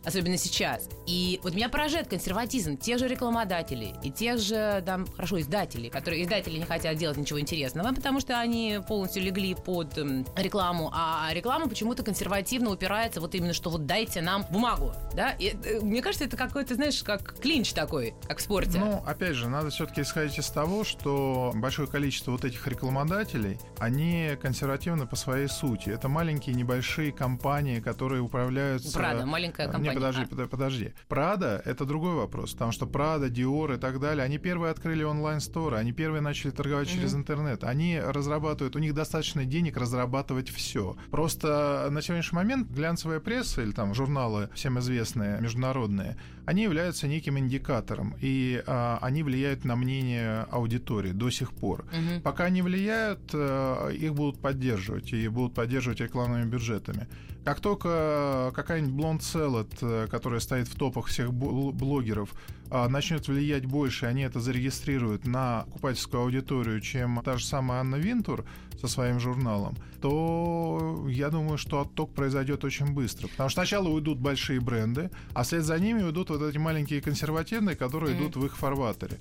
особенно 0.05 0.37
сейчас. 0.37 0.89
И 1.05 1.39
вот 1.43 1.53
меня 1.53 1.69
поражает 1.69 2.07
консерватизм 2.07 2.77
тех 2.77 2.99
же 2.99 3.07
рекламодателей 3.07 3.95
и 4.03 4.11
тех 4.11 4.39
же, 4.39 4.83
там, 4.85 5.07
хорошо, 5.07 5.39
издателей, 5.39 5.89
которые 5.89 6.23
издатели 6.23 6.57
не 6.57 6.65
хотят 6.65 6.97
делать 6.97 7.17
ничего 7.17 7.39
интересного, 7.39 7.93
потому 7.93 8.19
что 8.19 8.39
они 8.39 8.79
полностью 8.87 9.23
легли 9.23 9.55
под 9.55 9.97
эм, 9.97 10.25
рекламу, 10.35 10.91
а 10.93 11.29
реклама 11.33 11.67
почему-то 11.67 12.03
консервативно 12.03 12.71
упирается 12.71 13.21
вот 13.21 13.35
именно, 13.35 13.53
что 13.53 13.69
вот 13.69 13.85
дайте 13.85 14.21
нам 14.21 14.45
бумагу, 14.49 14.93
да? 15.15 15.31
И, 15.31 15.55
э, 15.63 15.79
мне 15.81 16.01
кажется, 16.01 16.25
это 16.25 16.37
какой-то, 16.37 16.75
знаешь, 16.75 17.01
как 17.03 17.39
клинч 17.39 17.73
такой, 17.73 18.13
как 18.27 18.39
в 18.39 18.41
спорте. 18.41 18.79
Ну, 18.79 19.03
опять 19.05 19.35
же, 19.35 19.49
надо 19.49 19.69
все-таки 19.69 20.01
исходить 20.01 20.37
из 20.37 20.49
того, 20.49 20.83
что 20.83 21.51
большое 21.55 21.87
количество 21.87 22.31
вот 22.31 22.45
этих 22.45 22.65
рекламодателей, 22.67 23.57
они 23.79 24.31
консервативны 24.41 25.07
по 25.07 25.15
своей 25.15 25.47
сути. 25.47 25.89
Это 25.89 26.07
маленькие, 26.09 26.55
небольшие 26.55 27.11
компании, 27.11 27.79
которые 27.79 28.21
управляются... 28.21 28.97
Правда, 28.97 29.25
маленькая 29.25 29.67
компания 29.67 29.92
подожди, 29.93 30.25
подожди, 30.25 30.49
подожди. 30.49 30.93
Прада— 31.07 31.61
это 31.65 31.85
другой 31.85 32.15
вопрос, 32.15 32.53
потому 32.53 32.71
что 32.71 32.85
Прада, 32.85 33.29
Диор 33.29 33.73
и 33.73 33.77
так 33.77 33.99
далее, 33.99 34.23
они 34.23 34.37
первые 34.37 34.71
открыли 34.71 35.03
онлайн-сторы, 35.03 35.77
они 35.77 35.91
первые 35.91 36.21
начали 36.21 36.51
торговать 36.51 36.87
mm-hmm. 36.87 36.93
через 36.93 37.15
интернет. 37.15 37.63
Они 37.63 37.99
разрабатывают, 37.99 38.75
у 38.75 38.79
них 38.79 38.93
достаточно 38.93 39.45
денег 39.45 39.77
разрабатывать 39.77 40.49
все. 40.49 40.95
Просто 41.11 41.87
на 41.91 42.01
сегодняшний 42.01 42.35
момент 42.35 42.69
глянцевая 42.69 43.19
пресса 43.19 43.61
или 43.61 43.71
там 43.71 43.93
журналы 43.93 44.49
всем 44.53 44.79
известные, 44.79 45.39
международные, 45.39 46.17
они 46.45 46.63
являются 46.63 47.07
неким 47.07 47.39
индикатором, 47.39 48.15
и 48.19 48.63
а, 48.67 48.99
они 49.01 49.23
влияют 49.23 49.65
на 49.65 49.75
мнение 49.75 50.45
аудитории 50.51 51.11
до 51.11 51.29
сих 51.29 51.53
пор. 51.53 51.85
Угу. 51.85 52.21
Пока 52.21 52.45
они 52.45 52.61
влияют, 52.61 53.21
а, 53.33 53.89
их 53.89 54.13
будут 54.13 54.39
поддерживать, 54.41 55.13
и 55.13 55.27
будут 55.27 55.53
поддерживать 55.53 56.01
рекламными 56.01 56.49
бюджетами. 56.49 57.07
Как 57.43 57.59
только 57.59 58.51
какая-нибудь 58.55 58.93
Blonde 58.93 59.19
Salad, 59.19 59.77
э, 59.81 60.07
которая 60.07 60.39
стоит 60.39 60.67
в 60.69 60.75
топах 60.75 61.07
всех 61.07 61.33
блогеров, 61.33 62.33
начнет 62.69 63.27
влиять 63.27 63.65
больше, 63.65 64.05
они 64.05 64.23
это 64.23 64.39
зарегистрируют 64.39 65.25
на 65.25 65.63
покупательскую 65.65 66.23
аудиторию, 66.23 66.79
чем 66.81 67.21
та 67.23 67.37
же 67.37 67.45
самая 67.45 67.81
Анна 67.81 67.97
Винтур 67.97 68.45
со 68.79 68.87
своим 68.87 69.19
журналом, 69.19 69.75
то 70.01 71.05
я 71.09 71.29
думаю, 71.29 71.57
что 71.57 71.81
отток 71.81 72.13
произойдет 72.13 72.65
очень 72.65 72.93
быстро. 72.93 73.27
Потому 73.29 73.49
что 73.49 73.61
сначала 73.61 73.87
уйдут 73.87 74.19
большие 74.19 74.59
бренды, 74.59 75.09
а 75.33 75.43
вслед 75.43 75.63
за 75.63 75.79
ними 75.79 76.03
уйдут 76.03 76.29
вот 76.29 76.41
эти 76.41 76.57
маленькие 76.57 77.01
консервативные, 77.01 77.75
которые 77.75 78.13
mm-hmm. 78.13 78.19
идут 78.19 78.35
в 78.35 78.45
их 78.45 78.57
фарватере. 78.57 79.19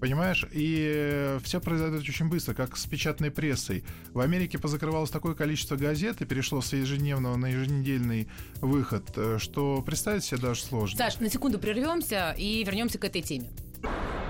Понимаешь? 0.00 0.46
И 0.50 1.36
все 1.42 1.60
произойдет 1.60 2.00
очень 2.00 2.28
быстро, 2.28 2.54
как 2.54 2.76
с 2.76 2.86
печатной 2.86 3.30
прессой. 3.30 3.84
В 4.12 4.20
Америке 4.20 4.58
позакрывалось 4.58 5.10
такое 5.10 5.34
количество 5.34 5.76
газет 5.76 6.22
и 6.22 6.24
перешло 6.24 6.62
с 6.62 6.72
ежедневного 6.72 7.36
на 7.36 7.46
еженедельный 7.46 8.28
выход, 8.60 9.04
э, 9.16 9.36
что 9.38 9.82
представить 9.82 10.24
себе 10.24 10.40
даже 10.40 10.62
сложно. 10.62 10.96
Саш, 10.96 11.20
на 11.20 11.28
секунду 11.30 11.58
прервемся 11.58 12.34
и 12.36 12.64
вернемся 12.64 12.98
к 12.98 13.04
этой 13.04 13.20
теме. 13.20 13.50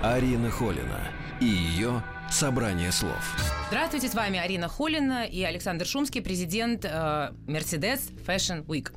Арина 0.02 0.50
Холина 0.50 1.08
и 1.40 1.46
ее 1.46 2.02
собрание 2.30 2.90
слов. 2.92 3.36
Здравствуйте, 3.68 4.08
с 4.08 4.14
вами 4.14 4.38
Арина 4.38 4.68
Холина 4.68 5.24
и 5.24 5.42
Александр 5.42 5.86
Шумский, 5.86 6.20
президент 6.20 6.84
э, 6.84 6.88
Mercedes 7.46 8.12
Fashion 8.26 8.64
Week. 8.66 8.90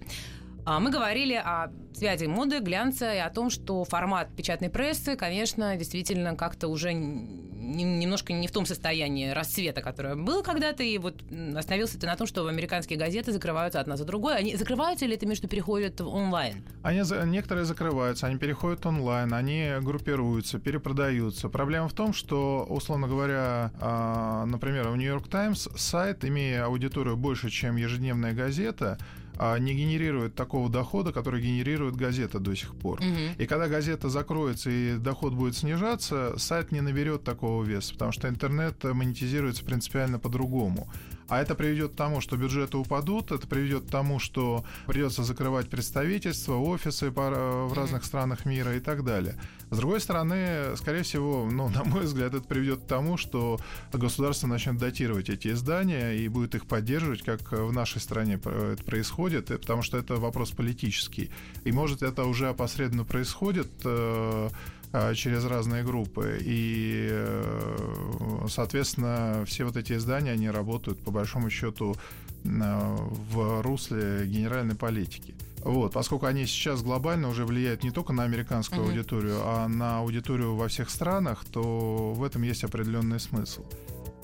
А, 0.66 0.80
мы 0.80 0.92
говорили 0.92 1.34
о 1.34 1.72
связи 1.94 2.26
моды, 2.26 2.60
глянца 2.60 3.14
и 3.14 3.18
о 3.18 3.30
том, 3.30 3.50
что 3.50 3.84
формат 3.84 4.34
печатной 4.36 4.70
прессы, 4.70 5.16
конечно, 5.16 5.76
действительно 5.76 6.36
как-то 6.36 6.70
уже 6.70 6.94
немножко 6.94 8.34
не 8.34 8.48
в 8.48 8.52
том 8.52 8.66
состоянии 8.66 9.30
расцвета, 9.30 9.82
которое 9.82 10.16
было 10.16 10.42
когда-то, 10.42 10.84
и 10.84 10.98
вот 10.98 11.22
остановился 11.56 12.00
ты 12.00 12.06
на 12.06 12.16
том, 12.16 12.28
что 12.28 12.48
американские 12.48 13.00
газеты 13.00 13.32
закрываются 13.32 13.80
одна 13.80 13.98
за 13.98 14.06
другой. 14.06 14.38
Они 14.38 14.56
закрываются 14.56 15.06
или 15.06 15.16
это 15.16 15.26
между 15.26 15.48
переходят 15.48 16.00
в 16.00 16.08
онлайн? 16.08 16.64
Они, 16.82 17.02
некоторые 17.26 17.66
закрываются, 17.66 18.28
они 18.28 18.38
переходят 18.38 18.86
онлайн, 18.86 19.34
они 19.34 19.72
группируются, 19.82 20.60
перепродаются. 20.60 21.50
Проблема 21.50 21.88
в 21.88 21.94
том, 21.94 22.14
что, 22.14 22.66
условно 22.70 23.08
говоря, 23.08 23.72
а, 23.80 24.46
например, 24.46 24.90
в 24.90 24.98
Нью-Йорк 24.98 25.28
Таймс 25.28 25.70
сайт, 25.76 26.26
имея 26.26 26.66
аудиторию 26.66 27.18
больше, 27.18 27.50
чем 27.50 27.78
ежедневная 27.78 28.34
газета, 28.34 28.98
не 29.60 29.74
генерирует 29.74 30.36
такого 30.36 30.70
дохода, 30.70 31.12
который 31.12 31.42
генерирует 31.42 31.96
газета 31.96 32.40
до 32.40 32.56
сих 32.56 32.76
пор. 32.76 33.00
Угу. 33.00 33.42
И 33.42 33.46
когда 33.46 33.68
газета 33.68 34.10
закроется 34.10 34.70
и 34.70 34.98
доход 34.98 35.34
будет 35.34 35.56
снижаться, 35.56 36.34
сайт 36.38 36.72
не 36.72 36.82
наберет 36.82 37.24
такого 37.24 37.64
веса, 37.64 37.94
потому 37.94 38.12
что 38.12 38.30
интернет 38.30 38.84
монетизируется 38.84 39.64
принципиально 39.64 40.20
по-другому. 40.20 40.88
А 41.34 41.42
это 41.42 41.56
приведет 41.56 41.94
к 41.94 41.96
тому, 41.96 42.22
что 42.22 42.38
бюджеты 42.38 42.78
упадут, 42.78 43.32
это 43.32 43.48
приведет 43.48 43.86
к 43.86 43.90
тому, 43.90 44.20
что 44.20 44.64
придется 44.86 45.24
закрывать 45.24 45.68
представительства, 45.68 46.58
офисы 46.58 47.10
в 47.10 47.74
разных 47.74 48.06
странах 48.06 48.46
мира 48.46 48.76
и 48.76 48.80
так 48.80 49.04
далее. 49.04 49.36
С 49.72 49.78
другой 49.78 50.00
стороны, 50.00 50.78
скорее 50.78 51.02
всего, 51.02 51.50
ну, 51.52 51.70
на 51.76 51.86
мой 51.86 52.04
взгляд, 52.04 52.36
это 52.36 52.48
приведет 52.48 52.82
к 52.82 52.86
тому, 52.86 53.18
что 53.18 53.60
государство 53.92 54.46
начнет 54.46 54.78
датировать 54.78 55.28
эти 55.32 55.48
издания 55.48 56.12
и 56.12 56.28
будет 56.28 56.54
их 56.54 56.68
поддерживать, 56.68 57.24
как 57.24 57.52
в 57.52 57.72
нашей 57.72 58.00
стране 58.00 58.36
это 58.36 58.84
происходит, 58.86 59.48
потому 59.48 59.82
что 59.82 59.98
это 59.98 60.18
вопрос 60.18 60.52
политический. 60.52 61.32
И 61.64 61.72
может 61.72 62.04
это 62.04 62.26
уже 62.26 62.50
опосредованно 62.50 63.06
происходит 63.06 63.72
э, 63.84 64.50
через 65.16 65.46
разные 65.46 65.84
группы. 65.84 66.38
И, 66.42 67.08
э, 67.12 68.46
соответственно, 68.50 69.44
все 69.48 69.66
вот 69.66 69.76
эти 69.76 69.94
издания, 69.94 70.32
они 70.32 70.50
работают, 70.50 71.00
по 71.04 71.12
большому 71.12 71.50
счету, 71.50 71.96
в 72.44 73.62
русле 73.62 74.26
генеральной 74.26 74.76
политики. 74.76 75.34
Вот, 75.64 75.94
поскольку 75.94 76.26
они 76.26 76.46
сейчас 76.46 76.82
глобально 76.84 77.30
уже 77.30 77.46
влияют 77.46 77.84
не 77.84 77.92
только 77.92 78.12
на 78.12 78.24
американскую 78.24 78.82
mm-hmm. 78.82 78.90
аудиторию, 78.90 79.38
а 79.44 79.68
на 79.70 80.00
аудиторию 80.00 80.56
во 80.56 80.68
всех 80.68 80.90
странах, 80.90 81.46
то 81.46 82.14
в 82.14 82.22
этом 82.24 82.42
есть 82.42 82.66
определенный 82.66 83.20
смысл. 83.20 83.64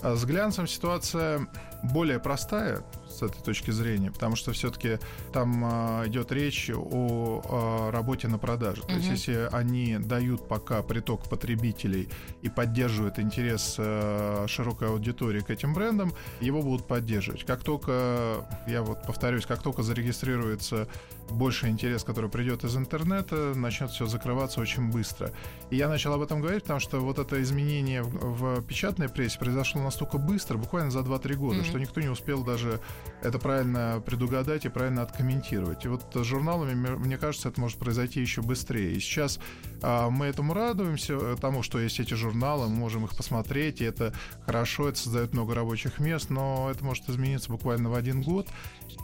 А 0.02 0.16
с 0.16 0.26
глянцем 0.26 0.68
ситуация 0.68 1.48
более 1.82 2.20
простая 2.20 2.84
с 3.20 3.24
этой 3.24 3.42
точки 3.42 3.72
зрения, 3.72 4.12
потому 4.12 4.36
что 4.36 4.52
все-таки 4.54 5.00
там 5.34 5.62
а, 5.66 6.08
идет 6.08 6.32
речь 6.32 6.70
о, 6.74 7.42
о 7.44 7.92
работе 7.92 8.28
на 8.28 8.38
продаже. 8.38 8.82
То 8.84 8.94
есть, 8.94 9.10
если 9.10 9.50
они 9.52 9.98
дают 9.98 10.48
пока 10.48 10.82
приток 10.82 11.30
потребителей 11.30 12.10
и 12.42 12.50
поддерживают 12.50 13.20
интерес 13.20 13.76
а, 13.78 14.46
широкой 14.48 14.90
аудитории 14.90 15.42
к 15.42 15.50
этим 15.50 15.74
брендам, 15.74 16.14
его 16.40 16.62
будут 16.62 16.88
поддерживать. 16.88 17.46
Как 17.46 17.64
только, 17.64 18.48
я 18.68 18.82
вот 18.82 19.06
повторюсь, 19.06 19.46
как 19.46 19.62
только 19.62 19.84
зарегистрируется 19.84 20.88
больше 21.30 21.68
интерес, 21.68 22.04
который 22.04 22.30
придет 22.30 22.64
из 22.64 22.76
интернета, 22.76 23.54
начнет 23.56 23.92
все 23.92 24.06
закрываться 24.06 24.62
очень 24.62 24.90
быстро. 24.90 25.32
И 25.70 25.76
я 25.76 25.88
начал 25.88 26.14
об 26.14 26.22
этом 26.22 26.42
говорить, 26.42 26.64
потому 26.64 26.80
что 26.80 27.00
вот 27.00 27.20
это 27.20 27.42
изменение 27.42 28.02
в, 28.02 28.60
в 28.60 28.64
печатной 28.64 29.10
прессе 29.10 29.38
произошло 29.38 29.82
настолько 29.82 30.18
быстро, 30.18 30.58
буквально 30.58 30.92
за 30.92 31.00
2-3 31.00 31.36
года, 31.36 31.60
mm-hmm. 31.60 31.66
что 31.66 31.80
никто 31.80 32.02
не 32.02 32.10
успел 32.10 32.44
даже 32.44 32.80
это 33.22 33.40
правильно 33.40 34.02
предугадать 34.06 34.66
и 34.66 34.70
правильно 34.70 35.02
откомментировать. 35.02 35.86
И 35.86 35.88
вот 35.88 36.04
с 36.14 36.24
журналами, 36.24 36.74
мне 36.74 37.18
кажется, 37.18 37.50
это 37.50 37.60
может 37.62 37.78
произойти 37.78 38.22
еще 38.22 38.42
быстрее. 38.42 38.94
И 38.94 39.00
сейчас 39.00 39.40
а, 39.82 40.10
мы 40.10 40.28
этому 40.28 40.54
радуемся, 40.54 41.14
э, 41.14 41.36
тому, 41.40 41.64
что 41.64 41.80
есть 41.80 42.00
эти 42.00 42.14
журналы, 42.14 42.68
мы 42.68 42.76
можем 42.76 43.06
их 43.06 43.16
посмотреть, 43.16 43.82
и 43.82 43.86
это 43.86 44.14
хорошо, 44.46 44.90
это 44.90 45.00
создает 45.00 45.34
много 45.34 45.56
рабочих 45.56 46.00
мест, 46.00 46.30
но 46.30 46.70
это 46.72 46.84
может 46.84 47.10
измениться 47.10 47.52
буквально 47.52 47.90
в 47.90 47.96
один 47.96 48.22
год. 48.22 48.48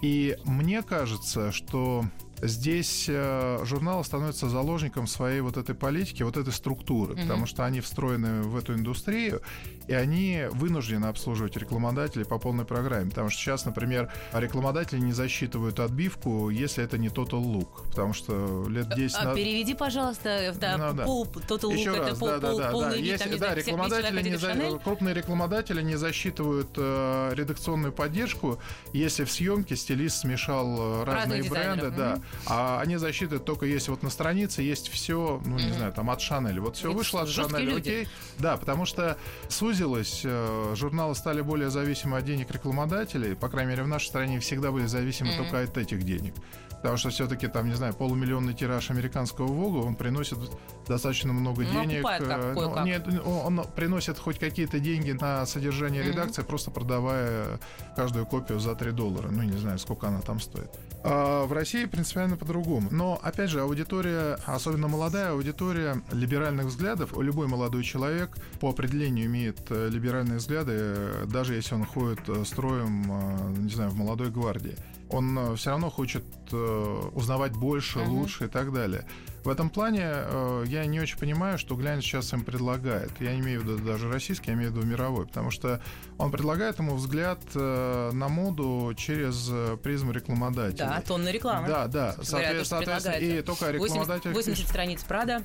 И 0.01 0.37
мне 0.45 0.81
кажется, 0.81 1.51
что 1.51 2.05
здесь 2.41 3.05
э, 3.07 3.59
журнал 3.63 4.03
становится 4.03 4.49
заложником 4.49 5.07
своей 5.07 5.41
вот 5.41 5.57
этой 5.57 5.75
политики, 5.75 6.23
вот 6.23 6.37
этой 6.37 6.53
структуры, 6.53 7.13
mm-hmm. 7.13 7.21
потому 7.21 7.45
что 7.45 7.65
они 7.65 7.81
встроены 7.81 8.41
в 8.41 8.57
эту 8.57 8.73
индустрию, 8.73 9.41
и 9.87 9.93
они 9.93 10.43
вынуждены 10.51 11.05
обслуживать 11.05 11.55
рекламодателей 11.57 12.25
по 12.25 12.39
полной 12.39 12.65
программе. 12.65 13.09
Потому 13.09 13.29
что 13.29 13.39
сейчас, 13.39 13.65
например, 13.65 14.11
рекламодатели 14.33 14.99
не 14.99 15.13
засчитывают 15.13 15.79
отбивку, 15.79 16.49
если 16.49 16.83
это 16.83 16.97
не 16.97 17.07
Total 17.07 17.41
Look, 17.41 17.89
потому 17.89 18.13
что 18.13 18.67
лет 18.67 18.93
10 18.95 19.15
а, 19.15 19.19
назад... 19.19 19.35
Переведи, 19.35 19.73
пожалуйста, 19.73 20.53
да, 20.59 20.77
ну, 20.77 20.93
да. 20.93 21.03
пол, 21.05 21.25
Total 21.25 21.73
Еще 21.73 21.91
Look, 21.91 21.99
раз, 21.99 22.09
это 22.09 22.19
пол, 22.19 22.29
да, 22.29 22.39
пол, 22.39 22.57
да, 22.57 22.71
полный 22.71 22.89
да. 22.89 22.95
вид, 22.97 23.05
Есть, 23.05 23.29
там, 23.29 23.39
да, 23.39 23.55
рекламодатели 23.55 24.21
не 24.21 24.37
за... 24.37 24.79
крупные 24.83 25.13
рекламодатели 25.13 25.81
не 25.81 25.95
засчитывают 25.95 26.69
э, 26.75 27.31
редакционную 27.33 27.93
поддержку, 27.93 28.59
если 28.93 29.23
в 29.23 29.31
съемке 29.31 29.75
стилист 29.75 30.17
смешал 30.17 31.01
э, 31.01 31.03
разные 31.05 31.43
бренды, 31.43 31.91
да. 31.91 32.13
Mm-hmm 32.15 32.25
А 32.47 32.79
они 32.81 32.97
засчитывают 32.97 33.45
только 33.45 33.65
если 33.65 33.91
вот 33.91 34.03
на 34.03 34.09
странице 34.09 34.61
есть 34.61 34.89
все, 34.89 35.41
ну, 35.45 35.57
не 35.57 35.71
знаю, 35.71 35.93
там 35.93 36.09
от 36.09 36.21
Шанель. 36.21 36.59
Вот 36.59 36.77
все 36.77 36.91
вышло 36.91 37.21
от 37.21 37.29
Шанель, 37.29 37.77
окей. 37.77 38.07
Да, 38.39 38.57
потому 38.57 38.85
что 38.85 39.17
сузилось, 39.49 40.21
э, 40.23 40.73
журналы 40.75 41.15
стали 41.15 41.41
более 41.41 41.69
зависимы 41.69 42.17
от 42.17 42.25
денег 42.25 42.51
рекламодателей, 42.51 43.35
по 43.35 43.49
крайней 43.49 43.71
мере, 43.71 43.83
в 43.83 43.87
нашей 43.87 44.07
стране 44.07 44.39
всегда 44.39 44.71
были 44.71 44.85
зависимы 44.85 45.31
mm-hmm. 45.31 45.37
только 45.37 45.61
от 45.61 45.77
этих 45.77 46.03
денег. 46.03 46.33
Потому 46.85 46.97
что 46.97 47.09
все-таки 47.09 47.47
там, 47.47 47.67
не 47.67 47.73
знаю, 47.73 47.95
полумиллионный 47.95 48.53
тираж 48.53 48.91
американского 48.91 49.47
Вога, 49.47 49.83
он 49.83 49.95
приносит 49.95 50.37
достаточно 50.87 51.33
много 51.33 51.63
ну, 51.63 51.81
денег. 51.81 52.03
Как, 52.03 52.21
э, 52.21 52.53
ну, 52.53 52.85
нет, 52.85 53.07
он 53.25 53.65
приносит 53.75 54.19
хоть 54.19 54.37
какие-то 54.37 54.79
деньги 54.79 55.11
на 55.11 55.47
содержание 55.47 56.03
mm-hmm. 56.03 56.07
редакции, 56.11 56.43
просто 56.43 56.69
продавая 56.69 57.59
каждую 57.95 58.27
копию 58.27 58.59
за 58.59 58.75
3 58.75 58.91
доллара. 58.91 59.29
Ну, 59.29 59.41
не 59.41 59.57
знаю, 59.57 59.79
сколько 59.79 60.07
она 60.07 60.21
там 60.21 60.39
стоит. 60.39 60.69
А 61.07 61.45
в 61.45 61.53
России 61.53 61.85
принципиально 61.85 62.35
по-другому. 62.35 62.89
Но, 62.89 63.19
опять 63.21 63.51
же, 63.51 63.61
аудитория, 63.61 64.39
особенно 64.47 64.87
молодая 64.87 65.33
аудитория 65.33 66.01
либеральных 66.11 66.65
взглядов, 66.65 67.13
любой 67.15 67.45
молодой 67.47 67.83
человек 67.83 68.35
по 68.59 68.69
определению 68.69 69.27
имеет 69.27 69.59
э, 69.69 69.89
либеральные 69.89 70.39
взгляды, 70.39 71.27
даже 71.27 71.53
если 71.53 71.75
он 71.75 71.85
ходит 71.85 72.27
э, 72.27 72.43
строем, 72.43 73.03
не 73.59 73.69
знаю, 73.69 73.91
в 73.91 73.95
молодой 73.95 74.31
гвардии 74.31 74.75
он 75.15 75.37
э, 75.37 75.55
все 75.55 75.71
равно 75.71 75.89
хочет 75.89 76.23
э, 76.51 77.09
узнавать 77.13 77.53
больше, 77.53 77.99
uh-huh. 77.99 78.07
лучше 78.07 78.45
и 78.45 78.47
так 78.47 78.73
далее. 78.73 79.05
В 79.43 79.49
этом 79.49 79.69
плане 79.69 80.03
э, 80.03 80.63
я 80.67 80.85
не 80.85 80.99
очень 80.99 81.17
понимаю, 81.17 81.57
что 81.57 81.75
Глянец 81.75 82.03
сейчас 82.03 82.33
им 82.33 82.43
предлагает. 82.43 83.11
Я 83.19 83.33
не 83.33 83.41
имею 83.41 83.61
в 83.61 83.63
виду 83.63 83.77
даже 83.77 84.11
российский, 84.11 84.51
я 84.51 84.53
имею 84.55 84.71
в 84.71 84.75
виду 84.75 84.85
мировой, 84.85 85.27
потому 85.27 85.51
что 85.51 85.81
он 86.17 86.31
предлагает 86.31 86.79
ему 86.79 86.95
взгляд 86.95 87.39
на 87.53 88.27
моду 88.27 88.93
через 88.97 89.51
призму 89.79 90.11
рекламодателя. 90.11 90.87
Да, 90.87 91.01
тонна 91.01 91.29
рекламы. 91.29 91.67
Да, 91.67 91.87
да. 91.87 92.15
Соответственно, 92.21 92.65
соответственно 92.65 93.15
и 93.15 93.41
только 93.41 93.71
рекламодатель... 93.71 94.31
80, 94.31 94.35
80 94.35 94.67
страниц 94.67 95.03
Прада. 95.03 95.43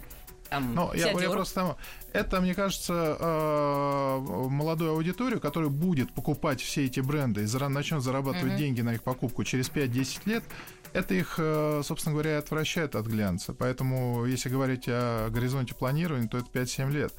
Там 0.50 0.74
ну, 0.74 0.92
я, 0.94 1.12
я 1.12 1.30
просто 1.30 1.54
там, 1.54 1.76
это, 2.12 2.40
мне 2.40 2.54
кажется, 2.54 3.16
э, 3.20 4.18
молодую 4.48 4.92
аудиторию, 4.92 5.40
которая 5.40 5.70
будет 5.70 6.12
покупать 6.12 6.60
все 6.60 6.86
эти 6.86 6.98
бренды 6.98 7.44
и 7.44 7.68
начнет 7.68 8.02
зарабатывать 8.02 8.54
mm-hmm. 8.54 8.58
деньги 8.58 8.80
на 8.80 8.94
их 8.94 9.02
покупку 9.04 9.44
через 9.44 9.70
5-10 9.70 10.20
лет, 10.24 10.44
это 10.92 11.14
их, 11.14 11.36
э, 11.38 11.82
собственно 11.84 12.14
говоря, 12.14 12.38
отвращает 12.38 12.96
от 12.96 13.06
глянца. 13.06 13.54
Поэтому, 13.54 14.24
если 14.26 14.48
говорить 14.48 14.84
о 14.88 15.28
горизонте 15.30 15.74
планирования, 15.74 16.28
то 16.28 16.38
это 16.38 16.48
5-7 16.52 16.90
лет. 16.90 17.12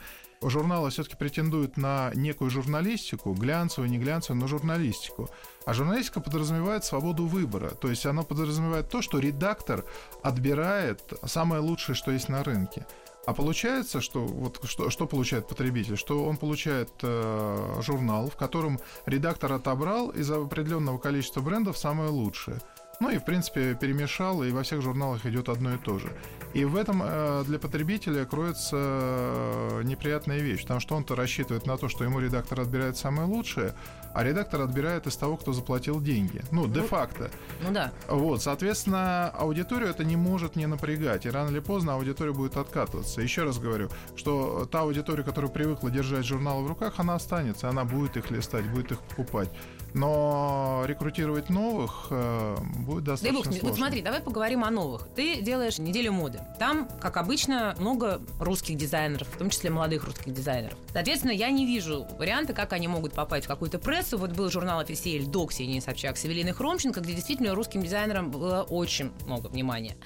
Журналы 0.44 0.90
все-таки 0.90 1.16
претендуют 1.16 1.78
на 1.78 2.12
некую 2.16 2.50
журналистику, 2.50 3.34
глянцевую, 3.34 3.90
не 3.92 4.00
глянцевую, 4.00 4.42
но 4.42 4.48
журналистику. 4.48 5.30
А 5.66 5.74
журналистика 5.74 6.20
подразумевает 6.20 6.84
свободу 6.84 7.28
выбора. 7.28 7.70
То 7.70 7.90
есть 7.90 8.06
она 8.08 8.24
подразумевает 8.24 8.90
то, 8.90 9.04
что 9.04 9.20
редактор 9.20 9.86
отбирает 10.24 11.14
самое 11.26 11.62
лучшее, 11.62 11.96
что 11.96 12.12
есть 12.12 12.28
на 12.28 12.44
рынке. 12.44 12.88
А 13.26 13.34
получается, 13.34 14.02
что 14.02 14.26
вот 14.26 14.60
что, 14.64 14.90
что 14.90 15.06
получает 15.06 15.48
потребитель, 15.48 15.96
что 15.96 16.26
он 16.26 16.38
получает 16.38 16.90
э, 17.04 17.82
журнал, 17.82 18.30
в 18.30 18.36
котором 18.36 18.80
редактор 19.06 19.54
отобрал 19.54 20.10
из 20.10 20.30
определенного 20.32 20.98
количества 20.98 21.42
брендов 21.42 21.78
самое 21.78 22.10
лучшее. 22.10 22.62
Ну 23.02 23.10
и, 23.10 23.18
в 23.18 23.26
принципе, 23.26 23.74
перемешал, 23.74 24.44
и 24.44 24.52
во 24.52 24.62
всех 24.62 24.84
журналах 24.84 25.26
идет 25.26 25.50
одно 25.50 25.74
и 25.74 25.78
то 25.78 25.98
же. 25.98 26.16
И 26.54 26.66
в 26.66 26.76
этом 26.76 27.02
э, 27.04 27.44
для 27.48 27.58
потребителя 27.58 28.26
кроется 28.26 28.76
э, 28.76 29.82
неприятная 29.86 30.38
вещь, 30.38 30.62
потому 30.62 30.80
что 30.80 30.96
он-то 30.96 31.16
рассчитывает 31.16 31.66
на 31.66 31.78
то, 31.78 31.90
что 31.90 32.04
ему 32.04 32.20
редактор 32.20 32.62
отбирает 32.62 32.98
самое 32.98 33.28
лучшее, 33.28 33.74
а 34.14 34.24
редактор 34.24 34.62
отбирает 34.62 35.08
из 35.08 35.16
того, 35.16 35.36
кто 35.38 35.52
заплатил 35.52 36.00
деньги. 36.00 36.44
Ну, 36.52 36.68
ну 36.68 36.74
де-факто. 36.74 37.32
Ну 37.64 37.72
да. 37.72 37.92
Вот, 38.08 38.44
соответственно, 38.44 39.30
аудиторию 39.30 39.90
это 39.90 40.04
не 40.04 40.16
может 40.16 40.56
не 40.56 40.68
напрягать, 40.68 41.26
и 41.26 41.30
рано 41.32 41.50
или 41.50 41.60
поздно 41.60 41.96
аудитория 41.96 42.34
будет 42.34 42.56
откатываться. 42.56 43.22
Еще 43.22 43.44
раз 43.44 43.58
говорю, 43.58 43.90
что 44.16 44.68
та 44.72 44.82
аудитория, 44.82 45.24
которая 45.24 45.50
привыкла 45.50 45.90
держать 45.90 46.26
журналы 46.26 46.66
в 46.66 46.68
руках, 46.68 46.94
она 46.98 47.16
останется, 47.16 47.68
она 47.68 47.84
будет 47.84 48.16
их 48.16 48.30
листать, 48.30 48.70
будет 48.70 48.92
их 48.92 49.00
покупать. 49.00 49.50
Но 49.94 50.84
рекрутировать 50.86 51.50
новых 51.50 52.08
э, 52.12 52.56
будет 52.86 53.04
достаточно 53.04 53.44
да, 53.44 53.52
сложно. 53.52 53.70
Вот 53.70 53.78
смотри, 53.78 54.02
давай 54.02 54.22
поговорим 54.22 54.64
о 54.64 54.70
новых. 54.70 55.10
Ты 55.16 55.42
делаешь 55.42 55.80
неделю 55.80 56.14
моды. 56.14 56.40
Там, 56.60 56.88
как 57.02 57.18
обычно, 57.18 57.76
много 57.78 58.22
русских 58.40 58.78
дизайнеров, 58.78 59.28
в 59.28 59.38
том 59.38 59.50
числе 59.50 59.70
молодых 59.70 60.06
русских 60.06 60.34
дизайнеров. 60.34 60.78
Соответственно, 60.94 61.32
я 61.32 61.50
не 61.52 61.66
вижу 61.66 62.08
варианта, 62.18 62.54
как 62.54 62.72
они 62.72 62.88
могут 62.88 63.14
попасть 63.14 63.46
в 63.46 63.48
какую-то 63.50 63.80
прессу. 63.80 64.18
Вот 64.18 64.32
был 64.32 64.50
журнал 64.50 64.80
«Офисель» 64.80 65.26
до 65.26 65.46
Ксении 65.46 65.80
Собчак 65.82 66.18
с 66.18 66.26
Эвелиной 66.26 66.54
Хромченко, 66.54 67.02
где 67.02 67.14
действительно 67.14 67.54
русским 67.54 67.82
дизайнерам 67.82 68.32
было 68.32 68.66
очень 68.70 69.12
много 69.26 69.48
внимания. 69.48 69.98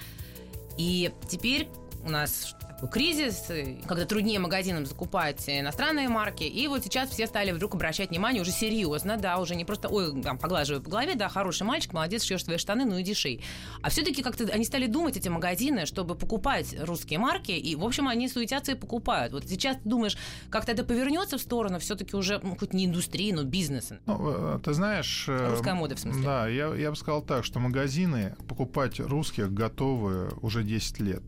И 0.76 1.12
теперь 1.28 1.68
у 2.04 2.10
нас 2.10 2.56
кризис, 2.90 3.50
когда 3.86 4.04
труднее 4.04 4.38
магазинам 4.38 4.86
закупать 4.86 5.48
иностранные 5.48 6.08
марки. 6.08 6.44
И 6.44 6.68
вот 6.68 6.84
сейчас 6.84 7.10
все 7.10 7.26
стали 7.26 7.52
вдруг 7.52 7.74
обращать 7.74 8.10
внимание 8.10 8.42
уже 8.42 8.50
серьезно, 8.50 9.16
да, 9.16 9.38
уже 9.38 9.54
не 9.54 9.64
просто, 9.64 9.88
ой, 9.88 10.22
там, 10.22 10.38
поглаживаю 10.38 10.82
по 10.82 10.90
голове, 10.90 11.14
да, 11.14 11.28
хороший 11.28 11.62
мальчик, 11.62 11.92
молодец, 11.92 12.24
шьешь 12.24 12.44
свои 12.44 12.58
штаны, 12.58 12.84
ну 12.84 12.98
и 12.98 13.02
дешей. 13.02 13.42
А 13.82 13.90
все-таки 13.90 14.22
как-то 14.22 14.44
они 14.44 14.64
стали 14.64 14.86
думать, 14.86 15.16
эти 15.16 15.28
магазины, 15.28 15.86
чтобы 15.86 16.14
покупать 16.14 16.76
русские 16.80 17.18
марки, 17.18 17.52
и, 17.52 17.74
в 17.76 17.84
общем, 17.84 18.08
они 18.08 18.28
суетятся 18.28 18.72
и 18.72 18.74
покупают. 18.74 19.32
Вот 19.32 19.44
сейчас 19.44 19.76
ты 19.76 19.88
думаешь, 19.88 20.16
как-то 20.50 20.72
это 20.72 20.84
повернется 20.84 21.38
в 21.38 21.40
сторону 21.40 21.78
все-таки 21.78 22.16
уже, 22.16 22.40
ну, 22.42 22.56
хоть 22.56 22.74
не 22.74 22.86
индустрии, 22.86 23.32
но 23.32 23.44
бизнеса. 23.44 24.00
Ну, 24.06 24.56
э, 24.56 24.60
ты 24.62 24.74
знаешь... 24.74 25.26
Э, 25.28 25.50
Русская 25.50 25.74
мода, 25.74 25.96
в 25.96 26.00
смысле. 26.00 26.22
Да, 26.22 26.48
я, 26.48 26.74
я 26.74 26.90
бы 26.90 26.96
сказал 26.96 27.22
так, 27.22 27.44
что 27.44 27.58
магазины 27.58 28.36
покупать 28.48 29.00
русских 29.00 29.52
готовы 29.52 30.30
уже 30.42 30.62
10 30.62 31.00
лет. 31.00 31.22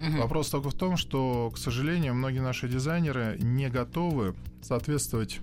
Угу. 0.00 0.18
Вопрос 0.20 0.50
только 0.50 0.70
в 0.70 0.74
том, 0.74 0.96
что, 0.96 1.50
к 1.50 1.58
сожалению, 1.58 2.14
многие 2.14 2.40
наши 2.40 2.68
дизайнеры 2.68 3.36
не 3.40 3.68
готовы 3.68 4.34
соответствовать 4.60 5.40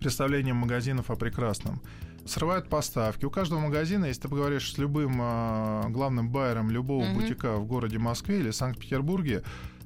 представлениям 0.00 0.56
магазинов 0.56 1.10
о 1.10 1.16
прекрасном. 1.16 1.80
Срывают 2.24 2.68
поставки. 2.68 3.24
У 3.24 3.30
каждого 3.30 3.60
магазина, 3.60 4.04
если 4.04 4.22
ты 4.22 4.28
поговоришь 4.28 4.72
с 4.72 4.78
любым 4.78 5.20
э, 5.20 5.88
главным 5.88 6.30
байером 6.30 6.70
любого 6.70 7.04
угу. 7.04 7.20
бутика 7.20 7.56
в 7.56 7.66
городе 7.66 7.98
Москве 7.98 8.40
или 8.40 8.50
Санкт-Петербурге, 8.50 9.42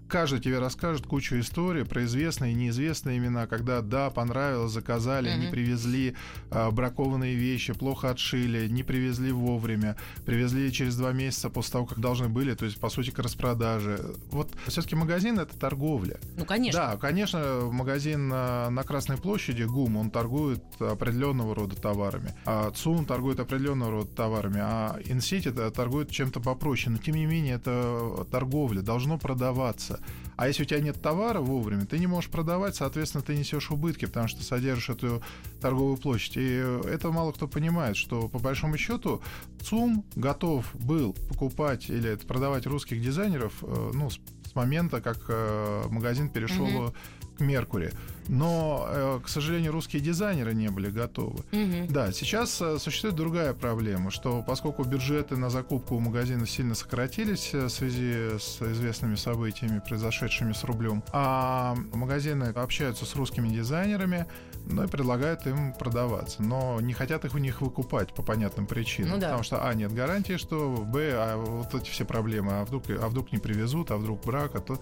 каждый 0.09 0.41
тебе 0.41 0.59
расскажет 0.59 1.07
кучу 1.07 1.39
историй 1.39 1.85
про 1.85 2.05
известные 2.05 2.53
и 2.53 2.55
неизвестные 2.55 3.19
имена, 3.19 3.47
когда 3.47 3.81
да, 3.81 4.11
понравилось, 4.11 4.73
заказали, 4.73 5.31
mm-hmm. 5.31 5.39
не 5.39 5.51
привезли 5.51 6.17
а, 6.51 6.71
бракованные 6.71 7.35
вещи, 7.35 7.73
плохо 7.73 8.11
отшили, 8.11 8.69
не 8.69 8.83
привезли 8.83 9.33
вовремя, 9.33 9.97
привезли 10.25 10.73
через 10.73 10.97
два 10.97 11.13
месяца 11.13 11.51
после 11.51 11.73
того, 11.73 11.87
как 11.87 11.99
должны 11.99 12.29
были, 12.29 12.55
то 12.55 12.65
есть, 12.65 12.79
по 12.79 12.89
сути, 12.89 13.11
к 13.11 13.19
распродаже. 13.19 14.15
Вот 14.31 14.51
все-таки 14.67 14.95
магазин 14.97 15.39
это 15.39 15.57
торговля. 15.59 16.19
Ну, 16.37 16.45
конечно. 16.45 16.81
Да, 16.81 16.97
конечно, 16.97 17.69
магазин 17.71 18.29
на, 18.29 18.71
на 18.71 18.83
Красной 18.83 19.17
площади, 19.17 19.65
ГУМ, 19.65 19.97
он 19.97 20.11
торгует 20.11 20.63
определенного 20.81 21.55
рода 21.55 21.77
товарами, 21.77 22.35
а 22.45 22.71
ЦУМ 22.71 23.07
торгует 23.07 23.41
определенного 23.41 23.91
рода 23.91 24.11
товарами, 24.15 24.61
а 24.61 24.99
Инсити 25.05 25.51
торгует 25.51 26.11
чем-то 26.11 26.41
попроще, 26.41 26.91
но 26.91 27.03
тем 27.03 27.17
не 27.17 27.27
менее 27.27 27.55
это 27.55 28.27
торговля, 28.31 28.83
должно 28.83 29.19
продаваться. 29.19 29.96
А 30.37 30.49
если 30.49 30.63
у 30.63 30.67
тебя 30.67 30.81
нет 30.81 31.01
товара 31.01 31.41
вовремя, 31.41 31.87
ты 31.87 31.99
не 31.99 32.07
можешь 32.07 32.31
продавать, 32.31 32.77
соответственно, 32.77 33.23
ты 33.23 33.37
несешь 33.37 33.71
убытки, 33.71 34.05
потому 34.05 34.29
что 34.29 34.43
содержишь 34.43 34.91
эту 34.91 35.23
торговую 35.61 35.97
площадь. 35.97 36.37
И 36.37 36.63
это 36.85 37.11
мало 37.11 37.33
кто 37.33 37.49
понимает, 37.49 37.97
что 37.97 38.29
по 38.29 38.39
большому 38.39 38.77
счету 38.77 39.23
ЦУМ 39.63 40.05
готов 40.15 40.75
был 40.75 41.15
покупать 41.15 41.89
или 41.89 42.17
продавать 42.17 42.67
русских 42.67 43.01
дизайнеров 43.01 43.55
э, 43.63 43.91
ну, 43.95 44.11
с 44.11 44.21
момента, 44.55 45.01
как 45.01 45.25
э, 45.29 45.85
магазин 45.89 46.29
перешел 46.29 46.91
к 46.91 46.95
Меркури. 47.39 47.93
Но, 48.29 48.87
э, 48.89 49.21
к 49.25 49.29
сожалению, 49.29 49.73
русские 49.73 50.03
дизайнеры 50.03 50.55
не 50.55 50.69
были 50.69 50.91
готовы. 50.91 51.45
Угу. 51.53 51.87
Да, 51.91 52.13
сейчас 52.13 52.61
э, 52.61 52.79
существует 52.79 53.15
другая 53.15 53.53
проблема, 53.55 54.11
что 54.11 54.43
поскольку 54.43 54.85
бюджеты 54.85 55.37
на 55.37 55.51
закупку 55.51 55.95
у 55.95 56.01
магазина 56.01 56.47
сильно 56.47 56.75
сократились 56.75 57.51
э, 57.53 57.67
в 57.67 57.71
связи 57.71 58.39
с 58.39 58.61
известными 58.61 59.15
событиями, 59.15 59.81
произошедшими 59.87 60.53
с 60.53 60.65
рублем, 60.65 61.05
а 61.13 61.77
магазины 61.93 62.47
общаются 62.47 63.05
с 63.07 63.15
русскими 63.15 63.49
дизайнерами, 63.49 64.27
ну 64.67 64.85
и 64.85 64.89
предлагают 64.89 65.47
им 65.47 65.73
продаваться. 65.73 66.43
Но 66.43 66.81
не 66.81 66.93
хотят 66.93 67.25
их 67.25 67.35
у 67.35 67.39
них 67.39 67.61
выкупать 67.61 68.13
по 68.13 68.23
понятным 68.23 68.67
причинам. 68.67 69.13
Ну, 69.13 69.19
да. 69.19 69.27
Потому 69.27 69.45
что, 69.45 69.65
а, 69.65 69.75
нет 69.75 69.93
гарантии, 69.93 70.37
что, 70.37 70.77
б, 70.77 71.13
а 71.15 71.37
вот 71.37 71.75
эти 71.75 71.91
все 71.91 72.05
проблемы, 72.05 72.61
а 72.61 72.65
вдруг, 72.65 72.85
а 72.91 73.09
вдруг 73.09 73.33
не 73.33 73.39
привезут, 73.39 73.91
а 73.91 73.97
вдруг 73.97 74.25
брак, 74.25 74.57
а 74.57 74.61
то... 74.61 74.81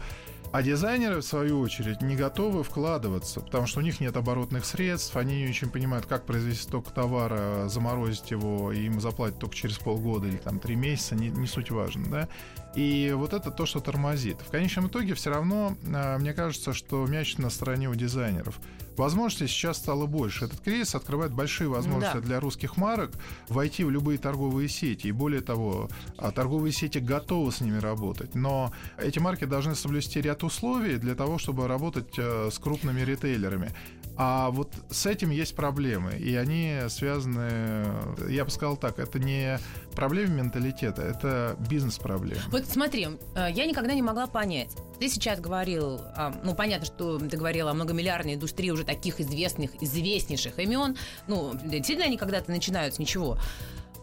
А 0.55 0.62
дизайнеры, 0.62 1.17
в 1.21 1.25
свою 1.25 1.59
очередь, 1.59 2.01
не 2.01 2.14
готовы 2.14 2.62
вкладываться, 2.62 3.40
потому 3.40 3.67
что 3.67 3.81
у 3.81 3.83
них 3.83 3.99
нет 3.99 4.17
оборотных 4.17 4.64
средств, 4.64 5.17
они 5.17 5.43
не 5.43 5.49
очень 5.49 5.69
понимают, 5.69 6.07
как 6.07 6.27
произвести 6.27 6.62
столько 6.62 6.93
товара, 6.93 7.67
заморозить 7.67 8.31
его, 8.31 8.71
и 8.71 8.85
им 8.85 9.01
заплатят 9.01 9.40
только 9.40 9.57
через 9.57 9.79
полгода 9.79 10.29
или 10.29 10.37
там 10.37 10.61
три 10.61 10.77
месяца, 10.77 11.17
не, 11.17 11.29
не 11.31 11.49
суть 11.49 11.73
важно, 11.73 12.07
да. 12.09 12.29
И 12.75 13.13
вот 13.15 13.33
это 13.33 13.51
то, 13.51 13.67
что 13.67 13.81
тормозит. 13.81 14.41
В 14.41 14.51
конечном 14.51 14.89
итоге 14.89 15.15
все 15.15 15.31
равно, 15.31 15.77
а, 15.93 16.19
мне 16.19 16.33
кажется, 16.33 16.73
что 16.73 17.07
мяч 17.07 17.39
на 17.39 17.51
стороне 17.51 17.89
у 17.89 17.95
дизайнеров. 17.95 18.59
Возможностей 18.97 19.49
сейчас 19.49 19.79
стало 19.79 20.07
больше. 20.07 20.45
Этот 20.45 20.61
кризис 20.61 20.95
открывает 20.95 21.33
большие 21.33 21.69
возможности 21.69 22.19
да. 22.19 22.21
для 22.21 22.41
русских 22.41 22.77
марок 22.77 23.13
войти 23.49 23.85
в 23.85 23.91
любые 23.91 24.19
торговые 24.19 24.69
сети. 24.69 25.09
И 25.09 25.13
более 25.13 25.41
того, 25.41 25.89
а, 26.17 26.31
торговые 26.33 26.73
сети 26.73 26.99
готовы 26.99 27.53
с 27.53 27.61
ними 27.61 27.79
работать. 27.79 28.35
Но 28.35 28.73
эти 28.99 29.19
марки 29.19 29.45
должны 29.45 29.75
соблюсти 29.75 30.21
ряд 30.21 30.43
условий 30.43 30.97
для 30.97 31.15
того, 31.15 31.39
чтобы 31.39 31.69
работать 31.69 32.15
э, 32.19 32.51
с 32.53 32.59
крупными 32.59 33.01
ритейлерами. 33.01 33.73
А 34.16 34.50
вот 34.50 34.72
с 34.90 35.07
этим 35.07 35.31
есть 35.31 35.57
проблемы, 35.57 36.12
и 36.14 36.37
они 36.37 36.79
связаны, 36.88 37.85
я 38.29 38.44
бы 38.44 38.50
сказал 38.50 38.77
так, 38.77 38.98
это 38.98 39.18
не 39.18 39.59
проблема 39.94 40.35
менталитета, 40.35 41.03
это 41.03 41.57
бизнес-проблема. 41.68 42.40
Вот 42.48 42.64
смотри, 42.66 43.09
э, 43.35 43.48
я 43.53 43.66
никогда 43.66 43.92
не 43.94 44.03
могла 44.03 44.27
понять. 44.27 44.70
Ты 45.00 45.09
сейчас 45.09 45.40
говорил, 45.40 46.00
ну 46.44 46.55
понятно, 46.55 46.87
что 46.87 47.18
ты 47.18 47.37
говорил 47.37 47.68
о 47.68 47.74
многомиллиардной 47.74 48.35
индустрии 48.35 48.70
уже 48.70 48.85
таких 48.85 49.20
известных, 49.20 49.83
известнейших 49.83 50.59
имен. 50.61 50.96
Ну, 51.27 51.53
действительно 51.64 52.07
они 52.07 52.16
когда-то 52.16 52.50
начинают 52.50 52.94
с 52.94 52.98
ничего. 52.98 53.38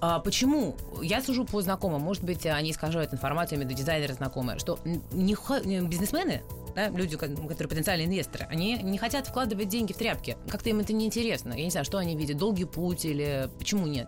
А 0.02 0.20
почему? 0.20 0.76
Я 1.02 1.22
сужу 1.22 1.46
по 1.46 1.62
знакомым. 1.62 2.02
Может 2.02 2.24
быть, 2.24 2.46
они 2.48 2.72
искажают 2.72 3.14
информацию, 3.14 3.60
между 3.60 3.76
дизайнеры 3.76 4.16
знакомые, 4.16 4.58
что 4.58 4.80
не 4.84 5.36
бизнесмены 5.82 6.42
да, 6.76 6.90
люди, 6.90 7.18
которые 7.18 7.68
потенциальные 7.68 8.08
инвесторы, 8.08 8.48
они 8.50 8.78
не 8.82 8.98
хотят 8.98 9.28
вкладывать 9.28 9.70
деньги 9.70 9.94
в 9.94 9.98
тряпки. 9.98 10.38
Как-то 10.50 10.70
им 10.70 10.80
это 10.80 10.94
неинтересно. 10.94 11.54
Я 11.54 11.66
не 11.66 11.72
знаю, 11.72 11.86
что 11.86 11.98
они 11.98 12.16
видят, 12.16 12.38
долгий 12.38 12.66
путь 12.66 13.06
или 13.06 13.50
почему 13.58 13.88
нет? 13.88 14.08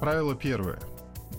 Правило 0.00 0.34
первое. 0.34 0.78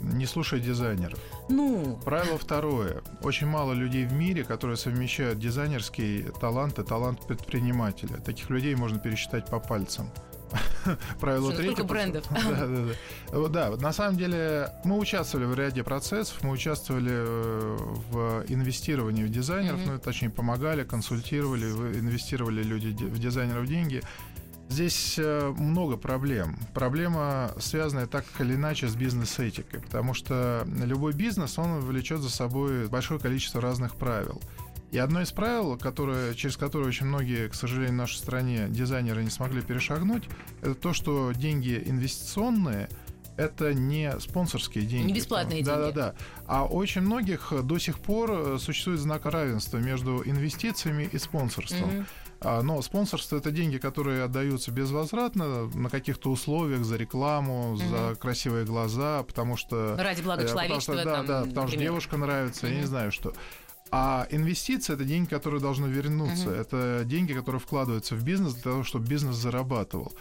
Не 0.02 0.26
слушай 0.26 0.60
дизайнеров. 0.60 1.20
Ну. 1.50 2.00
Правило 2.04 2.38
второе. 2.38 3.02
Очень 3.24 3.48
мало 3.48 3.74
людей 3.74 4.06
в 4.06 4.14
мире, 4.14 4.44
которые 4.44 4.78
совмещают 4.78 5.40
дизайнерский 5.40 6.26
талант 6.40 6.80
и 6.80 6.84
талант 6.84 7.26
предпринимателя. 7.26 8.18
Таких 8.18 8.50
людей 8.50 8.76
можно 8.76 9.00
пересчитать 9.00 9.48
по 9.48 9.60
пальцам. 9.60 10.12
Правило 11.20 11.52
третье. 11.52 11.74
Сколько 11.74 11.88
брендов? 11.88 12.26
Да, 12.32 12.68
да, 12.68 12.86
да. 13.32 13.48
Да, 13.50 13.78
на 13.78 13.94
самом 13.94 14.18
деле 14.18 14.70
мы 14.84 14.98
участвовали 14.98 15.46
в 15.46 15.56
ряде 15.56 15.84
процессов, 15.84 16.44
мы 16.44 16.52
участвовали 16.52 17.12
э, 17.12 17.78
в 18.12 18.46
инвестировании 18.48 19.24
в 19.24 19.30
дизайнеров, 19.30 19.80
ну, 19.86 20.00
точнее, 20.00 20.30
помогали, 20.30 20.84
консультировали, 20.84 21.66
инвестировали 21.66 22.64
люди 22.64 22.88
в 22.88 23.20
дизайнеров 23.20 23.68
деньги. 23.68 24.02
Здесь 24.68 25.16
э, 25.20 25.54
много 25.58 25.96
проблем. 25.96 26.58
Проблема, 26.74 27.52
связанная 27.60 28.08
так 28.08 28.26
или 28.40 28.56
иначе 28.56 28.88
с 28.88 28.96
бизнес-этикой, 28.96 29.82
потому 29.82 30.14
что 30.14 30.68
любой 30.84 31.14
бизнес, 31.14 31.60
он 31.60 31.82
влечет 31.82 32.22
за 32.22 32.32
собой 32.32 32.88
большое 32.88 33.20
количество 33.20 33.62
разных 33.62 33.96
правил. 33.96 34.42
И 34.96 34.98
одно 34.98 35.22
из 35.22 35.34
правил, 35.34 35.78
которое, 35.78 36.34
через 36.36 36.56
которое 36.56 36.88
очень 36.88 37.08
многие, 37.08 37.50
к 37.50 37.54
сожалению, 37.54 37.92
в 37.92 37.98
нашей 37.98 38.16
стране 38.16 38.68
дизайнеры 38.70 39.26
не 39.26 39.30
смогли 39.30 39.62
перешагнуть, 39.62 40.24
это 40.62 40.74
то, 40.74 40.94
что 40.94 41.34
деньги 41.34 41.84
инвестиционные 41.86 42.88
это 43.36 43.74
не 43.74 44.18
спонсорские 44.22 44.86
деньги. 44.86 45.08
Не 45.08 45.14
бесплатные 45.14 45.66
да, 45.66 45.76
деньги. 45.76 45.96
Да, 45.96 46.12
да, 46.12 46.12
да. 46.12 46.16
А 46.48 46.64
очень 46.64 47.02
многих 47.02 47.52
до 47.64 47.78
сих 47.78 48.00
пор 48.00 48.32
э, 48.32 48.58
существует 48.58 49.02
знак 49.02 49.26
равенства 49.26 49.80
между 49.80 50.24
инвестициями 50.26 51.10
и 51.12 51.18
спонсорством. 51.18 51.90
Mm-hmm. 51.90 52.62
Но 52.62 52.82
спонсорство 52.82 53.38
это 53.38 53.52
деньги, 53.52 53.78
которые 53.78 54.24
отдаются 54.24 54.72
безвозвратно 54.72 55.68
на 55.68 55.90
каких-то 55.90 56.30
условиях 56.30 56.86
за 56.86 56.96
рекламу, 56.96 57.72
угу. 57.72 57.78
за 57.78 58.16
красивые 58.20 58.66
глаза, 58.66 59.24
потому 59.24 59.58
что 59.58 59.96
ради 59.98 60.22
блага 60.22 60.44
э, 60.44 60.48
человечества. 60.48 60.94
Потому 60.94 61.16
что, 61.16 61.28
да, 61.28 61.42
да, 61.42 61.50
потому 61.50 61.68
что 61.70 61.78
девушка 61.78 62.18
нравится, 62.18 62.68
угу. 62.68 62.74
я 62.74 62.82
не 62.82 62.86
знаю 62.86 63.12
что. 63.12 63.34
А 63.98 64.28
инвестиции 64.30 64.94
это 64.94 65.06
деньги, 65.06 65.30
которые 65.30 65.62
должны 65.62 65.86
вернуться. 65.86 66.50
Uh-huh. 66.50 66.62
Это 66.62 67.04
деньги, 67.06 67.32
которые 67.32 67.62
вкладываются 67.62 68.16
в 68.16 68.26
бизнес 68.26 68.54
для 68.56 68.64
того, 68.64 68.84
чтобы 68.84 69.08
бизнес 69.08 69.38
зарабатывал. 69.38 70.12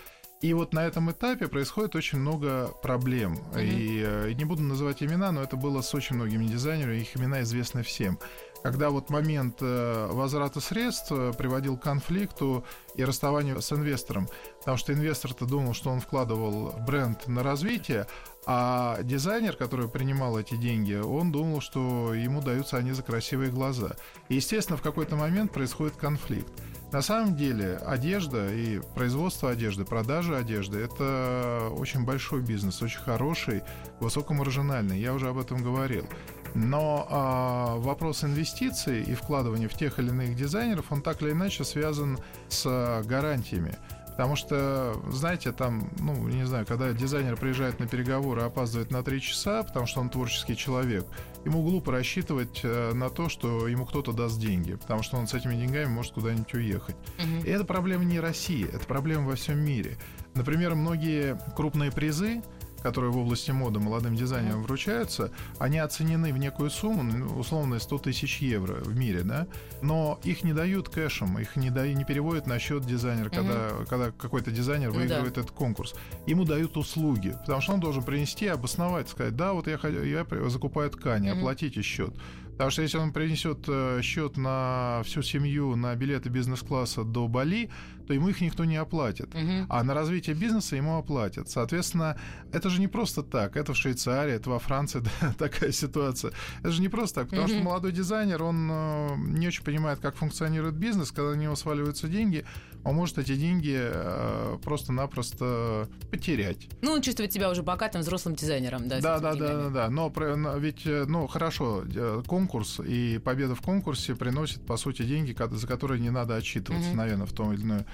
И 0.42 0.52
вот 0.52 0.72
на 0.72 0.86
этом 0.86 1.10
этапе 1.10 1.48
происходит 1.48 1.96
очень 1.96 2.20
много 2.20 2.68
проблем. 2.84 3.40
Uh-huh. 3.52 3.66
И, 3.66 4.04
э, 4.06 4.30
и 4.30 4.34
не 4.36 4.44
буду 4.44 4.62
называть 4.62 5.02
имена, 5.02 5.32
но 5.32 5.42
это 5.42 5.56
было 5.56 5.80
с 5.80 5.92
очень 5.92 6.14
многими 6.14 6.46
дизайнерами, 6.46 7.00
их 7.00 7.16
имена 7.16 7.42
известны 7.42 7.82
всем 7.82 8.20
когда 8.64 8.88
вот 8.88 9.10
момент 9.10 9.58
э, 9.60 10.08
возврата 10.10 10.58
средств 10.58 11.12
э, 11.12 11.34
приводил 11.36 11.76
к 11.76 11.82
конфликту 11.82 12.64
и 12.94 13.04
расставанию 13.04 13.60
с 13.60 13.70
инвестором. 13.70 14.26
Потому 14.60 14.78
что 14.78 14.94
инвестор-то 14.94 15.44
думал, 15.44 15.74
что 15.74 15.90
он 15.90 16.00
вкладывал 16.00 16.72
бренд 16.86 17.28
на 17.28 17.42
развитие, 17.42 18.06
а 18.46 19.02
дизайнер, 19.02 19.54
который 19.56 19.86
принимал 19.90 20.38
эти 20.38 20.56
деньги, 20.56 20.94
он 20.94 21.30
думал, 21.30 21.60
что 21.60 22.14
ему 22.14 22.40
даются 22.40 22.78
они 22.78 22.92
за 22.92 23.02
красивые 23.02 23.50
глаза. 23.50 23.96
И, 24.30 24.36
естественно, 24.36 24.78
в 24.78 24.82
какой-то 24.82 25.14
момент 25.14 25.52
происходит 25.52 25.96
конфликт. 25.96 26.50
На 26.90 27.02
самом 27.02 27.36
деле 27.36 27.76
одежда 27.76 28.50
и 28.50 28.80
производство 28.94 29.50
одежды, 29.50 29.84
продажа 29.84 30.38
одежды– 30.38 30.78
это 30.80 31.68
очень 31.72 32.06
большой 32.06 32.40
бизнес, 32.40 32.80
очень 32.80 33.00
хороший, 33.00 33.62
высокомаржинальный. 34.00 34.98
Я 34.98 35.12
уже 35.12 35.28
об 35.28 35.38
этом 35.38 35.62
говорил. 35.62 36.06
Но 36.54 37.06
а, 37.10 37.76
вопрос 37.76 38.24
инвестиций 38.24 39.02
и 39.02 39.14
вкладывания 39.14 39.68
в 39.68 39.74
тех 39.74 39.98
или 39.98 40.08
иных 40.08 40.36
дизайнеров, 40.36 40.90
он 40.90 41.02
так 41.02 41.20
или 41.22 41.32
иначе 41.32 41.64
связан 41.64 42.18
с 42.48 43.02
гарантиями. 43.04 43.76
Потому 44.16 44.36
что, 44.36 44.94
знаете, 45.10 45.50
там, 45.50 45.90
ну, 45.98 46.14
не 46.28 46.46
знаю, 46.46 46.64
когда 46.66 46.92
дизайнер 46.92 47.36
приезжает 47.36 47.80
на 47.80 47.88
переговоры 47.88 48.42
и 48.42 48.44
опаздывает 48.44 48.92
на 48.92 49.02
три 49.02 49.20
часа, 49.20 49.64
потому 49.64 49.86
что 49.86 50.00
он 50.00 50.08
творческий 50.08 50.56
человек, 50.56 51.04
ему 51.44 51.64
глупо 51.64 51.90
рассчитывать 51.90 52.60
э, 52.62 52.92
на 52.94 53.10
то, 53.10 53.28
что 53.28 53.66
ему 53.66 53.86
кто-то 53.86 54.12
даст 54.12 54.38
деньги, 54.38 54.74
потому 54.74 55.02
что 55.02 55.16
он 55.16 55.26
с 55.26 55.34
этими 55.34 55.56
деньгами 55.56 55.86
может 55.86 56.12
куда-нибудь 56.12 56.54
уехать. 56.54 56.94
Угу. 57.18 57.44
И 57.44 57.50
это 57.50 57.64
проблема 57.64 58.04
не 58.04 58.20
России, 58.20 58.64
это 58.72 58.86
проблема 58.86 59.26
во 59.26 59.34
всем 59.34 59.58
мире. 59.58 59.96
Например, 60.34 60.76
многие 60.76 61.36
крупные 61.56 61.90
призы, 61.90 62.40
которые 62.84 63.10
в 63.10 63.16
области 63.16 63.50
моды 63.50 63.80
молодым 63.80 64.14
дизайнерам 64.14 64.62
вручаются, 64.62 65.32
они 65.58 65.78
оценены 65.78 66.34
в 66.34 66.36
некую 66.36 66.68
сумму, 66.68 67.02
ну, 67.02 67.38
условно 67.38 67.78
100 67.78 67.98
тысяч 67.98 68.42
евро 68.42 68.74
в 68.74 68.94
мире, 68.94 69.22
да, 69.22 69.46
но 69.80 70.20
их 70.22 70.44
не 70.44 70.52
дают 70.52 70.90
кэшем, 70.90 71.38
их 71.38 71.56
не, 71.56 71.70
дают, 71.70 71.96
не 71.96 72.04
переводят 72.04 72.46
на 72.46 72.58
счет 72.58 72.84
дизайнера, 72.84 73.28
угу. 73.28 73.36
когда, 73.36 73.70
когда 73.88 74.10
какой-то 74.10 74.50
дизайнер 74.50 74.92
ну, 74.92 74.96
выигрывает 74.96 75.32
да. 75.32 75.40
этот 75.40 75.52
конкурс. 75.52 75.94
Ему 76.26 76.44
дают 76.44 76.76
услуги, 76.76 77.34
потому 77.40 77.62
что 77.62 77.72
он 77.72 77.80
должен 77.80 78.02
принести, 78.02 78.48
обосновать, 78.48 79.08
сказать, 79.08 79.34
да, 79.34 79.54
вот 79.54 79.66
я, 79.66 79.78
я 79.88 80.26
закупаю 80.50 80.90
ткани, 80.90 81.30
угу. 81.30 81.38
оплатите 81.38 81.80
счет. 81.80 82.12
Потому 82.54 82.70
что 82.70 82.82
если 82.82 82.98
он 82.98 83.12
принесет 83.12 83.64
э, 83.66 84.00
счет 84.02 84.36
на 84.36 85.02
всю 85.04 85.22
семью 85.22 85.74
на 85.74 85.94
билеты 85.96 86.28
бизнес-класса 86.28 87.02
до 87.02 87.26
Бали, 87.26 87.68
то 88.06 88.14
ему 88.14 88.28
их 88.28 88.40
никто 88.40 88.64
не 88.64 88.76
оплатит. 88.76 89.34
Угу. 89.34 89.66
А 89.68 89.82
на 89.82 89.94
развитие 89.94 90.36
бизнеса 90.36 90.76
ему 90.76 90.96
оплатят. 90.96 91.50
Соответственно, 91.50 92.16
это 92.52 92.70
же 92.70 92.80
не 92.80 92.88
просто 92.88 93.22
так. 93.22 93.56
Это 93.56 93.72
в 93.72 93.76
Швейцарии, 93.76 94.34
это 94.34 94.50
во 94.50 94.58
Франции 94.58 95.02
да, 95.20 95.34
такая 95.36 95.72
ситуация. 95.72 96.32
Это 96.60 96.70
же 96.70 96.80
не 96.80 96.88
просто 96.88 97.20
так. 97.22 97.30
Потому 97.30 97.46
угу. 97.46 97.54
что 97.54 97.62
молодой 97.62 97.92
дизайнер, 97.92 98.42
он 98.42 98.70
э, 98.70 99.16
не 99.16 99.48
очень 99.48 99.64
понимает, 99.64 99.98
как 99.98 100.14
функционирует 100.14 100.74
бизнес. 100.74 101.10
Когда 101.10 101.30
на 101.30 101.40
него 101.40 101.56
сваливаются 101.56 102.06
деньги, 102.06 102.44
он 102.84 102.94
может 102.94 103.18
эти 103.18 103.34
деньги 103.34 103.76
э, 103.76 104.58
просто-напросто 104.62 105.88
потерять. 106.10 106.68
Ну, 106.82 106.92
он 106.92 107.02
чувствует 107.02 107.32
себя 107.32 107.50
уже 107.50 107.62
богатым 107.62 108.02
взрослым 108.02 108.36
дизайнером, 108.36 108.88
да? 108.88 109.00
Да, 109.00 109.18
да, 109.18 109.34
да, 109.34 109.56
да, 109.56 109.70
да. 109.70 109.90
Но, 109.90 110.12
ведь, 110.58 110.82
ну, 110.84 111.26
хорошо, 111.26 111.84
конкурс 112.26 112.43
и 112.80 113.18
победа 113.18 113.54
в 113.54 113.60
конкурсе 113.60 114.14
приносит, 114.14 114.64
по 114.66 114.76
сути, 114.76 115.02
деньги, 115.02 115.36
за 115.50 115.66
которые 115.66 116.00
не 116.00 116.10
надо 116.10 116.36
отчитываться, 116.36 116.90
угу. 116.90 116.96
наверное, 116.96 117.26
в 117.26 117.32
том 117.32 117.52
или 117.52 117.62
ином 117.62 117.84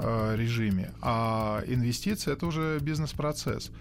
Э, 0.00 0.36
режиме, 0.36 0.92
а 1.00 1.64
инвестиции 1.66 2.32
это 2.32 2.46
уже 2.46 2.78
бизнес-процесс. 2.80 3.72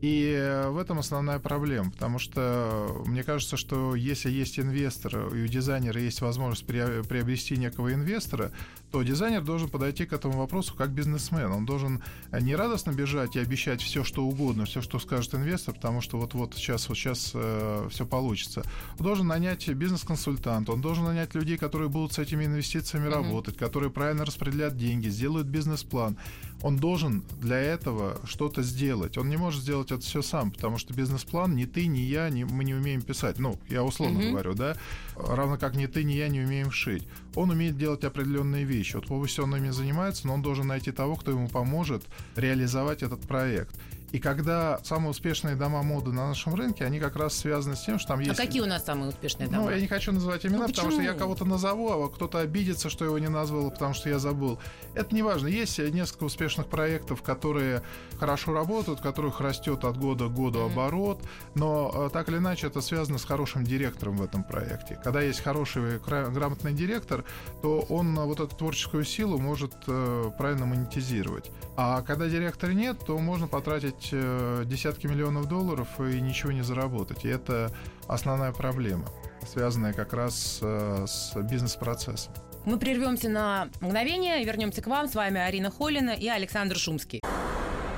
И 0.00 0.62
в 0.68 0.78
этом 0.78 1.00
основная 1.00 1.40
проблема, 1.40 1.90
потому 1.90 2.20
что 2.20 3.02
мне 3.06 3.24
кажется, 3.24 3.56
что 3.56 3.96
если 3.96 4.30
есть 4.30 4.60
инвестор, 4.60 5.34
и 5.34 5.42
у 5.42 5.46
дизайнера 5.48 6.00
есть 6.00 6.20
возможность 6.20 6.64
приобрести 6.64 7.56
некого 7.56 7.92
инвестора, 7.92 8.52
то 8.94 9.02
дизайнер 9.02 9.42
должен 9.42 9.68
подойти 9.68 10.06
к 10.06 10.12
этому 10.12 10.38
вопросу 10.38 10.72
как 10.76 10.90
бизнесмен. 10.90 11.50
Он 11.50 11.66
должен 11.66 12.00
не 12.30 12.54
радостно 12.54 12.92
бежать 12.92 13.34
и 13.34 13.40
обещать 13.40 13.82
все, 13.82 14.04
что 14.04 14.24
угодно, 14.24 14.66
все, 14.66 14.82
что 14.82 15.00
скажет 15.00 15.34
инвестор, 15.34 15.74
потому 15.74 16.00
что 16.00 16.16
вот-вот 16.16 16.54
сейчас, 16.54 16.88
вот 16.88 16.96
сейчас 16.96 17.32
э, 17.34 17.88
все 17.90 18.06
получится. 18.06 18.62
Он 19.00 19.04
должен 19.04 19.26
нанять 19.26 19.68
бизнес-консультанта, 19.68 20.70
он 20.70 20.80
должен 20.80 21.06
нанять 21.06 21.34
людей, 21.34 21.56
которые 21.56 21.88
будут 21.88 22.12
с 22.12 22.20
этими 22.20 22.44
инвестициями 22.44 23.08
mm-hmm. 23.08 23.10
работать, 23.10 23.56
которые 23.56 23.90
правильно 23.90 24.24
распределят 24.24 24.76
деньги, 24.76 25.08
сделают 25.08 25.48
бизнес-план. 25.48 26.16
Он 26.62 26.76
должен 26.76 27.24
для 27.40 27.58
этого 27.58 28.20
что-то 28.24 28.62
сделать. 28.62 29.18
Он 29.18 29.28
не 29.28 29.36
может 29.36 29.60
сделать 29.60 29.90
это 29.90 30.02
все 30.02 30.22
сам, 30.22 30.52
потому 30.52 30.78
что 30.78 30.94
бизнес-план 30.94 31.56
ни 31.56 31.64
ты, 31.64 31.88
ни 31.88 31.98
я, 31.98 32.30
ни, 32.30 32.44
мы 32.44 32.62
не 32.62 32.74
умеем 32.74 33.02
писать. 33.02 33.40
Ну, 33.40 33.58
я 33.68 33.82
условно 33.82 34.20
mm-hmm. 34.20 34.30
говорю, 34.30 34.54
да. 34.54 34.76
Равно 35.16 35.58
как 35.58 35.74
ни 35.74 35.86
ты, 35.86 36.04
ни 36.04 36.12
я 36.12 36.28
не 36.28 36.42
умеем 36.42 36.70
шить. 36.70 37.08
Он 37.34 37.50
умеет 37.50 37.76
делать 37.76 38.04
определенные 38.04 38.64
вещи. 38.64 38.83
Вот 38.92 39.06
пусть 39.06 39.38
он 39.38 39.56
ими 39.56 39.70
занимается, 39.70 40.26
но 40.26 40.34
он 40.34 40.42
должен 40.42 40.66
найти 40.66 40.92
того, 40.92 41.16
кто 41.16 41.30
ему 41.30 41.48
поможет 41.48 42.04
реализовать 42.36 43.02
этот 43.02 43.22
проект. 43.22 43.74
И 44.14 44.20
когда 44.20 44.78
самые 44.84 45.10
успешные 45.10 45.56
дома 45.56 45.82
моды 45.82 46.12
на 46.12 46.28
нашем 46.28 46.54
рынке, 46.54 46.84
они 46.84 47.00
как 47.00 47.16
раз 47.16 47.36
связаны 47.36 47.74
с 47.74 47.80
тем, 47.80 47.98
что 47.98 48.10
там 48.10 48.20
есть... 48.20 48.38
А 48.38 48.40
какие 48.40 48.62
у 48.62 48.64
нас 48.64 48.84
самые 48.84 49.08
успешные 49.08 49.48
дома? 49.48 49.64
Ну, 49.64 49.70
я 49.70 49.80
не 49.80 49.88
хочу 49.88 50.12
называть 50.12 50.46
имена, 50.46 50.58
ну, 50.58 50.68
потому 50.68 50.92
что 50.92 51.02
я 51.02 51.14
кого-то 51.14 51.44
назову, 51.44 51.90
а 51.90 52.08
кто-то 52.08 52.38
обидится, 52.38 52.88
что 52.90 53.04
его 53.04 53.18
не 53.18 53.28
назвал, 53.28 53.72
потому 53.72 53.92
что 53.92 54.08
я 54.08 54.20
забыл. 54.20 54.60
Это 54.94 55.12
не 55.12 55.24
важно. 55.24 55.48
Есть 55.48 55.80
несколько 55.80 56.22
успешных 56.22 56.68
проектов, 56.68 57.22
которые 57.22 57.82
хорошо 58.20 58.52
работают, 58.52 59.00
которых 59.00 59.40
растет 59.40 59.82
от 59.84 59.98
года 59.98 60.28
к 60.28 60.32
году 60.32 60.60
mm-hmm. 60.60 60.72
оборот, 60.72 61.20
но 61.56 62.06
э, 62.06 62.10
так 62.12 62.28
или 62.28 62.36
иначе 62.36 62.68
это 62.68 62.82
связано 62.82 63.18
с 63.18 63.24
хорошим 63.24 63.64
директором 63.64 64.18
в 64.18 64.22
этом 64.22 64.44
проекте. 64.44 64.96
Когда 65.02 65.22
есть 65.22 65.40
хороший 65.40 65.98
грамотный 65.98 66.72
директор, 66.72 67.24
то 67.62 67.80
он 67.88 68.14
вот 68.14 68.38
эту 68.38 68.54
творческую 68.54 69.02
силу 69.02 69.38
может 69.38 69.74
э, 69.88 70.30
правильно 70.38 70.66
монетизировать. 70.66 71.50
А 71.76 72.02
когда 72.02 72.28
директора 72.28 72.70
нет, 72.70 72.96
то 73.04 73.18
можно 73.18 73.48
потратить 73.48 74.03
э, 74.12 74.64
десятки 74.66 75.06
миллионов 75.06 75.46
долларов 75.48 75.88
и 76.00 76.20
ничего 76.20 76.52
не 76.52 76.62
заработать. 76.62 77.24
И 77.24 77.28
это 77.28 77.72
основная 78.08 78.52
проблема, 78.52 79.06
связанная 79.46 79.92
как 79.92 80.12
раз 80.12 80.60
с 80.60 81.32
бизнес-процессом. 81.36 82.32
Мы 82.64 82.78
прервемся 82.78 83.28
на 83.28 83.68
мгновение 83.80 84.42
и 84.42 84.44
вернемся 84.44 84.80
к 84.80 84.86
вам. 84.86 85.06
С 85.06 85.14
вами 85.14 85.40
Арина 85.40 85.70
Холина 85.70 86.10
и 86.10 86.28
Александр 86.28 86.76
Шумский. 86.76 87.20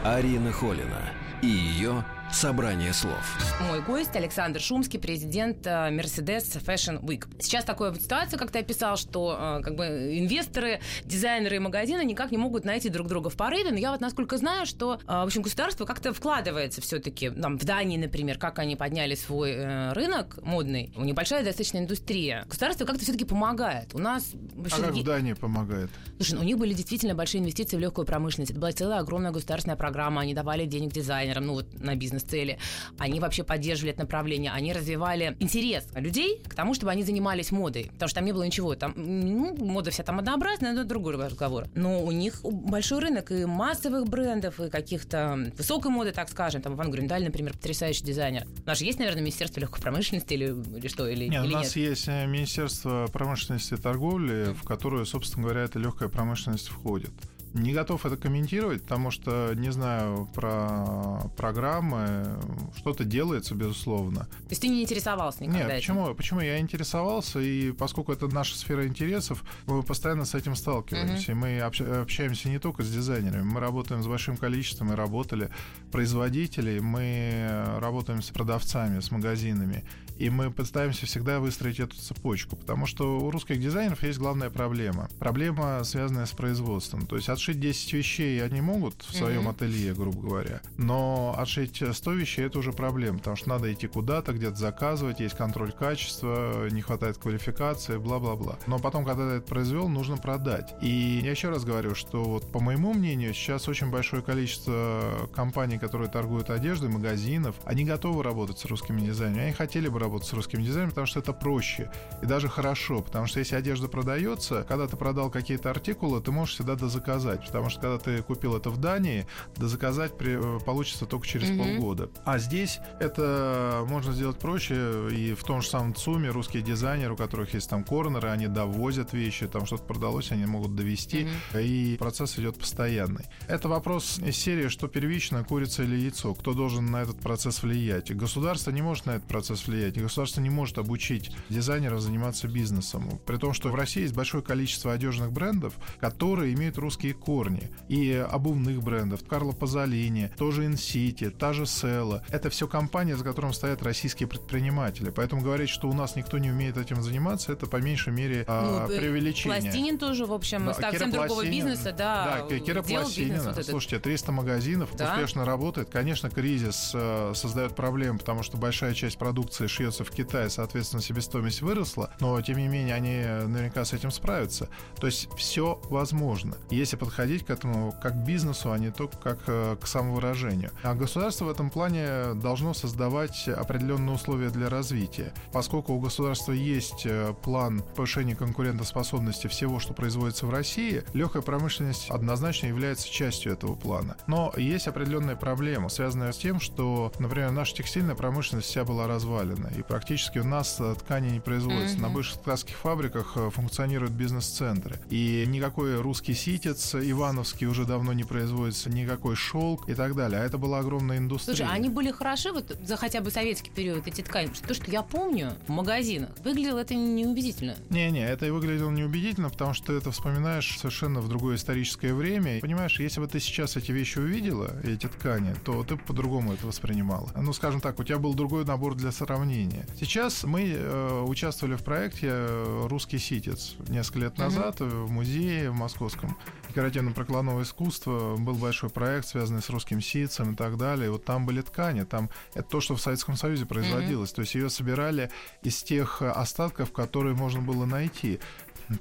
Арина 0.04 0.52
Холина 0.52 1.12
и 1.42 1.46
ее 1.46 2.04
Собрание 2.32 2.92
слов. 2.92 3.38
Мой 3.68 3.80
гость 3.80 4.14
Александр 4.14 4.60
Шумский, 4.60 4.98
президент 4.98 5.66
э, 5.66 5.70
Mercedes 5.90 6.62
Fashion 6.62 7.00
Week. 7.00 7.24
Сейчас 7.40 7.64
такая 7.64 7.92
вот 7.92 8.02
ситуация, 8.02 8.38
как 8.38 8.50
ты 8.50 8.58
описал, 8.58 8.96
что 8.96 9.58
э, 9.58 9.62
как 9.62 9.76
бы 9.76 9.84
инвесторы, 9.86 10.80
дизайнеры 11.04 11.56
и 11.56 11.58
магазины 11.58 12.04
никак 12.04 12.32
не 12.32 12.36
могут 12.36 12.64
найти 12.64 12.90
друг 12.90 13.08
друга 13.08 13.30
в 13.30 13.36
порыве. 13.36 13.70
Но 13.70 13.78
я 13.78 13.90
вот 13.92 14.00
насколько 14.00 14.36
знаю, 14.36 14.66
что 14.66 14.94
э, 14.94 15.06
в 15.06 15.24
общем 15.24 15.42
государство 15.42 15.86
как-то 15.86 16.12
вкладывается 16.12 16.82
все-таки. 16.82 17.30
Там 17.30 17.58
в 17.58 17.64
Дании, 17.64 17.96
например, 17.96 18.38
как 18.38 18.58
они 18.58 18.76
подняли 18.76 19.14
свой 19.14 19.92
рынок 19.92 20.38
модный, 20.42 20.92
у 20.96 21.04
них 21.04 21.14
большая 21.14 21.42
достаточно 21.44 21.78
индустрия. 21.78 22.44
Государство 22.48 22.84
как-то 22.84 23.02
все-таки 23.02 23.24
помогает. 23.24 23.94
У 23.94 23.98
нас 23.98 24.32
вообще, 24.54 24.82
а 24.82 24.86
как 24.86 24.94
в 24.94 25.04
Дании 25.04 25.32
помогает? 25.32 25.90
Слушай, 26.16 26.34
ну, 26.34 26.40
у 26.40 26.44
них 26.44 26.58
были 26.58 26.74
действительно 26.74 27.14
большие 27.14 27.40
инвестиции 27.40 27.76
в 27.76 27.80
легкую 27.80 28.04
промышленность. 28.06 28.50
Это 28.50 28.60
была 28.60 28.72
целая 28.72 28.98
огромная 28.98 29.30
государственная 29.30 29.76
программа. 29.76 30.22
Они 30.22 30.34
давали 30.34 30.66
денег 30.66 30.92
дизайнерам, 30.92 31.46
ну 31.46 31.54
вот 31.54 31.80
на 31.80 31.94
бизнес 31.94 32.15
бизнес-цели, 32.16 32.58
они 32.98 33.20
вообще 33.20 33.44
поддерживали 33.44 33.92
это 33.92 34.00
направление, 34.00 34.52
они 34.52 34.72
развивали 34.72 35.36
интерес 35.40 35.86
людей 35.94 36.42
к 36.46 36.54
тому, 36.54 36.74
чтобы 36.74 36.92
они 36.92 37.02
занимались 37.02 37.52
модой, 37.52 37.90
потому 37.92 38.08
что 38.08 38.16
там 38.16 38.24
не 38.24 38.32
было 38.32 38.42
ничего, 38.42 38.74
там 38.74 38.92
ну, 38.96 39.56
мода 39.56 39.90
вся 39.90 40.02
там 40.02 40.18
однообразная, 40.18 40.72
но 40.72 40.80
это 40.80 40.88
другой 40.88 41.16
разговор. 41.16 41.66
Но 41.74 42.02
у 42.02 42.12
них 42.12 42.40
большой 42.42 43.00
рынок 43.00 43.30
и 43.30 43.44
массовых 43.44 44.08
брендов, 44.08 44.60
и 44.60 44.70
каких-то 44.70 45.52
высокой 45.56 45.90
моды, 45.90 46.12
так 46.12 46.28
скажем, 46.28 46.62
там 46.62 46.74
Иван 46.74 46.90
Грюндаль, 46.90 47.24
например, 47.24 47.52
потрясающий 47.52 48.04
дизайнер. 48.04 48.46
У 48.64 48.66
нас 48.66 48.78
же 48.78 48.84
есть, 48.84 48.98
наверное, 48.98 49.22
Министерство 49.22 49.60
легкой 49.60 49.82
промышленности 49.82 50.34
или, 50.34 50.54
или 50.76 50.88
что, 50.88 51.08
или, 51.08 51.28
нет, 51.28 51.44
или 51.44 51.54
у 51.54 51.56
нас 51.56 51.76
нет? 51.76 51.88
есть 51.90 52.08
э, 52.08 52.26
Министерство 52.26 53.06
промышленности 53.12 53.74
и 53.74 53.76
торговли, 53.76 54.54
в 54.54 54.64
которое, 54.64 55.04
собственно 55.04 55.44
говоря, 55.44 55.62
эта 55.62 55.78
легкая 55.78 56.08
промышленность 56.08 56.68
входит. 56.68 57.10
Не 57.54 57.72
готов 57.72 58.04
это 58.04 58.16
комментировать, 58.16 58.82
потому 58.82 59.10
что 59.10 59.52
не 59.54 59.72
знаю 59.72 60.28
про 60.34 61.30
программы. 61.36 62.38
Что-то 62.76 63.04
делается, 63.04 63.54
безусловно. 63.54 64.20
То 64.20 64.50
есть 64.50 64.62
ты 64.62 64.68
не 64.68 64.82
интересовался 64.82 65.42
никогда 65.42 65.60
Нет, 65.60 65.68
этим? 65.70 65.94
почему? 65.94 66.14
Почему 66.14 66.40
я 66.40 66.58
интересовался, 66.58 67.40
и 67.40 67.72
поскольку 67.72 68.12
это 68.12 68.28
наша 68.28 68.56
сфера 68.58 68.86
интересов, 68.86 69.42
мы 69.66 69.82
постоянно 69.82 70.24
с 70.24 70.34
этим 70.34 70.54
сталкиваемся. 70.54 71.32
Uh-huh. 71.32 71.32
И 71.32 71.34
мы 71.34 71.60
общаемся 72.00 72.48
не 72.48 72.58
только 72.58 72.82
с 72.82 72.90
дизайнерами, 72.90 73.42
мы 73.42 73.60
работаем 73.60 74.02
с 74.02 74.06
большим 74.06 74.36
количеством, 74.36 74.88
мы 74.88 74.96
работали 74.96 75.50
производителей, 75.90 76.80
мы 76.80 77.64
работаем 77.78 78.22
с 78.22 78.30
продавцами, 78.30 79.00
с 79.00 79.10
магазинами. 79.10 79.84
И 80.18 80.30
мы 80.30 80.50
пытаемся 80.50 81.06
всегда 81.06 81.40
выстроить 81.40 81.80
эту 81.80 81.96
цепочку, 81.96 82.56
потому 82.56 82.86
что 82.86 83.18
у 83.18 83.30
русских 83.30 83.60
дизайнеров 83.60 84.02
есть 84.02 84.18
главная 84.18 84.50
проблема. 84.50 85.08
Проблема, 85.18 85.82
связанная 85.84 86.26
с 86.26 86.32
производством. 86.32 87.06
То 87.06 87.16
есть 87.16 87.28
отшить 87.28 87.60
10 87.60 87.92
вещей 87.92 88.42
они 88.44 88.60
могут 88.60 89.02
в 89.02 89.14
своем 89.14 89.48
mm-hmm. 89.48 89.50
ателье, 89.50 89.94
грубо 89.94 90.20
говоря, 90.20 90.60
но 90.76 91.34
отшить 91.38 91.82
100 91.92 92.12
вещей 92.12 92.46
это 92.46 92.58
уже 92.58 92.72
проблема, 92.72 93.18
потому 93.18 93.36
что 93.36 93.48
надо 93.48 93.72
идти 93.72 93.86
куда-то, 93.86 94.32
где-то 94.32 94.56
заказывать, 94.56 95.20
есть 95.20 95.36
контроль 95.36 95.72
качества, 95.72 96.68
не 96.70 96.82
хватает 96.82 97.18
квалификации, 97.18 97.98
бла-бла-бла. 97.98 98.58
Но 98.66 98.78
потом, 98.78 99.04
когда 99.04 99.28
ты 99.28 99.36
это 99.36 99.46
произвел, 99.46 99.88
нужно 99.88 100.16
продать. 100.16 100.74
И 100.80 101.20
я 101.22 101.30
еще 101.30 101.50
раз 101.50 101.64
говорю, 101.64 101.94
что 101.94 102.24
вот 102.24 102.50
по 102.50 102.60
моему 102.60 102.94
мнению, 102.94 103.34
сейчас 103.34 103.68
очень 103.68 103.90
большое 103.90 104.22
количество 104.22 105.28
компаний, 105.34 105.78
которые 105.78 106.10
торгуют 106.10 106.50
одеждой, 106.50 106.88
магазинов, 106.88 107.56
они 107.64 107.84
готовы 107.84 108.22
работать 108.22 108.58
с 108.58 108.64
русскими 108.64 109.00
дизайнерами, 109.00 109.46
они 109.46 109.52
хотели 109.52 109.88
бы 109.88 109.98
работать 110.06 110.28
с 110.28 110.32
русским 110.32 110.62
дизайнером, 110.62 110.90
потому 110.90 111.06
что 111.06 111.18
это 111.18 111.32
проще 111.32 111.90
и 112.22 112.26
даже 112.26 112.48
хорошо, 112.48 113.02
потому 113.02 113.26
что 113.26 113.40
если 113.40 113.56
одежда 113.56 113.88
продается, 113.88 114.64
когда 114.68 114.86
ты 114.86 114.96
продал 114.96 115.30
какие-то 115.30 115.70
артикулы, 115.70 116.20
ты 116.20 116.30
можешь 116.30 116.54
всегда 116.54 116.76
дозаказать, 116.76 117.44
потому 117.44 117.68
что 117.70 117.80
когда 117.80 117.98
ты 117.98 118.22
купил 118.22 118.56
это 118.56 118.70
в 118.70 118.78
Дании, 118.78 119.26
дозаказать 119.56 120.16
при, 120.16 120.38
э, 120.38 120.60
получится 120.60 121.06
только 121.06 121.26
через 121.26 121.50
mm-hmm. 121.50 121.74
полгода. 121.76 122.10
А 122.24 122.38
здесь 122.38 122.78
это 123.00 123.84
можно 123.88 124.12
сделать 124.12 124.38
проще, 124.38 125.08
и 125.10 125.34
в 125.34 125.42
том 125.44 125.60
же 125.60 125.68
самом 125.68 125.94
ЦУМе 125.94 126.30
русские 126.30 126.62
дизайнеры, 126.62 127.14
у 127.14 127.16
которых 127.16 127.54
есть 127.54 127.68
там 127.68 127.84
корнеры, 127.84 128.28
они 128.28 128.46
довозят 128.46 129.12
вещи, 129.12 129.48
там 129.48 129.66
что-то 129.66 129.82
продалось, 129.82 130.30
они 130.30 130.46
могут 130.46 130.76
довести, 130.76 131.26
mm-hmm. 131.52 131.64
и 131.64 131.96
процесс 131.96 132.38
идет 132.38 132.58
постоянный. 132.58 133.24
Это 133.48 133.68
вопрос 133.68 134.18
из 134.18 134.36
серии, 134.36 134.68
что 134.68 134.86
первично, 134.86 135.42
курица 135.44 135.82
или 135.82 135.96
яйцо, 135.96 136.32
кто 136.34 136.54
должен 136.54 136.86
на 136.86 137.02
этот 137.02 137.18
процесс 137.20 137.62
влиять. 137.62 138.14
Государство 138.14 138.70
не 138.70 138.82
может 138.82 139.06
на 139.06 139.16
этот 139.16 139.28
процесс 139.28 139.66
влиять, 139.66 139.95
и 139.96 140.00
государство 140.00 140.40
не 140.40 140.50
может 140.50 140.78
обучить 140.78 141.30
дизайнеров 141.48 142.00
заниматься 142.00 142.48
бизнесом. 142.48 143.20
При 143.26 143.36
том, 143.36 143.52
что 143.52 143.68
в 143.68 143.74
России 143.74 144.02
есть 144.02 144.14
большое 144.14 144.42
количество 144.42 144.92
одежных 144.92 145.32
брендов, 145.32 145.74
которые 146.00 146.54
имеют 146.54 146.78
русские 146.78 147.14
корни. 147.14 147.70
И 147.88 148.12
обувных 148.12 148.82
брендов. 148.82 149.26
Карло 149.26 149.52
Пазолини, 149.52 150.30
тоже 150.36 150.66
Инсити, 150.66 151.30
та 151.30 151.52
же 151.52 151.66
Села. 151.66 152.22
Это 152.28 152.50
все 152.50 152.66
компании, 152.66 153.14
за 153.14 153.24
которым 153.24 153.52
стоят 153.52 153.82
российские 153.82 154.28
предприниматели. 154.28 155.10
Поэтому 155.10 155.42
говорить, 155.42 155.68
что 155.68 155.88
у 155.88 155.92
нас 155.92 156.16
никто 156.16 156.38
не 156.38 156.50
умеет 156.50 156.76
этим 156.76 157.02
заниматься, 157.02 157.52
это 157.52 157.66
по 157.66 157.76
меньшей 157.76 158.12
мере 158.12 158.44
а, 158.46 158.86
ну, 158.88 158.94
э, 158.94 158.98
преувеличение. 158.98 159.60
Пластинин 159.60 159.98
тоже, 159.98 160.26
в 160.26 160.32
общем, 160.32 160.66
да, 160.66 160.74
совсем 160.74 161.10
другого 161.10 161.44
бизнеса, 161.44 161.92
да. 161.96 162.46
Да, 162.48 162.58
Кира 162.58 162.82
Пластинина. 162.82 163.52
Вот 163.52 163.64
Слушайте, 163.64 163.98
300 163.98 164.32
магазинов 164.32 164.90
да? 164.96 165.12
успешно 165.12 165.44
работает. 165.44 165.90
Конечно, 165.90 166.30
кризис 166.30 166.92
э, 166.94 167.32
создает 167.34 167.74
проблемы, 167.74 168.18
потому 168.18 168.42
что 168.42 168.56
большая 168.56 168.94
часть 168.94 169.18
продукции 169.18 169.66
шьет 169.66 169.85
продается 169.86 170.04
в 170.04 170.10
Китае, 170.10 170.50
соответственно, 170.50 171.00
себестоимость 171.00 171.62
выросла, 171.62 172.10
но, 172.18 172.40
тем 172.40 172.58
не 172.58 172.66
менее, 172.66 172.94
они 172.94 173.18
наверняка 173.46 173.84
с 173.84 173.92
этим 173.92 174.10
справятся. 174.10 174.68
То 174.98 175.06
есть 175.06 175.28
все 175.36 175.80
возможно, 175.90 176.56
если 176.70 176.96
подходить 176.96 177.46
к 177.46 177.50
этому 177.50 177.94
как 178.02 178.14
к 178.14 178.26
бизнесу, 178.26 178.72
а 178.72 178.78
не 178.78 178.90
только 178.90 179.16
как 179.18 179.38
э, 179.46 179.76
к 179.80 179.86
самовыражению. 179.86 180.70
А 180.82 180.94
государство 180.94 181.44
в 181.44 181.50
этом 181.50 181.70
плане 181.70 182.34
должно 182.34 182.74
создавать 182.74 183.46
определенные 183.48 184.16
условия 184.16 184.50
для 184.50 184.68
развития. 184.68 185.32
Поскольку 185.52 185.92
у 185.92 186.00
государства 186.00 186.52
есть 186.52 187.04
э, 187.04 187.32
план 187.42 187.82
повышения 187.94 188.34
конкурентоспособности 188.34 189.46
всего, 189.46 189.78
что 189.78 189.94
производится 189.94 190.46
в 190.46 190.50
России, 190.50 191.04
легкая 191.14 191.42
промышленность 191.42 192.10
однозначно 192.10 192.66
является 192.66 193.08
частью 193.08 193.52
этого 193.52 193.76
плана. 193.76 194.16
Но 194.26 194.52
есть 194.56 194.88
определенная 194.88 195.36
проблема, 195.36 195.88
связанная 195.88 196.32
с 196.32 196.38
тем, 196.38 196.58
что, 196.58 197.12
например, 197.20 197.52
наша 197.52 197.76
текстильная 197.76 198.16
промышленность 198.16 198.68
вся 198.68 198.84
была 198.84 199.06
развалена 199.06 199.70
и 199.76 199.82
практически 199.82 200.38
у 200.38 200.44
нас 200.44 200.76
э, 200.80 200.94
ткани 200.98 201.30
не 201.30 201.40
производятся. 201.40 201.96
Mm-hmm. 201.96 202.02
На 202.02 202.08
бывших 202.08 202.38
ткацких 202.38 202.76
фабриках 202.76 203.32
э, 203.36 203.50
функционируют 203.50 204.12
бизнес-центры. 204.12 204.98
И 205.10 205.44
никакой 205.46 206.00
русский 206.00 206.34
ситец 206.34 206.94
ивановский 206.94 207.66
уже 207.66 207.84
давно 207.84 208.12
не 208.12 208.24
производится, 208.24 208.90
никакой 208.90 209.36
шелк 209.36 209.88
и 209.88 209.94
так 209.94 210.14
далее. 210.14 210.40
А 210.40 210.44
это 210.44 210.58
была 210.58 210.80
огромная 210.80 211.18
индустрия. 211.18 211.56
Слушай, 211.56 211.74
они 211.74 211.88
были 211.88 212.10
хороши 212.10 212.52
вот 212.52 212.76
за 212.82 212.96
хотя 212.96 213.20
бы 213.20 213.30
советский 213.30 213.70
период, 213.70 214.06
эти 214.06 214.22
ткани? 214.22 214.50
То, 214.66 214.74
что 214.74 214.90
я 214.90 215.02
помню 215.02 215.52
в 215.66 215.70
магазинах, 215.70 216.30
выглядело 216.44 216.80
это 216.80 216.94
неубедительно. 216.94 217.76
Не-не, 217.90 218.26
это 218.26 218.46
и 218.46 218.50
выглядело 218.50 218.90
неубедительно, 218.90 219.50
потому 219.50 219.74
что 219.74 219.86
ты 219.86 219.92
это 219.94 220.10
вспоминаешь 220.10 220.78
совершенно 220.78 221.20
в 221.20 221.28
другое 221.28 221.56
историческое 221.56 222.14
время. 222.14 222.58
И, 222.58 222.60
понимаешь, 222.60 222.98
если 223.00 223.20
бы 223.20 223.26
ты 223.26 223.40
сейчас 223.40 223.76
эти 223.76 223.92
вещи 223.92 224.18
увидела, 224.18 224.70
эти 224.84 225.06
ткани, 225.06 225.54
то 225.64 225.84
ты 225.84 225.96
по-другому 225.96 226.52
это 226.52 226.66
воспринимала. 226.66 227.30
Ну, 227.36 227.52
скажем 227.52 227.80
так, 227.80 227.98
у 227.98 228.04
тебя 228.04 228.18
был 228.18 228.34
другой 228.34 228.64
набор 228.64 228.94
для 228.94 229.12
сравнения 229.12 229.65
мнение. 229.66 229.86
Сейчас 229.98 230.44
мы 230.44 230.68
э, 230.68 231.22
участвовали 231.22 231.76
в 231.76 231.82
проекте 231.82 232.28
э, 232.30 232.86
«Русский 232.88 233.18
ситец» 233.18 233.74
несколько 233.88 234.20
лет 234.20 234.38
назад 234.38 234.80
mm-hmm. 234.80 235.04
в 235.04 235.10
музее 235.10 235.70
в 235.70 235.74
Московском 235.74 236.36
декоративно-прикладного 236.68 237.62
искусства. 237.62 238.36
Был 238.36 238.54
большой 238.54 238.90
проект, 238.90 239.28
связанный 239.28 239.62
с 239.62 239.70
русским 239.70 240.00
ситцем 240.00 240.52
и 240.52 240.56
так 240.56 240.76
далее. 240.76 241.06
И 241.06 241.10
вот 241.10 241.24
там 241.24 241.46
были 241.46 241.60
ткани, 241.60 242.04
там 242.04 242.30
это 242.54 242.68
то, 242.68 242.80
что 242.80 242.96
в 242.96 243.00
Советском 243.00 243.36
Союзе 243.36 243.66
производилось. 243.66 244.30
Mm-hmm. 244.30 244.34
То 244.34 244.40
есть 244.42 244.54
ее 244.54 244.70
собирали 244.70 245.30
из 245.62 245.82
тех 245.82 246.22
остатков, 246.22 246.92
которые 246.92 247.34
можно 247.34 247.60
было 247.60 247.84
найти 247.84 248.40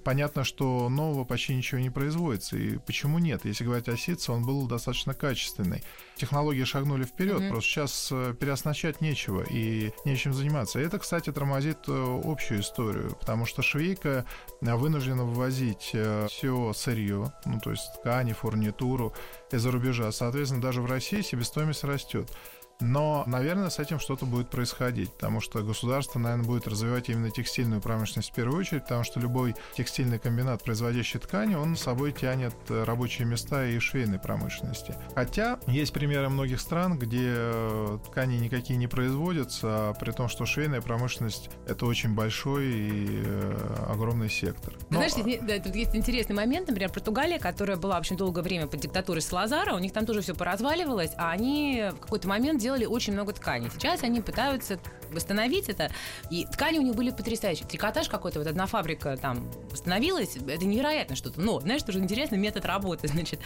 понятно, 0.03 0.43
что 0.43 0.89
нового 0.89 1.23
почти 1.23 1.55
ничего 1.55 1.79
не 1.79 1.89
производится. 1.89 2.57
И 2.57 2.77
почему 2.77 3.19
нет? 3.19 3.45
Если 3.45 3.63
говорить 3.63 3.88
о 3.89 3.97
ситце, 3.97 4.31
он 4.31 4.45
был 4.45 4.67
достаточно 4.67 5.13
качественный. 5.13 5.83
Технологии 6.15 6.63
шагнули 6.63 7.03
вперед, 7.03 7.41
mm-hmm. 7.41 7.49
просто 7.49 7.69
сейчас 7.69 8.09
э, 8.11 8.33
переоснащать 8.39 9.01
нечего 9.01 9.43
и 9.43 9.91
нечем 10.05 10.33
заниматься. 10.33 10.79
Это, 10.79 10.99
кстати, 10.99 11.31
тормозит 11.31 11.79
э, 11.88 12.21
общую 12.23 12.61
историю, 12.61 13.15
потому 13.19 13.45
что 13.45 13.61
швейка 13.61 14.25
вынуждена 14.61 15.23
вывозить 15.23 15.93
все 16.29 16.73
сырье, 16.73 17.33
ну 17.45 17.59
то 17.59 17.71
есть 17.71 17.83
ткани, 17.99 18.33
фурнитуру 18.33 19.13
из-за 19.51 19.71
рубежа. 19.71 20.11
Соответственно, 20.11 20.61
даже 20.61 20.81
в 20.81 20.86
России 20.86 21.21
себестоимость 21.21 21.83
растет. 21.83 22.31
Но, 22.80 23.23
наверное, 23.28 23.69
с 23.69 23.80
этим 23.80 23.99
что-то 23.99 24.26
будет 24.26 24.49
происходить, 24.49 25.11
потому 25.13 25.39
что 25.39 25.61
государство, 25.61 26.19
наверное, 26.19 26.45
будет 26.45 26.67
развивать 26.67 27.09
именно 27.09 27.32
текстильную 27.32 27.82
промышленность 27.82 28.32
в 28.32 28.34
первую 28.34 28.59
очередь, 28.59 28.84
потому 28.84 29.03
что 29.03 29.19
любой 29.19 29.55
текстильный 29.76 30.19
комбинат, 30.19 30.63
производящий 30.63 31.19
ткани, 31.19 31.55
он 31.55 31.76
с 31.76 31.82
собой 31.82 32.11
тянет 32.11 32.53
э, 32.69 32.84
рабочие 32.84 33.28
места 33.28 33.65
и 33.65 33.80
швейной 33.80 34.19
промышленности. 34.19 34.95
Хотя 35.15 35.59
есть 35.67 35.93
примеры 35.93 36.30
многих 36.30 36.59
стран, 36.59 36.97
где 36.97 37.34
э, 37.36 37.99
ткани 38.09 38.38
никакие 38.38 38.78
не 38.78 38.88
производятся, 38.88 39.89
а 39.89 39.93
при 39.93 40.11
том, 40.11 40.28
что 40.28 40.45
швейная 40.45 40.82
промышленность— 40.82 41.49
это 41.67 41.86
очень 41.86 42.13
большой 42.13 42.65
и 42.65 43.23
э, 43.26 43.86
огромный 43.89 44.30
сектор. 44.30 44.73
Но... 44.89 45.01
Знаешь, 45.01 45.39
да, 45.41 45.59
тут 45.59 45.76
есть 45.76 45.95
интересный 45.95 46.36
момент, 46.36 46.67
например, 46.67 46.91
Португалия, 46.91 47.39
которая 47.39 47.78
была 47.78 47.99
очень 47.99 48.17
долгое 48.17 48.41
время 48.41 48.67
под 48.67 48.82
диктатурой 48.82 49.21
Салазара, 49.21 49.76
у 49.76 49.80
них 49.80 49.93
там 49.93 50.05
тоже 50.05 50.21
все 50.21 50.36
поразваливалось, 50.36 51.11
а 51.17 51.32
они 51.32 51.89
в 51.95 51.99
какой-то 51.99 52.28
момент 52.28 52.61
делали 52.66 52.86
очень 52.86 53.13
много 53.13 53.32
тканей. 53.32 53.70
Сейчас 53.70 54.01
они 54.01 54.22
пытаются 54.22 54.80
восстановить 55.11 55.69
это. 55.69 55.91
И 56.29 56.45
ткани 56.45 56.79
у 56.79 56.81
них 56.81 56.95
были 56.95 57.11
потрясающие. 57.11 57.67
Трикотаж 57.67 58.07
какой-то, 58.09 58.39
вот 58.39 58.47
одна 58.47 58.65
фабрика 58.65 59.17
там 59.17 59.49
восстановилась, 59.71 60.35
это 60.35 60.65
невероятно 60.65 61.15
что-то. 61.15 61.41
Но, 61.41 61.59
знаешь, 61.59 61.83
тоже 61.83 61.99
интересный 61.99 62.37
метод 62.37 62.65
работы. 62.65 63.07
Значит, 63.15 63.39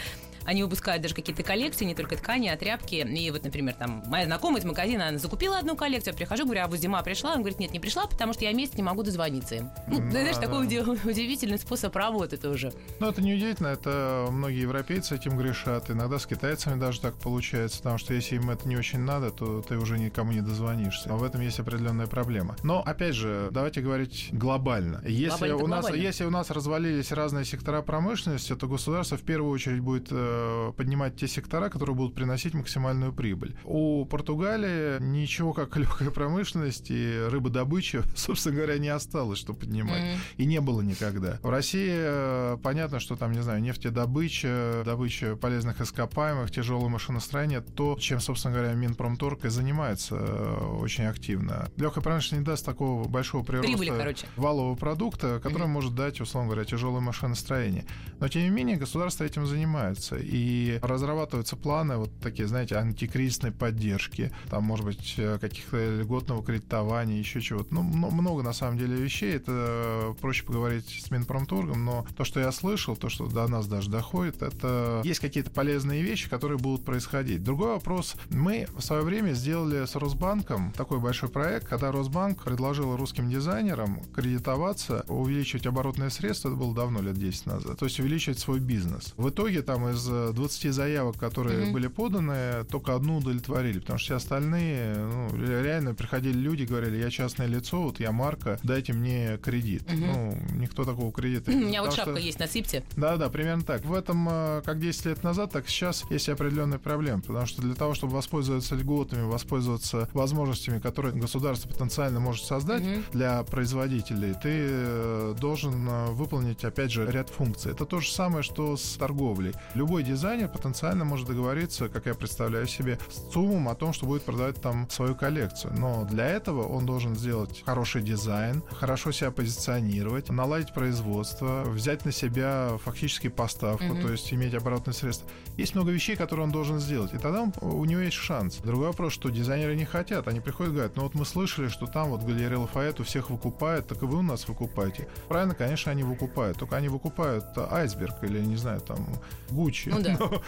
они 0.44 0.62
выпускают 0.62 1.02
даже 1.02 1.14
какие-то 1.14 1.42
коллекции, 1.42 1.84
не 1.84 1.94
только 1.94 2.16
ткани, 2.16 2.48
а 2.48 2.56
тряпки. 2.56 2.94
И 2.96 3.30
вот, 3.30 3.44
например, 3.44 3.74
там, 3.74 4.02
моя 4.06 4.26
знакомая 4.26 4.60
из 4.60 4.64
магазина, 4.64 5.08
она 5.08 5.18
закупила 5.18 5.58
одну 5.58 5.76
коллекцию, 5.76 6.12
я 6.12 6.18
прихожу, 6.18 6.44
говорю, 6.44 6.62
а 6.62 6.68
вот 6.68 6.78
зима 6.78 7.02
пришла? 7.02 7.32
Он 7.32 7.40
говорит, 7.40 7.58
нет, 7.58 7.72
не 7.72 7.80
пришла, 7.80 8.06
потому 8.06 8.32
что 8.32 8.44
я 8.44 8.52
месяц 8.52 8.74
не 8.74 8.82
могу 8.82 9.02
дозвониться 9.02 9.56
им. 9.56 9.70
Ну, 9.86 9.98
да, 9.98 10.10
знаешь, 10.10 10.36
да. 10.36 10.42
такой 10.42 10.66
удивительный 11.04 11.58
способ 11.58 11.94
работы 11.94 12.36
тоже. 12.36 12.72
Ну, 12.98 13.08
это 13.08 13.22
не 13.22 13.34
удивительно, 13.34 13.68
это 13.68 14.28
многие 14.30 14.60
европейцы 14.60 15.14
этим 15.14 15.36
грешат. 15.36 15.90
Иногда 15.90 16.18
с 16.18 16.26
китайцами 16.26 16.78
даже 16.78 17.00
так 17.00 17.14
получается, 17.16 17.78
потому 17.78 17.98
что 17.98 18.14
если 18.14 18.36
им 18.36 18.50
это 18.50 18.68
не 18.68 18.76
очень 18.76 19.00
надо, 19.00 19.30
то 19.30 19.62
ты 19.62 19.76
уже 19.76 19.98
никому 19.98 20.32
не 20.32 20.40
дозвонишься. 20.40 21.10
А 21.10 21.16
в 21.16 21.22
этом 21.22 21.40
есть 21.40 21.49
определенная 21.58 22.06
проблема. 22.06 22.56
Но, 22.62 22.82
опять 22.82 23.14
же, 23.14 23.48
давайте 23.50 23.80
говорить 23.80 24.28
глобально. 24.32 25.02
Если, 25.06 25.50
у 25.50 25.66
нас, 25.66 25.90
если 25.92 26.24
у 26.24 26.30
нас 26.30 26.50
развалились 26.50 27.12
разные 27.12 27.44
сектора 27.44 27.82
промышленности, 27.82 28.54
то 28.54 28.68
государство 28.68 29.16
в 29.16 29.22
первую 29.22 29.52
очередь 29.52 29.80
будет 29.80 30.08
э, 30.10 30.72
поднимать 30.76 31.16
те 31.16 31.26
сектора, 31.26 31.68
которые 31.68 31.96
будут 31.96 32.14
приносить 32.14 32.54
максимальную 32.54 33.12
прибыль. 33.12 33.56
У 33.64 34.04
Португалии 34.04 35.02
ничего 35.02 35.52
как 35.52 35.76
легкая 35.76 36.10
промышленность 36.10 36.90
и 36.90 37.26
рыбодобыча, 37.28 38.04
собственно 38.14 38.56
говоря, 38.56 38.78
не 38.78 38.88
осталось, 38.88 39.38
что 39.38 39.54
поднимать. 39.54 40.02
Mm-hmm. 40.02 40.18
И 40.36 40.46
не 40.46 40.60
было 40.60 40.80
никогда. 40.82 41.38
В 41.42 41.50
России 41.50 41.90
э, 41.92 42.58
понятно, 42.62 43.00
что 43.00 43.16
там, 43.16 43.32
не 43.32 43.42
знаю, 43.42 43.62
нефтедобыча, 43.62 44.82
добыча 44.84 45.36
полезных 45.36 45.80
ископаемых, 45.80 46.50
тяжелое 46.50 46.88
машиностроение, 46.88 47.60
то, 47.60 47.96
чем, 47.98 48.20
собственно 48.20 48.54
говоря, 48.54 48.74
Минпромторг 48.74 49.44
и 49.44 49.48
занимается 49.48 50.16
э, 50.16 50.76
очень 50.80 51.04
активно. 51.04 51.39
Легкая 51.76 52.02
промышленность 52.02 52.40
не 52.40 52.44
даст 52.44 52.64
такого 52.64 53.06
большого 53.08 53.42
прироста 53.42 53.68
Прибыли, 53.68 53.90
короче. 53.90 54.26
валового 54.36 54.74
продукта, 54.74 55.40
который 55.42 55.64
mm-hmm. 55.64 55.66
может 55.68 55.94
дать, 55.94 56.20
условно 56.20 56.50
говоря, 56.50 56.64
тяжелое 56.64 57.00
машиностроение. 57.00 57.84
Но, 58.18 58.28
тем 58.28 58.42
не 58.42 58.50
менее, 58.50 58.76
государство 58.76 59.24
этим 59.24 59.46
занимается. 59.46 60.16
И 60.20 60.78
разрабатываются 60.82 61.56
планы 61.56 61.96
вот 61.96 62.10
такие, 62.20 62.46
знаете, 62.48 62.76
антикризисной 62.76 63.52
поддержки, 63.52 64.32
там, 64.48 64.64
может 64.64 64.84
быть, 64.84 65.14
э, 65.16 65.38
каких-то 65.40 66.00
льготного 66.00 66.44
кредитования, 66.44 67.18
еще 67.18 67.40
чего-то. 67.40 67.74
Ну, 67.74 67.82
много, 67.82 68.42
на 68.42 68.52
самом 68.52 68.78
деле, 68.78 68.96
вещей. 68.96 69.34
Это 69.34 69.52
э, 69.52 70.14
проще 70.20 70.44
поговорить 70.44 70.88
с 70.88 71.10
Минпромторгом, 71.10 71.84
но 71.84 72.06
то, 72.16 72.24
что 72.24 72.40
я 72.40 72.52
слышал, 72.52 72.96
то, 72.96 73.08
что 73.08 73.26
до 73.26 73.46
нас 73.48 73.66
даже 73.66 73.90
доходит, 73.90 74.42
это 74.42 75.00
есть 75.04 75.20
какие-то 75.20 75.50
полезные 75.50 76.02
вещи, 76.02 76.28
которые 76.28 76.58
будут 76.58 76.84
происходить. 76.84 77.42
Другой 77.42 77.68
вопрос. 77.68 78.16
Мы 78.30 78.66
в 78.74 78.80
свое 78.80 79.02
время 79.02 79.32
сделали 79.32 79.86
с 79.86 79.94
Росбанком 79.96 80.72
такой 80.72 80.98
большой 80.98 81.28
проект, 81.30 81.66
когда 81.66 81.92
Росбанк 81.92 82.42
предложил 82.44 82.96
русским 82.96 83.30
дизайнерам 83.30 84.02
кредитоваться, 84.14 85.04
увеличивать 85.08 85.66
оборотные 85.66 86.10
средства, 86.10 86.48
это 86.48 86.56
было 86.56 86.74
давно, 86.74 87.00
лет 87.00 87.18
10 87.18 87.46
назад, 87.46 87.78
то 87.78 87.84
есть 87.84 87.98
увеличивать 88.00 88.38
свой 88.38 88.60
бизнес. 88.60 89.14
В 89.16 89.30
итоге 89.30 89.62
там 89.62 89.88
из 89.88 90.04
20 90.04 90.72
заявок, 90.72 91.16
которые 91.18 91.60
mm-hmm. 91.60 91.72
были 91.72 91.86
поданы, 91.86 92.64
только 92.64 92.94
одну 92.94 93.18
удовлетворили, 93.18 93.78
потому 93.80 93.98
что 93.98 94.06
все 94.06 94.16
остальные, 94.16 94.96
ну, 94.96 95.36
реально 95.36 95.94
приходили 95.94 96.36
люди, 96.36 96.64
говорили, 96.64 96.96
я 96.96 97.10
частное 97.10 97.46
лицо, 97.46 97.82
вот 97.82 98.00
я 98.00 98.12
марка, 98.12 98.58
дайте 98.62 98.92
мне 98.92 99.38
кредит. 99.38 99.82
Mm-hmm. 99.82 100.12
Ну, 100.14 100.58
никто 100.58 100.84
такого 100.84 101.12
кредита... 101.12 101.50
У 101.50 101.54
меня 101.54 101.82
вот 101.82 101.94
шапка 101.94 102.16
что... 102.16 102.20
есть, 102.20 102.38
насыпьте. 102.38 102.84
Да-да, 102.96 103.28
примерно 103.28 103.62
так. 103.62 103.84
В 103.84 103.94
этом, 103.94 104.28
э, 104.30 104.62
как 104.64 104.80
10 104.80 105.06
лет 105.06 105.22
назад, 105.22 105.52
так 105.52 105.68
сейчас 105.68 106.04
есть 106.10 106.28
определенные 106.28 106.78
проблемы, 106.78 107.22
потому 107.22 107.46
что 107.46 107.62
для 107.62 107.74
того, 107.74 107.94
чтобы 107.94 108.14
воспользоваться 108.14 108.74
льготами, 108.74 109.22
воспользоваться 109.22 110.08
возможностями, 110.12 110.78
которые 110.78 111.14
государство 111.20 111.68
потенциально 111.68 112.20
может 112.20 112.44
создать 112.44 112.82
mm-hmm. 112.82 113.04
для 113.12 113.42
производителей, 113.44 114.34
ты 114.34 114.66
э, 114.68 115.34
должен 115.38 115.88
э, 115.88 116.06
выполнить, 116.10 116.64
опять 116.64 116.90
же, 116.90 117.08
ряд 117.10 117.30
функций. 117.30 117.72
Это 117.72 117.84
то 117.84 118.00
же 118.00 118.10
самое, 118.10 118.42
что 118.42 118.76
с 118.76 118.96
торговлей. 118.96 119.52
Любой 119.74 120.02
дизайнер 120.02 120.48
потенциально 120.48 121.04
может 121.04 121.26
договориться, 121.28 121.88
как 121.88 122.06
я 122.06 122.14
представляю 122.14 122.66
себе, 122.66 122.98
с 123.08 123.32
ЦУМом 123.32 123.68
о 123.68 123.74
том, 123.74 123.92
что 123.92 124.06
будет 124.06 124.22
продавать 124.22 124.60
там 124.60 124.88
свою 124.90 125.14
коллекцию. 125.14 125.74
Но 125.78 126.04
для 126.04 126.26
этого 126.26 126.66
он 126.66 126.86
должен 126.86 127.14
сделать 127.14 127.62
хороший 127.64 128.02
дизайн, 128.02 128.62
хорошо 128.70 129.12
себя 129.12 129.30
позиционировать, 129.30 130.30
наладить 130.30 130.72
производство, 130.74 131.64
взять 131.66 132.04
на 132.04 132.12
себя 132.12 132.78
фактически 132.84 133.28
поставку, 133.28 133.84
mm-hmm. 133.84 134.02
то 134.02 134.12
есть 134.12 134.32
иметь 134.32 134.54
оборотное 134.54 134.94
средство. 134.94 135.28
Есть 135.56 135.74
много 135.74 135.90
вещей, 135.90 136.16
которые 136.16 136.44
он 136.44 136.52
должен 136.52 136.80
сделать, 136.80 137.12
и 137.14 137.18
тогда 137.18 137.42
он, 137.42 137.52
у 137.60 137.84
него 137.84 138.00
есть 138.00 138.16
шанс. 138.16 138.56
Другой 138.56 138.88
вопрос, 138.88 139.12
что 139.12 139.28
дизайнеры 139.30 139.76
не 139.76 139.84
хотят. 139.84 140.28
Они 140.28 140.40
приходят 140.40 140.72
и 140.72 140.74
говорят, 140.74 140.96
ну 140.96 141.04
вот 141.10 141.18
мы 141.18 141.24
слышали, 141.24 141.68
что 141.68 141.86
там 141.86 142.10
вот 142.10 142.22
галерея 142.22 142.58
Лафайет 142.58 143.00
у 143.00 143.04
всех 143.04 143.30
выкупает, 143.30 143.86
так 143.88 144.02
и 144.02 144.06
вы 144.06 144.18
у 144.18 144.22
нас 144.22 144.46
выкупаете. 144.46 145.08
Правильно, 145.28 145.54
конечно, 145.54 145.90
они 145.90 146.02
выкупают, 146.02 146.58
только 146.58 146.76
они 146.76 146.88
выкупают 146.88 147.46
айсберг 147.56 148.22
или, 148.22 148.38
не 148.40 148.56
знаю, 148.56 148.80
там, 148.80 149.06
Гуччи. 149.50 149.88
Ну 149.88 150.00
да. 150.00 150.18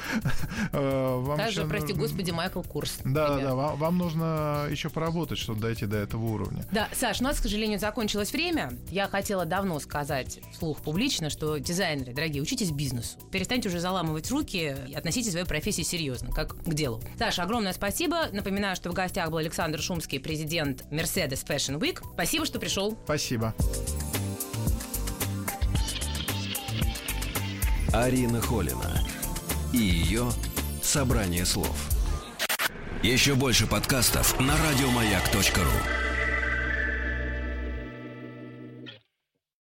Э, 0.73 1.35
Даже, 1.37 1.67
прости 1.67 1.93
господи, 1.93 2.31
Майкл 2.31 2.63
Курс. 2.63 2.99
Да, 3.05 3.37
да, 3.37 3.41
да, 3.41 3.55
вам 3.55 3.99
нужно 3.99 4.67
еще 4.71 4.91
поработать, 4.91 5.39
чтобы 5.39 5.61
дойти 5.61 5.87
до 5.87 5.97
этого 5.97 6.25
уровня. 6.25 6.65
Да, 6.71 6.89
Саш, 6.93 7.21
у 7.21 7.25
нас, 7.25 7.39
к 7.39 7.43
сожалению, 7.43 7.79
закончилось 7.79 8.33
время. 8.33 8.73
Я 8.91 9.09
хотела 9.09 9.45
давно 9.45 9.81
сказать 9.81 10.41
вслух 10.53 10.79
публично, 10.79 11.31
что 11.31 11.59
дизайнеры, 11.59 12.13
дорогие, 12.13 12.43
учитесь 12.43 12.71
бизнесу. 12.71 13.19
Перестаньте 13.31 13.69
уже 13.69 13.81
заламывать 13.81 14.31
руки 14.31 14.77
и 14.89 14.95
относитесь 14.95 15.31
к 15.31 15.33
своей 15.33 15.47
профессии 15.47 15.83
серьезно, 15.83 16.33
как 16.33 16.57
к 16.57 16.75
делу. 16.75 17.03
Саша, 17.19 17.43
огромное 17.43 17.73
спасибо. 17.73 18.29
Напоминаю, 18.33 18.77
что 18.77 18.91
в 18.91 18.95
гостях 18.95 19.31
был 19.31 19.39
Александр 19.39 19.81
Шумский, 19.81 20.19
президент 20.53 20.85
Mercedes 20.91 21.47
Fashion 21.47 21.81
Week. 21.81 21.99
Спасибо, 22.13 22.45
что 22.45 22.59
пришел. 22.59 22.99
Спасибо. 23.05 23.55
Арина 27.93 28.41
Холина 28.43 29.03
и 29.73 29.79
ее 29.79 30.31
«Собрание 30.83 31.47
слов». 31.47 31.75
Еще 33.03 33.35
больше 33.35 33.67
подкастов 33.67 34.39
на 34.39 34.55
радиомаяк.ру 34.59 36.12